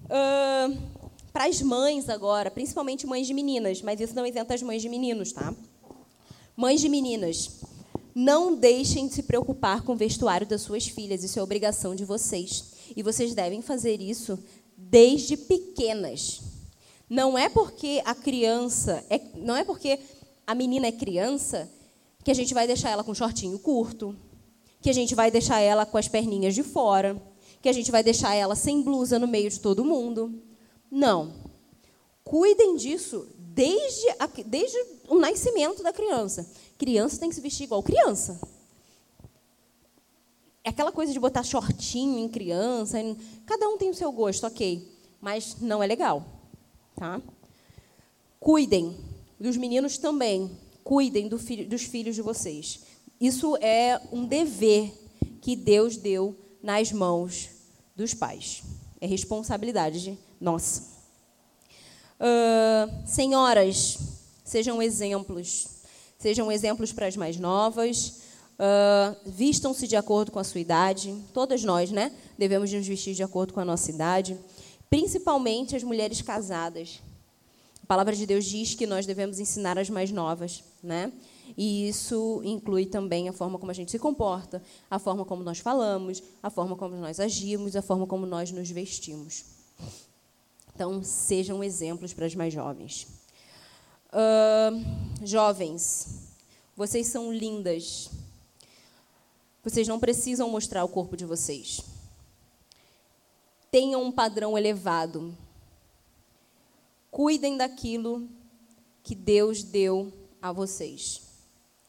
Uh, 0.04 0.95
Para 1.36 1.48
as 1.48 1.60
mães 1.60 2.08
agora, 2.08 2.50
principalmente 2.50 3.06
mães 3.06 3.26
de 3.26 3.34
meninas, 3.34 3.82
mas 3.82 4.00
isso 4.00 4.14
não 4.14 4.24
isenta 4.24 4.54
as 4.54 4.62
mães 4.62 4.80
de 4.80 4.88
meninos, 4.88 5.32
tá? 5.32 5.54
Mães 6.56 6.80
de 6.80 6.88
meninas, 6.88 7.60
não 8.14 8.56
deixem 8.56 9.06
de 9.06 9.12
se 9.12 9.22
preocupar 9.22 9.82
com 9.82 9.92
o 9.92 9.96
vestuário 9.96 10.46
das 10.46 10.62
suas 10.62 10.88
filhas, 10.88 11.22
isso 11.22 11.38
é 11.38 11.42
obrigação 11.42 11.94
de 11.94 12.06
vocês. 12.06 12.72
E 12.96 13.02
vocês 13.02 13.34
devem 13.34 13.60
fazer 13.60 14.00
isso 14.00 14.38
desde 14.78 15.36
pequenas. 15.36 16.40
Não 17.06 17.36
é 17.36 17.50
porque 17.50 18.00
a 18.06 18.14
criança, 18.14 19.04
é, 19.10 19.20
não 19.34 19.54
é 19.54 19.62
porque 19.62 20.00
a 20.46 20.54
menina 20.54 20.86
é 20.86 20.92
criança 20.92 21.70
que 22.24 22.30
a 22.30 22.34
gente 22.34 22.54
vai 22.54 22.66
deixar 22.66 22.88
ela 22.88 23.04
com 23.04 23.12
shortinho 23.12 23.58
curto, 23.58 24.16
que 24.80 24.88
a 24.88 24.94
gente 24.94 25.14
vai 25.14 25.30
deixar 25.30 25.60
ela 25.60 25.84
com 25.84 25.98
as 25.98 26.08
perninhas 26.08 26.54
de 26.54 26.62
fora, 26.62 27.14
que 27.60 27.68
a 27.68 27.74
gente 27.74 27.90
vai 27.90 28.02
deixar 28.02 28.34
ela 28.34 28.56
sem 28.56 28.80
blusa 28.80 29.18
no 29.18 29.28
meio 29.28 29.50
de 29.50 29.60
todo 29.60 29.84
mundo. 29.84 30.45
Não. 30.90 31.32
Cuidem 32.24 32.76
disso 32.76 33.28
desde, 33.38 34.08
a, 34.18 34.26
desde 34.44 34.76
o 35.08 35.18
nascimento 35.18 35.82
da 35.82 35.92
criança. 35.92 36.48
Criança 36.76 37.18
tem 37.18 37.28
que 37.28 37.34
se 37.34 37.40
vestir 37.40 37.64
igual 37.64 37.82
criança. 37.82 38.40
É 40.62 40.70
aquela 40.70 40.90
coisa 40.90 41.12
de 41.12 41.20
botar 41.20 41.42
shortinho 41.42 42.18
em 42.18 42.28
criança. 42.28 42.98
Cada 43.46 43.68
um 43.68 43.78
tem 43.78 43.88
o 43.88 43.94
seu 43.94 44.10
gosto, 44.10 44.46
ok. 44.46 44.86
Mas 45.20 45.56
não 45.60 45.82
é 45.82 45.86
legal. 45.86 46.24
Tá? 46.96 47.22
Cuidem 48.40 48.96
dos 49.38 49.56
meninos 49.56 49.96
também. 49.96 50.50
Cuidem 50.82 51.28
do 51.28 51.38
filho, 51.38 51.68
dos 51.68 51.82
filhos 51.82 52.14
de 52.14 52.22
vocês. 52.22 52.80
Isso 53.20 53.56
é 53.58 54.00
um 54.12 54.26
dever 54.26 54.92
que 55.40 55.56
Deus 55.56 55.96
deu 55.96 56.36
nas 56.62 56.90
mãos 56.92 57.48
dos 57.94 58.12
pais. 58.12 58.62
É 59.00 59.06
responsabilidade 59.06 60.18
nossa. 60.40 60.96
Uh, 62.18 63.06
senhoras, 63.06 63.98
sejam 64.44 64.82
exemplos. 64.82 65.68
Sejam 66.18 66.50
exemplos 66.50 66.92
para 66.92 67.06
as 67.06 67.16
mais 67.16 67.36
novas. 67.36 68.22
Uh, 68.58 69.16
Vistam-se 69.26 69.86
de 69.86 69.96
acordo 69.96 70.32
com 70.32 70.38
a 70.38 70.44
sua 70.44 70.60
idade. 70.60 71.14
Todas 71.32 71.62
nós, 71.62 71.90
né? 71.90 72.12
Devemos 72.38 72.72
nos 72.72 72.86
vestir 72.86 73.14
de 73.14 73.22
acordo 73.22 73.52
com 73.52 73.60
a 73.60 73.64
nossa 73.64 73.90
idade. 73.90 74.38
Principalmente 74.88 75.76
as 75.76 75.82
mulheres 75.82 76.22
casadas. 76.22 77.02
A 77.82 77.86
palavra 77.86 78.16
de 78.16 78.26
Deus 78.26 78.44
diz 78.44 78.74
que 78.74 78.86
nós 78.86 79.06
devemos 79.06 79.38
ensinar 79.38 79.78
as 79.78 79.90
mais 79.90 80.10
novas, 80.10 80.64
né? 80.82 81.12
E 81.56 81.88
isso 81.88 82.40
inclui 82.44 82.86
também 82.86 83.28
a 83.28 83.32
forma 83.32 83.58
como 83.58 83.70
a 83.70 83.74
gente 83.74 83.90
se 83.90 83.98
comporta, 83.98 84.60
a 84.90 84.98
forma 84.98 85.24
como 85.24 85.44
nós 85.44 85.58
falamos, 85.58 86.22
a 86.42 86.50
forma 86.50 86.74
como 86.74 86.96
nós 86.96 87.20
agimos, 87.20 87.76
a 87.76 87.82
forma 87.82 88.06
como 88.06 88.26
nós 88.26 88.50
nos 88.50 88.68
vestimos. 88.70 89.44
Então, 90.76 91.02
sejam 91.02 91.64
exemplos 91.64 92.12
para 92.12 92.26
as 92.26 92.34
mais 92.34 92.52
jovens. 92.52 93.06
Uh, 94.12 95.26
jovens, 95.26 96.34
vocês 96.76 97.06
são 97.06 97.32
lindas. 97.32 98.10
Vocês 99.64 99.88
não 99.88 99.98
precisam 99.98 100.50
mostrar 100.50 100.84
o 100.84 100.88
corpo 100.88 101.16
de 101.16 101.24
vocês. 101.24 101.80
Tenham 103.70 104.02
um 104.02 104.12
padrão 104.12 104.58
elevado. 104.58 105.34
Cuidem 107.10 107.56
daquilo 107.56 108.28
que 109.02 109.14
Deus 109.14 109.62
deu 109.62 110.12
a 110.42 110.52
vocês. 110.52 111.22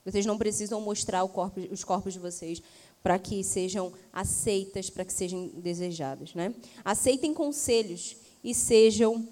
Vocês 0.06 0.26
não 0.26 0.38
precisam 0.38 0.80
mostrar 0.80 1.28
corpo, 1.28 1.60
os 1.70 1.84
corpos 1.84 2.14
de 2.14 2.20
vocês 2.20 2.64
para 3.04 3.20
que 3.20 3.44
sejam 3.44 3.92
aceitas, 4.14 4.90
para 4.90 5.04
que 5.04 5.12
sejam 5.12 5.50
desejadas. 5.50 6.34
Né? 6.34 6.56
Aceitem 6.86 7.34
conselhos 7.34 8.16
e 8.48 8.56
sejam 8.56 9.28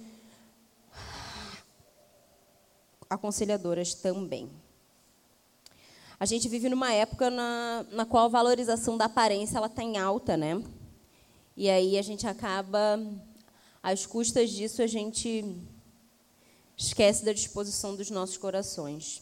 aconselhadoras 3.09 3.93
também. 3.93 4.49
A 6.20 6.26
gente 6.26 6.49
vive 6.49 6.68
numa 6.68 6.91
época 6.91 7.30
na, 7.30 7.86
na 7.91 8.05
qual 8.05 8.26
a 8.26 8.28
valorização 8.28 8.97
da 8.97 9.05
aparência 9.05 9.57
ela 9.57 9.68
está 9.68 9.82
em 9.82 9.97
alta, 9.97 10.36
né? 10.36 10.61
E 11.55 11.70
aí 11.70 11.97
a 11.97 12.01
gente 12.01 12.28
acaba, 12.28 12.99
às 13.82 14.05
custas 14.05 14.49
disso, 14.49 14.82
a 14.82 14.88
gente 14.88 15.45
esquece 16.76 17.24
da 17.24 17.32
disposição 17.32 17.95
dos 17.95 18.09
nossos 18.09 18.36
corações. 18.36 19.22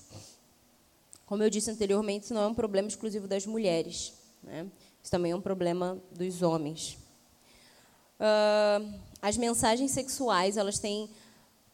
Como 1.24 1.44
eu 1.44 1.52
disse 1.52 1.70
anteriormente, 1.70 2.24
isso 2.24 2.34
não 2.34 2.42
é 2.42 2.48
um 2.48 2.56
problema 2.56 2.88
exclusivo 2.88 3.28
das 3.28 3.46
mulheres. 3.46 4.12
Né? 4.42 4.66
Isso 5.04 5.12
também 5.12 5.34
é 5.34 5.36
um 5.36 5.42
problema 5.42 6.02
dos 6.12 6.42
homens. 6.42 6.98
Uh, 8.20 9.13
as 9.24 9.38
mensagens 9.38 9.92
sexuais 9.92 10.58
elas 10.58 10.80
têm 10.80 11.10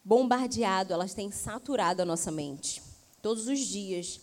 bombardeado, 0.04 0.92
elas 0.92 1.14
têm 1.14 1.32
saturado 1.32 2.00
a 2.00 2.04
nossa 2.04 2.30
mente. 2.30 2.80
Todos 3.20 3.48
os 3.48 3.58
dias 3.58 4.20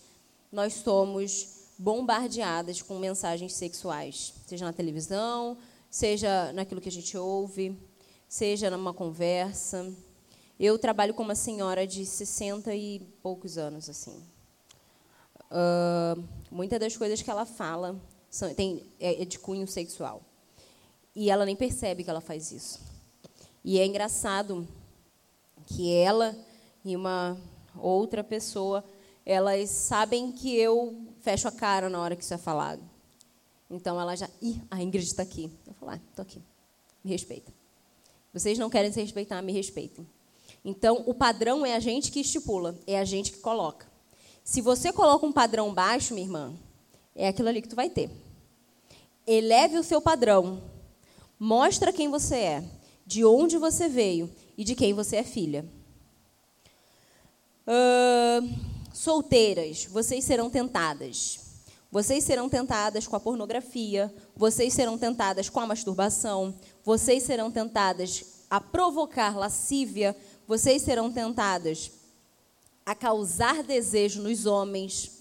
nós 0.50 0.72
somos 0.72 1.66
bombardeadas 1.78 2.80
com 2.80 2.98
mensagens 2.98 3.52
sexuais, 3.52 4.32
seja 4.46 4.64
na 4.64 4.72
televisão, 4.72 5.58
seja 5.90 6.54
naquilo 6.54 6.80
que 6.80 6.88
a 6.88 6.92
gente 6.92 7.18
ouve, 7.18 7.78
seja 8.26 8.70
numa 8.70 8.94
conversa. 8.94 9.92
Eu 10.58 10.78
trabalho 10.78 11.12
com 11.12 11.22
uma 11.22 11.34
senhora 11.34 11.86
de 11.86 12.06
60 12.06 12.74
e 12.74 13.00
poucos 13.22 13.58
anos, 13.58 13.90
assim. 13.90 14.24
Uh, 15.50 16.24
muitas 16.50 16.80
das 16.80 16.96
coisas 16.96 17.20
que 17.20 17.30
ela 17.30 17.44
fala 17.44 17.94
são, 18.30 18.54
tem, 18.54 18.90
é, 18.98 19.20
é 19.20 19.24
de 19.26 19.38
cunho 19.38 19.68
sexual. 19.68 20.22
E 21.14 21.30
ela 21.30 21.44
nem 21.44 21.54
percebe 21.54 22.02
que 22.02 22.08
ela 22.08 22.22
faz 22.22 22.52
isso. 22.52 22.87
E 23.64 23.78
é 23.78 23.86
engraçado 23.86 24.66
que 25.66 25.92
ela 25.92 26.36
e 26.84 26.96
uma 26.96 27.36
outra 27.76 28.24
pessoa, 28.24 28.84
elas 29.24 29.68
sabem 29.70 30.32
que 30.32 30.54
eu 30.56 30.96
fecho 31.20 31.46
a 31.48 31.52
cara 31.52 31.88
na 31.90 32.00
hora 32.00 32.16
que 32.16 32.24
isso 32.24 32.34
é 32.34 32.38
falado. 32.38 32.82
Então 33.70 34.00
ela 34.00 34.16
já, 34.16 34.28
ih, 34.40 34.60
a 34.70 34.82
Ingrid 34.82 35.06
está 35.06 35.22
aqui. 35.22 35.50
Eu 35.66 35.74
falo, 35.74 35.92
ah, 35.92 36.00
estou 36.08 36.22
aqui. 36.22 36.40
Me 37.04 37.10
respeita. 37.10 37.52
Vocês 38.32 38.58
não 38.58 38.70
querem 38.70 38.92
se 38.92 39.00
respeitar, 39.00 39.42
me 39.42 39.52
respeitem. 39.52 40.06
Então, 40.64 41.04
o 41.06 41.14
padrão 41.14 41.64
é 41.64 41.74
a 41.74 41.80
gente 41.80 42.10
que 42.10 42.20
estipula, 42.20 42.78
é 42.86 42.98
a 42.98 43.04
gente 43.04 43.32
que 43.32 43.38
coloca. 43.38 43.86
Se 44.42 44.60
você 44.60 44.92
coloca 44.92 45.26
um 45.26 45.32
padrão 45.32 45.72
baixo, 45.72 46.14
minha 46.14 46.26
irmã, 46.26 46.54
é 47.14 47.28
aquilo 47.28 47.48
ali 47.48 47.62
que 47.62 47.68
tu 47.68 47.76
vai 47.76 47.90
ter. 47.90 48.10
Eleve 49.26 49.78
o 49.78 49.84
seu 49.84 50.00
padrão. 50.00 50.62
Mostra 51.38 51.92
quem 51.92 52.10
você 52.10 52.36
é, 52.36 52.64
de 53.08 53.24
onde 53.24 53.56
você 53.56 53.88
veio 53.88 54.30
e 54.56 54.62
de 54.62 54.74
quem 54.74 54.92
você 54.92 55.16
é 55.16 55.24
filha. 55.24 55.64
Uh, 57.66 58.46
solteiras, 58.92 59.86
vocês 59.86 60.22
serão 60.24 60.50
tentadas. 60.50 61.40
Vocês 61.90 62.22
serão 62.22 62.50
tentadas 62.50 63.06
com 63.06 63.16
a 63.16 63.20
pornografia, 63.20 64.14
vocês 64.36 64.74
serão 64.74 64.98
tentadas 64.98 65.48
com 65.48 65.58
a 65.58 65.66
masturbação, 65.66 66.54
vocês 66.84 67.22
serão 67.22 67.50
tentadas 67.50 68.44
a 68.50 68.60
provocar 68.60 69.38
lascívia, 69.38 70.14
vocês 70.46 70.82
serão 70.82 71.10
tentadas 71.10 71.90
a 72.84 72.94
causar 72.94 73.62
desejo 73.62 74.20
nos 74.20 74.44
homens. 74.44 75.12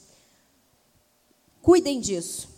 Cuidem 1.61 2.01
disso. 2.01 2.56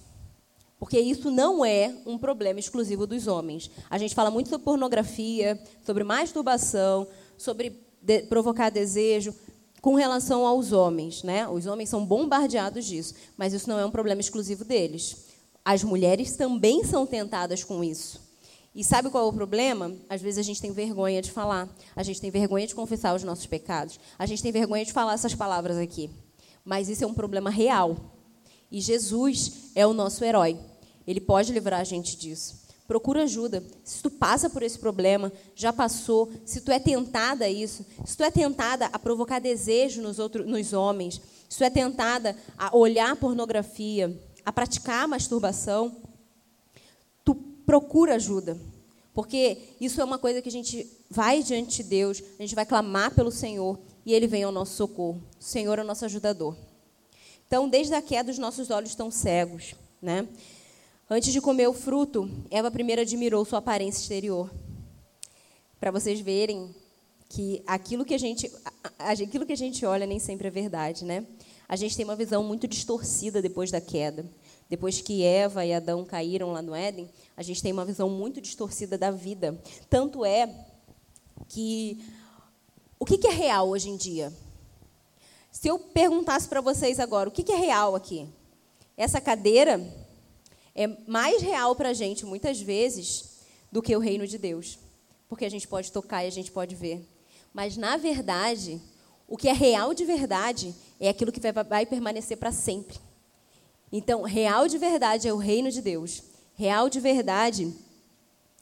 Porque 0.79 0.97
isso 0.97 1.29
não 1.29 1.65
é 1.65 1.93
um 2.05 2.17
problema 2.17 2.59
exclusivo 2.59 3.05
dos 3.05 3.27
homens. 3.27 3.69
A 3.89 3.97
gente 3.97 4.15
fala 4.15 4.31
muito 4.31 4.49
sobre 4.49 4.63
pornografia, 4.63 5.61
sobre 5.85 6.05
masturbação, 6.05 7.05
sobre 7.37 7.77
de, 8.01 8.21
provocar 8.23 8.69
desejo 8.69 9.35
com 9.81 9.95
relação 9.95 10.45
aos 10.45 10.71
homens, 10.71 11.21
né? 11.21 11.47
Os 11.47 11.65
homens 11.65 11.89
são 11.89 12.05
bombardeados 12.05 12.85
disso, 12.85 13.13
mas 13.37 13.53
isso 13.53 13.69
não 13.69 13.77
é 13.77 13.85
um 13.85 13.91
problema 13.91 14.21
exclusivo 14.21 14.63
deles. 14.63 15.27
As 15.63 15.83
mulheres 15.83 16.35
também 16.35 16.83
são 16.83 17.05
tentadas 17.05 17.63
com 17.63 17.83
isso. 17.83 18.29
E 18.73 18.83
sabe 18.83 19.09
qual 19.09 19.25
é 19.25 19.27
o 19.27 19.33
problema? 19.33 19.93
Às 20.07 20.21
vezes 20.21 20.37
a 20.37 20.43
gente 20.43 20.61
tem 20.61 20.71
vergonha 20.71 21.21
de 21.21 21.31
falar, 21.31 21.67
a 21.95 22.03
gente 22.03 22.21
tem 22.21 22.31
vergonha 22.31 22.67
de 22.67 22.75
confessar 22.75 23.15
os 23.15 23.23
nossos 23.23 23.45
pecados, 23.45 23.99
a 24.17 24.25
gente 24.25 24.41
tem 24.41 24.51
vergonha 24.51 24.85
de 24.85 24.93
falar 24.93 25.13
essas 25.13 25.35
palavras 25.35 25.77
aqui. 25.77 26.09
Mas 26.63 26.87
isso 26.87 27.03
é 27.03 27.07
um 27.07 27.13
problema 27.13 27.49
real. 27.49 27.97
E 28.71 28.79
Jesus 28.79 29.71
é 29.73 29.85
o 29.87 29.93
nosso 29.93 30.23
herói. 30.23 30.57
Ele 31.09 31.19
pode 31.19 31.51
livrar 31.51 31.79
a 31.79 31.83
gente 31.83 32.15
disso. 32.15 32.59
Procura 32.87 33.23
ajuda. 33.23 33.63
Se 33.83 34.01
tu 34.01 34.09
passa 34.09 34.49
por 34.49 34.63
esse 34.63 34.77
problema, 34.77 35.31
já 35.55 35.73
passou, 35.73 36.31
se 36.45 36.61
tu 36.61 36.71
é 36.71 36.79
tentada 36.79 37.45
a 37.45 37.49
isso, 37.49 37.85
se 38.05 38.15
tu 38.15 38.23
é 38.23 38.31
tentada 38.31 38.85
a 38.87 38.99
provocar 38.99 39.39
desejo 39.39 40.01
nos, 40.01 40.19
outros, 40.19 40.45
nos 40.45 40.73
homens, 40.73 41.21
se 41.47 41.57
tu 41.57 41.63
é 41.63 41.69
tentada 41.69 42.35
a 42.57 42.75
olhar 42.75 43.15
pornografia, 43.15 44.15
a 44.45 44.51
praticar 44.51 45.07
masturbação, 45.07 45.95
procura 47.69 48.15
ajuda. 48.15 48.59
Porque 49.13 49.59
isso 49.79 50.01
é 50.01 50.03
uma 50.03 50.17
coisa 50.17 50.41
que 50.41 50.49
a 50.49 50.51
gente 50.51 50.89
vai 51.07 51.43
diante 51.43 51.83
de 51.83 51.89
Deus, 51.89 52.23
a 52.39 52.41
gente 52.41 52.55
vai 52.55 52.65
clamar 52.65 53.13
pelo 53.13 53.31
Senhor 53.31 53.77
e 54.03 54.11
Ele 54.11 54.25
vem 54.25 54.41
ao 54.41 54.51
nosso 54.51 54.73
socorro. 54.73 55.23
O 55.39 55.43
Senhor 55.43 55.77
é 55.77 55.83
o 55.83 55.85
nosso 55.85 56.03
ajudador. 56.03 56.55
Então, 57.45 57.69
desde 57.69 57.93
a 57.93 58.01
queda, 58.01 58.31
os 58.31 58.39
nossos 58.39 58.71
olhos 58.71 58.89
estão 58.89 59.11
cegos. 59.11 59.75
Né? 60.01 60.27
Antes 61.11 61.33
de 61.33 61.41
comer 61.41 61.67
o 61.67 61.73
fruto, 61.73 62.29
Eva 62.51 62.69
primeiro 62.69 63.01
admirou 63.01 63.43
sua 63.43 63.57
aparência 63.57 63.99
exterior. 63.99 64.53
Para 65.79 65.89
vocês 65.89 66.19
verem 66.19 66.69
que 67.27 67.63
aquilo 67.65 68.05
que 68.05 68.13
a 68.13 68.17
gente 68.19 68.51
aquilo 68.99 69.43
que 69.43 69.53
a 69.53 69.57
gente 69.57 69.83
olha 69.87 70.05
nem 70.05 70.19
sempre 70.19 70.49
é 70.49 70.51
verdade, 70.51 71.03
né? 71.03 71.25
A 71.67 71.75
gente 71.75 71.97
tem 71.97 72.05
uma 72.05 72.15
visão 72.15 72.43
muito 72.43 72.67
distorcida 72.67 73.41
depois 73.41 73.71
da 73.71 73.81
queda. 73.81 74.23
Depois 74.69 75.01
que 75.01 75.23
Eva 75.23 75.65
e 75.65 75.73
Adão 75.73 76.05
caíram 76.05 76.51
lá 76.51 76.61
no 76.61 76.75
Éden, 76.75 77.09
a 77.35 77.41
gente 77.41 77.63
tem 77.63 77.73
uma 77.73 77.85
visão 77.85 78.07
muito 78.07 78.39
distorcida 78.39 78.95
da 78.95 79.09
vida. 79.09 79.59
Tanto 79.89 80.23
é 80.23 80.47
que 81.47 82.05
o 82.99 83.05
que 83.05 83.25
é 83.25 83.31
real 83.31 83.67
hoje 83.67 83.89
em 83.89 83.97
dia? 83.97 84.31
Se 85.51 85.67
eu 85.67 85.79
perguntasse 85.79 86.47
para 86.47 86.61
vocês 86.61 86.99
agora, 86.99 87.29
o 87.29 87.31
que 87.31 87.51
é 87.51 87.55
real 87.55 87.95
aqui? 87.95 88.27
Essa 88.95 89.19
cadeira 89.19 90.07
é 90.75 90.87
mais 91.07 91.41
real 91.41 91.75
para 91.75 91.89
a 91.89 91.93
gente, 91.93 92.25
muitas 92.25 92.61
vezes, 92.61 93.39
do 93.71 93.81
que 93.81 93.95
o 93.95 93.99
reino 93.99 94.27
de 94.27 94.37
Deus. 94.37 94.79
Porque 95.27 95.45
a 95.45 95.49
gente 95.49 95.67
pode 95.67 95.91
tocar 95.91 96.23
e 96.23 96.27
a 96.27 96.31
gente 96.31 96.51
pode 96.51 96.75
ver. 96.75 97.07
Mas, 97.53 97.77
na 97.77 97.97
verdade, 97.97 98.81
o 99.27 99.37
que 99.37 99.47
é 99.47 99.53
real 99.53 99.93
de 99.93 100.05
verdade 100.05 100.73
é 100.99 101.09
aquilo 101.09 101.31
que 101.31 101.39
vai, 101.39 101.85
permanecer 101.85 102.37
para 102.37 102.51
sempre. 102.51 102.97
Então, 103.91 104.23
real 104.23 104.67
de 104.67 104.77
verdade 104.77 105.27
é 105.27 105.33
o 105.33 105.37
reino 105.37 105.71
de 105.71 105.81
Deus. 105.81 106.23
Real 106.55 106.89
de 106.89 106.99
verdade 106.99 107.73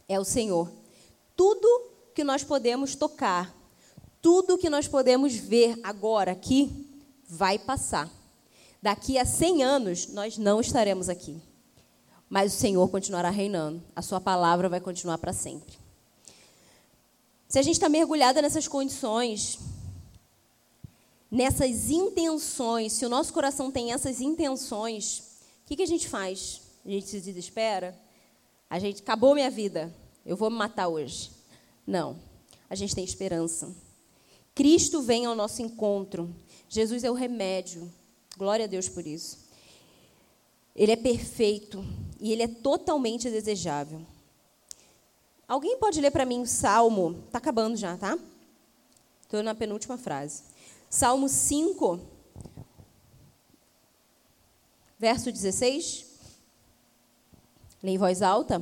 é 0.07 0.19
o 0.19 0.23
Senhor. 0.23 0.71
Tudo 1.35 1.91
que 2.13 2.23
nós 2.23 2.43
podemos 2.43 2.95
tocar, 2.95 3.55
tudo 4.21 4.57
que 4.57 4.69
nós 4.69 4.87
podemos 4.87 5.35
ver 5.35 5.79
agora 5.83 6.31
aqui, 6.31 6.85
vai 7.27 7.59
passar. 7.59 8.09
Daqui 8.81 9.17
a 9.17 9.25
100 9.25 9.63
anos, 9.63 10.07
nós 10.07 10.37
não 10.37 10.61
estaremos 10.61 11.09
aqui. 11.09 11.41
Mas 12.30 12.53
o 12.53 12.57
Senhor 12.57 12.88
continuará 12.89 13.30
reinando. 13.30 13.82
A 13.95 14.01
sua 14.01 14.19
palavra 14.19 14.67
vai 14.67 14.80
continuar 14.80 15.17
para 15.17 15.34
sempre. 15.34 15.78
Se 17.47 17.57
a 17.57 17.61
gente 17.61 17.75
está 17.75 17.88
mergulhada 17.88 18.41
nessas 18.41 18.67
condições, 18.67 19.57
nessas 21.32 21.89
intenções, 21.89 22.93
se 22.93 23.05
o 23.05 23.09
nosso 23.09 23.32
coração 23.32 23.71
tem 23.71 23.93
essas 23.93 24.19
intenções, 24.19 25.19
o 25.63 25.67
que, 25.67 25.78
que 25.78 25.84
a 25.84 25.88
gente 25.88 26.09
faz? 26.09 26.61
A 26.86 26.89
gente 26.89 27.07
se 27.07 27.21
desespera? 27.21 27.97
A 28.69 28.80
gente 28.80 29.01
acabou 29.01 29.34
minha 29.34 29.49
vida, 29.49 29.93
eu 30.25 30.36
vou 30.36 30.49
me 30.49 30.57
matar 30.57 30.89
hoje. 30.89 31.32
Não, 31.86 32.19
a 32.69 32.75
gente 32.75 32.93
tem 32.93 33.05
esperança. 33.05 33.73
Cristo 34.53 35.01
vem 35.01 35.25
ao 35.25 35.36
nosso 35.36 35.61
encontro. 35.61 36.36
Jesus 36.67 37.03
é 37.05 37.11
o 37.11 37.13
remédio. 37.13 37.89
Glória 38.38 38.65
a 38.65 38.67
Deus 38.67 38.89
por 38.89 39.07
isso. 39.07 39.46
Ele 40.78 40.91
é 40.91 40.95
perfeito 40.95 41.84
e 42.19 42.32
ele 42.32 42.43
é 42.43 42.47
totalmente 42.47 43.30
desejável. 43.32 44.05
Alguém 45.47 45.78
pode 45.78 45.99
ler 45.99 46.11
para 46.11 46.25
mim 46.25 46.41
o 46.41 46.45
Salmo? 46.45 47.23
Está 47.25 47.39
acabando 47.39 47.75
já, 47.75 47.97
tá? 47.97 48.17
Estou 49.21 49.41
na 49.41 49.55
penúltima 49.55 49.97
frase. 49.97 50.43
Salmo 50.89 51.28
5, 51.28 51.99
verso 54.99 55.32
16. 55.32 56.05
Lê 57.82 57.91
em 57.91 57.97
voz 57.97 58.21
alta. 58.21 58.61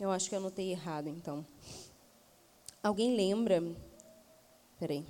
Eu 0.00 0.12
acho 0.12 0.28
que 0.28 0.34
eu 0.34 0.38
anotei 0.38 0.70
errado, 0.70 1.08
então. 1.08 1.44
Alguém 2.82 3.16
lembra? 3.16 3.60
Peraí. 4.78 5.04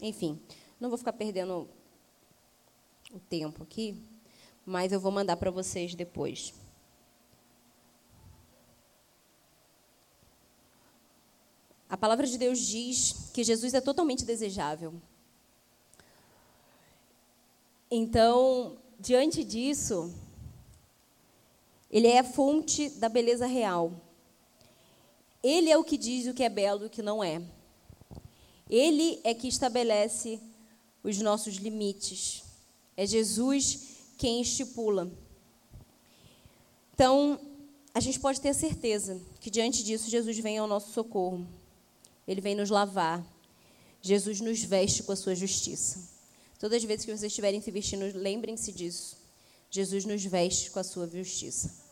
Enfim, 0.00 0.40
não 0.80 0.88
vou 0.88 0.96
ficar 0.96 1.12
perdendo 1.12 1.68
o 3.12 3.18
tempo 3.18 3.62
aqui, 3.62 4.02
mas 4.64 4.92
eu 4.92 5.00
vou 5.00 5.12
mandar 5.12 5.36
para 5.36 5.50
vocês 5.50 5.94
depois. 5.94 6.54
A 11.90 11.96
palavra 11.96 12.26
de 12.26 12.38
Deus 12.38 12.58
diz 12.60 13.30
que 13.34 13.44
Jesus 13.44 13.74
é 13.74 13.80
totalmente 13.80 14.24
desejável. 14.24 14.94
Então, 17.90 18.78
diante 18.98 19.44
disso, 19.44 20.12
ele 21.90 22.06
é 22.06 22.18
a 22.18 22.24
fonte 22.24 22.88
da 22.90 23.08
beleza 23.08 23.46
real. 23.46 23.92
Ele 25.42 25.70
é 25.70 25.78
o 25.78 25.84
que 25.84 25.96
diz 25.96 26.26
o 26.26 26.34
que 26.34 26.42
é 26.42 26.48
belo 26.48 26.84
e 26.84 26.86
o 26.86 26.90
que 26.90 27.02
não 27.02 27.22
é. 27.22 27.40
Ele 28.68 29.20
é 29.24 29.32
que 29.32 29.48
estabelece 29.48 30.40
os 31.02 31.18
nossos 31.18 31.54
limites. 31.54 32.42
É 32.96 33.06
Jesus 33.06 33.96
quem 34.18 34.42
estipula. 34.42 35.10
Então, 36.92 37.40
a 37.94 38.00
gente 38.00 38.18
pode 38.18 38.40
ter 38.40 38.52
certeza 38.52 39.20
que 39.40 39.48
diante 39.48 39.84
disso 39.84 40.10
Jesus 40.10 40.36
vem 40.38 40.58
ao 40.58 40.66
nosso 40.66 40.92
socorro. 40.92 41.46
Ele 42.26 42.40
vem 42.40 42.56
nos 42.56 42.68
lavar. 42.68 43.24
Jesus 44.02 44.40
nos 44.40 44.62
veste 44.62 45.02
com 45.02 45.12
a 45.12 45.16
sua 45.16 45.34
justiça. 45.34 46.17
Todas 46.58 46.78
as 46.78 46.84
vezes 46.84 47.04
que 47.04 47.12
vocês 47.12 47.30
estiverem 47.30 47.60
se 47.60 47.70
vestindo, 47.70 48.04
lembrem-se 48.18 48.72
disso. 48.72 49.16
Jesus 49.70 50.04
nos 50.04 50.24
veste 50.24 50.70
com 50.70 50.80
a 50.80 50.84
sua 50.84 51.06
justiça. 51.06 51.86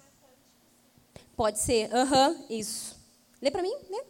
Pode 1.37 1.61
ser. 1.61 1.95
Aham, 1.95 2.45
isso. 2.51 2.97
Lê 3.41 3.51
para 3.51 3.63
mim, 3.63 3.75
lê. 3.89 4.05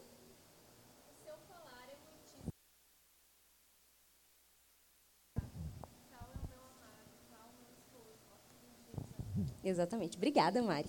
Exatamente. 9.62 10.16
Obrigada, 10.16 10.62
Mari. 10.62 10.88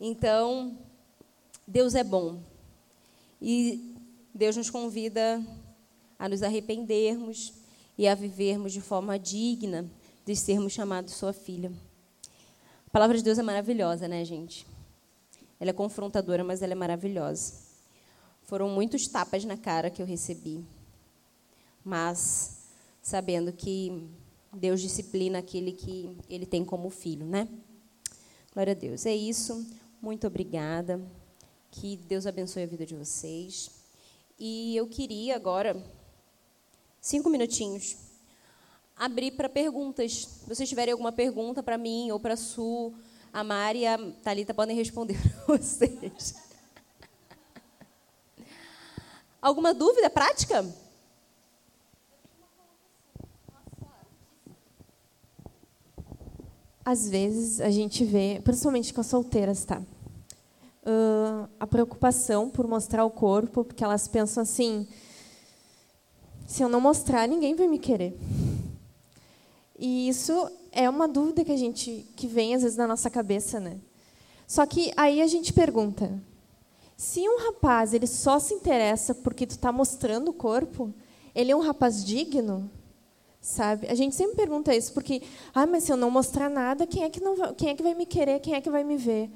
Então, 0.00 0.76
Deus 1.66 1.94
é 1.94 2.02
bom. 2.02 2.42
E 3.40 3.94
Deus 4.34 4.56
nos 4.56 4.68
convida 4.68 5.40
a 6.18 6.28
nos 6.28 6.42
arrependermos 6.42 7.52
e 7.98 8.06
a 8.06 8.14
vivermos 8.14 8.72
de 8.72 8.80
forma 8.80 9.18
digna 9.18 9.88
de 10.24 10.34
sermos 10.34 10.72
chamados 10.72 11.14
sua 11.14 11.32
filha. 11.32 11.72
A 12.86 12.90
palavra 12.90 13.16
de 13.16 13.22
Deus 13.22 13.38
é 13.38 13.42
maravilhosa, 13.42 14.08
né, 14.08 14.24
gente? 14.24 14.66
Ela 15.58 15.70
é 15.70 15.72
confrontadora, 15.72 16.44
mas 16.44 16.62
ela 16.62 16.72
é 16.72 16.76
maravilhosa. 16.76 17.54
Foram 18.42 18.68
muitos 18.68 19.08
tapas 19.08 19.44
na 19.44 19.56
cara 19.56 19.90
que 19.90 20.00
eu 20.00 20.06
recebi, 20.06 20.64
mas 21.84 22.68
sabendo 23.02 23.52
que 23.52 24.08
Deus 24.52 24.80
disciplina 24.80 25.38
aquele 25.38 25.72
que 25.72 26.16
ele 26.28 26.46
tem 26.46 26.64
como 26.64 26.90
filho, 26.90 27.26
né? 27.26 27.48
Glória 28.52 28.72
a 28.72 28.74
Deus. 28.74 29.04
É 29.04 29.14
isso. 29.14 29.66
Muito 30.00 30.26
obrigada. 30.26 31.00
Que 31.70 31.96
Deus 31.96 32.26
abençoe 32.26 32.62
a 32.62 32.66
vida 32.66 32.86
de 32.86 32.94
vocês. 32.94 33.70
E 34.38 34.76
eu 34.76 34.86
queria 34.86 35.36
agora 35.36 35.76
cinco 37.06 37.30
minutinhos, 37.30 37.96
abrir 38.96 39.30
para 39.30 39.48
perguntas. 39.48 40.12
Se 40.12 40.48
vocês 40.48 40.68
tiverem 40.68 40.90
alguma 40.90 41.12
pergunta 41.12 41.62
para 41.62 41.78
mim 41.78 42.10
ou 42.10 42.18
para 42.18 42.34
a 42.34 42.36
Su, 42.36 42.92
a 43.32 43.44
Mari 43.44 43.80
e 43.80 43.86
a 43.86 43.96
Thalita 44.24 44.52
podem 44.52 44.74
responder 44.74 45.16
para 45.16 45.44
vocês. 45.56 46.34
Alguma 49.40 49.72
dúvida 49.72 50.10
prática? 50.10 50.66
Às 56.84 57.08
vezes 57.08 57.60
a 57.60 57.70
gente 57.70 58.04
vê, 58.04 58.40
principalmente 58.42 58.92
com 58.92 59.00
as 59.00 59.06
solteiras, 59.06 59.64
tá? 59.64 59.80
Uh, 60.82 61.48
a 61.60 61.66
preocupação 61.68 62.50
por 62.50 62.66
mostrar 62.66 63.04
o 63.04 63.10
corpo, 63.10 63.64
porque 63.64 63.84
elas 63.84 64.08
pensam 64.08 64.42
assim: 64.42 64.88
se 66.46 66.62
eu 66.62 66.68
não 66.68 66.80
mostrar, 66.80 67.26
ninguém 67.26 67.54
vai 67.54 67.66
me 67.66 67.78
querer. 67.78 68.16
E 69.78 70.08
isso 70.08 70.50
é 70.72 70.88
uma 70.88 71.06
dúvida 71.06 71.44
que 71.44 71.52
a 71.52 71.56
gente 71.56 72.06
que 72.16 72.26
vem 72.26 72.54
às 72.54 72.62
vezes 72.62 72.76
na 72.76 72.86
nossa 72.86 73.10
cabeça, 73.10 73.60
né? 73.60 73.78
Só 74.46 74.64
que 74.64 74.92
aí 74.96 75.20
a 75.20 75.26
gente 75.26 75.52
pergunta: 75.52 76.22
se 76.96 77.20
um 77.28 77.38
rapaz 77.46 77.92
ele 77.92 78.06
só 78.06 78.38
se 78.38 78.54
interessa 78.54 79.14
porque 79.14 79.46
tu 79.46 79.50
está 79.50 79.72
mostrando 79.72 80.28
o 80.28 80.34
corpo, 80.34 80.94
ele 81.34 81.52
é 81.52 81.56
um 81.56 81.60
rapaz 81.60 82.04
digno? 82.04 82.70
Sabe? 83.40 83.86
A 83.88 83.94
gente 83.94 84.14
sempre 84.14 84.34
pergunta 84.36 84.74
isso 84.74 84.92
porque, 84.92 85.22
ah, 85.54 85.66
mas 85.66 85.84
se 85.84 85.92
eu 85.92 85.96
não 85.96 86.10
mostrar 86.10 86.48
nada, 86.48 86.86
quem 86.86 87.04
é 87.04 87.10
que 87.10 87.20
não 87.20 87.36
vai, 87.36 87.54
quem 87.54 87.68
é 87.68 87.74
que 87.74 87.82
vai 87.82 87.94
me 87.94 88.06
querer? 88.06 88.40
Quem 88.40 88.54
é 88.54 88.60
que 88.60 88.70
vai 88.70 88.82
me 88.82 88.96
ver, 88.96 89.30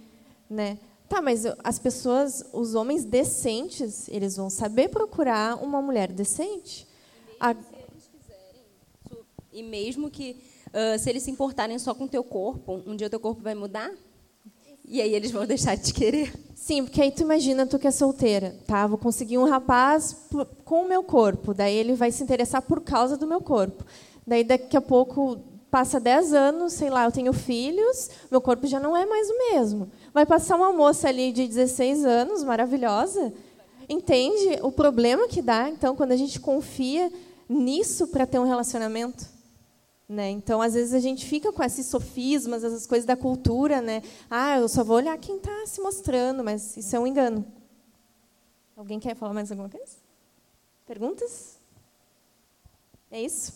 né? 0.49 0.79
Tá, 1.09 1.21
mas 1.21 1.45
as 1.63 1.79
pessoas, 1.79 2.45
os 2.53 2.75
homens 2.75 3.05
decentes, 3.05 4.09
eles 4.09 4.37
vão 4.37 4.49
saber 4.49 4.89
procurar 4.89 5.63
uma 5.63 5.83
mulher 5.83 6.11
decente. 6.11 6.89
A... 7.41 7.57
E 9.53 9.62
mesmo 9.62 10.11
que 10.11 10.36
uh, 10.68 10.99
se 10.99 11.09
eles 11.09 11.22
se 11.22 11.30
importarem 11.30 11.78
só 11.78 11.95
com 11.95 12.05
o 12.05 12.09
teu 12.09 12.22
corpo, 12.22 12.82
um 12.86 12.95
dia 12.95 13.07
o 13.07 13.11
teu 13.11 13.18
corpo 13.18 13.43
vai 13.43 13.55
mudar? 13.55 13.91
E 14.86 15.01
aí 15.01 15.14
eles 15.14 15.30
vão 15.30 15.47
deixar 15.47 15.76
de 15.76 15.84
te 15.84 15.95
querer? 15.95 16.32
Sim, 16.55 16.84
porque 16.84 17.01
aí 17.01 17.11
tu 17.11 17.22
imagina 17.22 17.66
tu 17.66 17.78
que 17.78 17.86
é 17.86 17.91
solteira, 17.91 18.57
tá? 18.66 18.86
Vou 18.86 18.99
conseguir 18.99 19.38
um 19.38 19.45
rapaz 19.45 20.16
com 20.64 20.82
o 20.82 20.88
meu 20.88 21.03
corpo, 21.03 21.55
daí 21.55 21.74
ele 21.74 21.95
vai 21.95 22.11
se 22.11 22.22
interessar 22.22 22.61
por 22.61 22.80
causa 22.80 23.16
do 23.16 23.26
meu 23.26 23.41
corpo. 23.41 23.84
Daí 24.26 24.45
daqui 24.45 24.76
a 24.76 24.80
pouco 24.80 25.38
passa 25.70 26.01
10 26.01 26.32
anos, 26.34 26.72
sei 26.72 26.91
lá, 26.91 27.05
eu 27.05 27.12
tenho 27.12 27.32
filhos, 27.32 28.11
meu 28.30 28.41
corpo 28.41 28.66
já 28.66 28.80
não 28.80 28.97
é 28.97 29.07
mais 29.07 29.30
o 29.30 29.38
mesmo. 29.38 29.91
Vai 30.12 30.26
passar 30.26 30.57
uma 30.57 30.72
moça 30.72 31.09
ali 31.09 31.32
de 31.32 31.47
16 31.47 32.05
anos, 32.05 32.43
maravilhosa, 32.43 33.32
entende 33.88 34.59
o 34.62 34.72
problema 34.72 35.28
que 35.28 35.41
dá, 35.41 35.68
então, 35.68 35.95
quando 35.95 36.12
a 36.12 36.16
gente 36.16 36.41
confia 36.41 37.12
nisso 37.51 38.07
para 38.07 38.26
ter 38.26 38.38
um 38.38 38.46
relacionamento? 38.46 39.28
Né? 40.09 40.30
Então, 40.30 40.62
às 40.62 40.74
vezes, 40.74 40.94
a 40.94 41.01
gente 41.01 41.26
fica 41.26 41.53
com 41.53 41.62
esses 41.62 41.86
sofismas, 41.86 42.64
essas 42.64 42.86
coisas 42.86 43.07
da 43.07 43.16
cultura. 43.16 43.80
Né? 43.80 44.03
Ah, 44.30 44.59
eu 44.59 44.68
só 44.68 44.84
vou 44.84 44.96
olhar 44.96 45.16
quem 45.18 45.36
está 45.36 45.66
se 45.66 45.80
mostrando, 45.80 46.42
mas 46.42 46.76
isso 46.76 46.94
é 46.94 46.98
um 46.98 47.07
engano. 47.07 47.44
Alguém 48.76 48.98
quer 48.98 49.14
falar 49.14 49.34
mais 49.34 49.51
alguma 49.51 49.68
coisa? 49.68 49.96
Perguntas? 50.86 51.59
É 53.11 53.20
isso? 53.20 53.53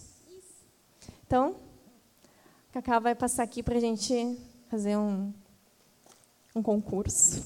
Então, 1.27 1.57
a 2.71 2.75
Cacá 2.75 2.99
vai 2.99 3.15
passar 3.15 3.43
aqui 3.43 3.63
para 3.63 3.77
a 3.77 3.81
gente 3.81 4.39
fazer 4.69 4.97
um, 4.97 5.33
um 6.55 6.63
concurso. 6.63 7.45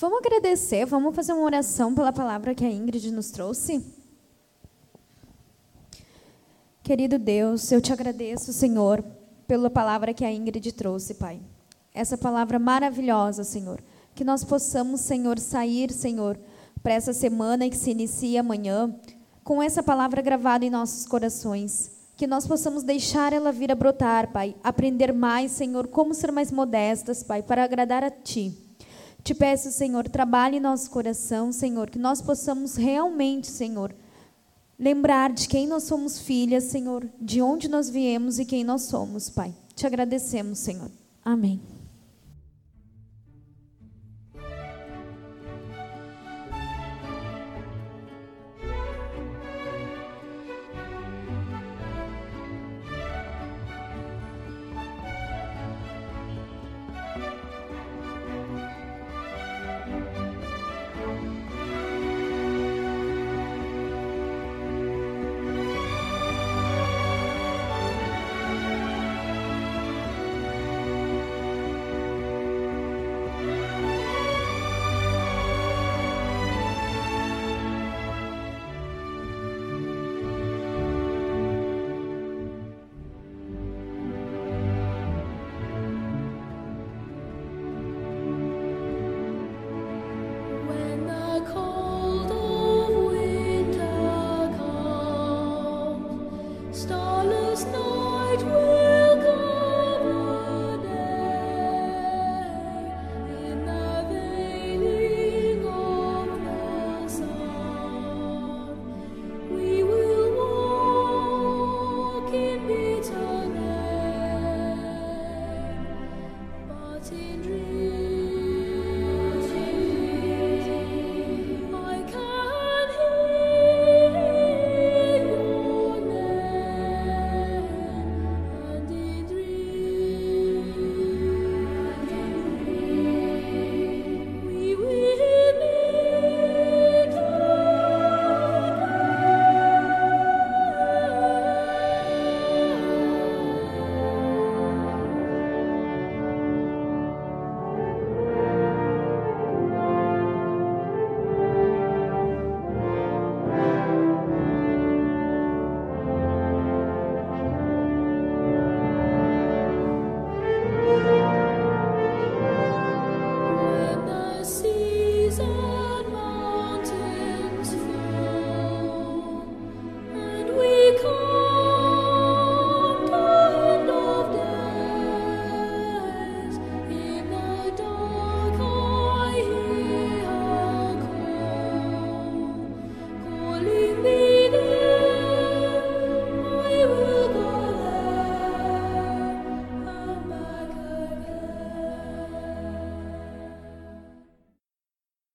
Vamos 0.00 0.20
agradecer, 0.20 0.86
vamos 0.86 1.14
fazer 1.14 1.34
uma 1.34 1.44
oração 1.44 1.94
pela 1.94 2.10
palavra 2.10 2.54
que 2.54 2.64
a 2.64 2.70
Ingrid 2.70 3.10
nos 3.10 3.30
trouxe? 3.30 3.84
Querido 6.82 7.18
Deus, 7.18 7.70
eu 7.70 7.82
te 7.82 7.92
agradeço, 7.92 8.50
Senhor, 8.50 9.04
pela 9.46 9.68
palavra 9.68 10.14
que 10.14 10.24
a 10.24 10.32
Ingrid 10.32 10.72
trouxe, 10.72 11.12
Pai. 11.12 11.38
Essa 11.92 12.16
palavra 12.16 12.58
maravilhosa, 12.58 13.44
Senhor. 13.44 13.84
Que 14.14 14.24
nós 14.24 14.42
possamos, 14.42 15.02
Senhor, 15.02 15.38
sair, 15.38 15.92
Senhor, 15.92 16.40
para 16.82 16.94
essa 16.94 17.12
semana 17.12 17.68
que 17.68 17.76
se 17.76 17.90
inicia 17.90 18.40
amanhã, 18.40 18.98
com 19.44 19.62
essa 19.62 19.82
palavra 19.82 20.22
gravada 20.22 20.64
em 20.64 20.70
nossos 20.70 21.04
corações. 21.04 21.90
Que 22.16 22.26
nós 22.26 22.46
possamos 22.46 22.82
deixar 22.82 23.34
ela 23.34 23.52
vir 23.52 23.70
a 23.70 23.74
brotar, 23.74 24.32
Pai. 24.32 24.56
Aprender 24.64 25.12
mais, 25.12 25.52
Senhor, 25.52 25.88
como 25.88 26.14
ser 26.14 26.32
mais 26.32 26.50
modestas, 26.50 27.22
Pai, 27.22 27.42
para 27.42 27.64
agradar 27.64 28.02
a 28.02 28.10
Ti. 28.10 28.69
Te 29.22 29.34
peço, 29.34 29.70
Senhor, 29.70 30.08
trabalhe 30.08 30.58
nosso 30.58 30.90
coração, 30.90 31.52
Senhor, 31.52 31.90
que 31.90 31.98
nós 31.98 32.22
possamos 32.22 32.76
realmente, 32.76 33.46
Senhor, 33.46 33.94
lembrar 34.78 35.32
de 35.32 35.46
quem 35.46 35.66
nós 35.66 35.84
somos 35.84 36.18
filhas, 36.18 36.64
Senhor, 36.64 37.06
de 37.20 37.42
onde 37.42 37.68
nós 37.68 37.90
viemos 37.90 38.38
e 38.38 38.44
quem 38.44 38.64
nós 38.64 38.82
somos, 38.82 39.28
Pai. 39.28 39.54
Te 39.74 39.86
agradecemos, 39.86 40.58
Senhor. 40.58 40.90
Amém. 41.24 41.60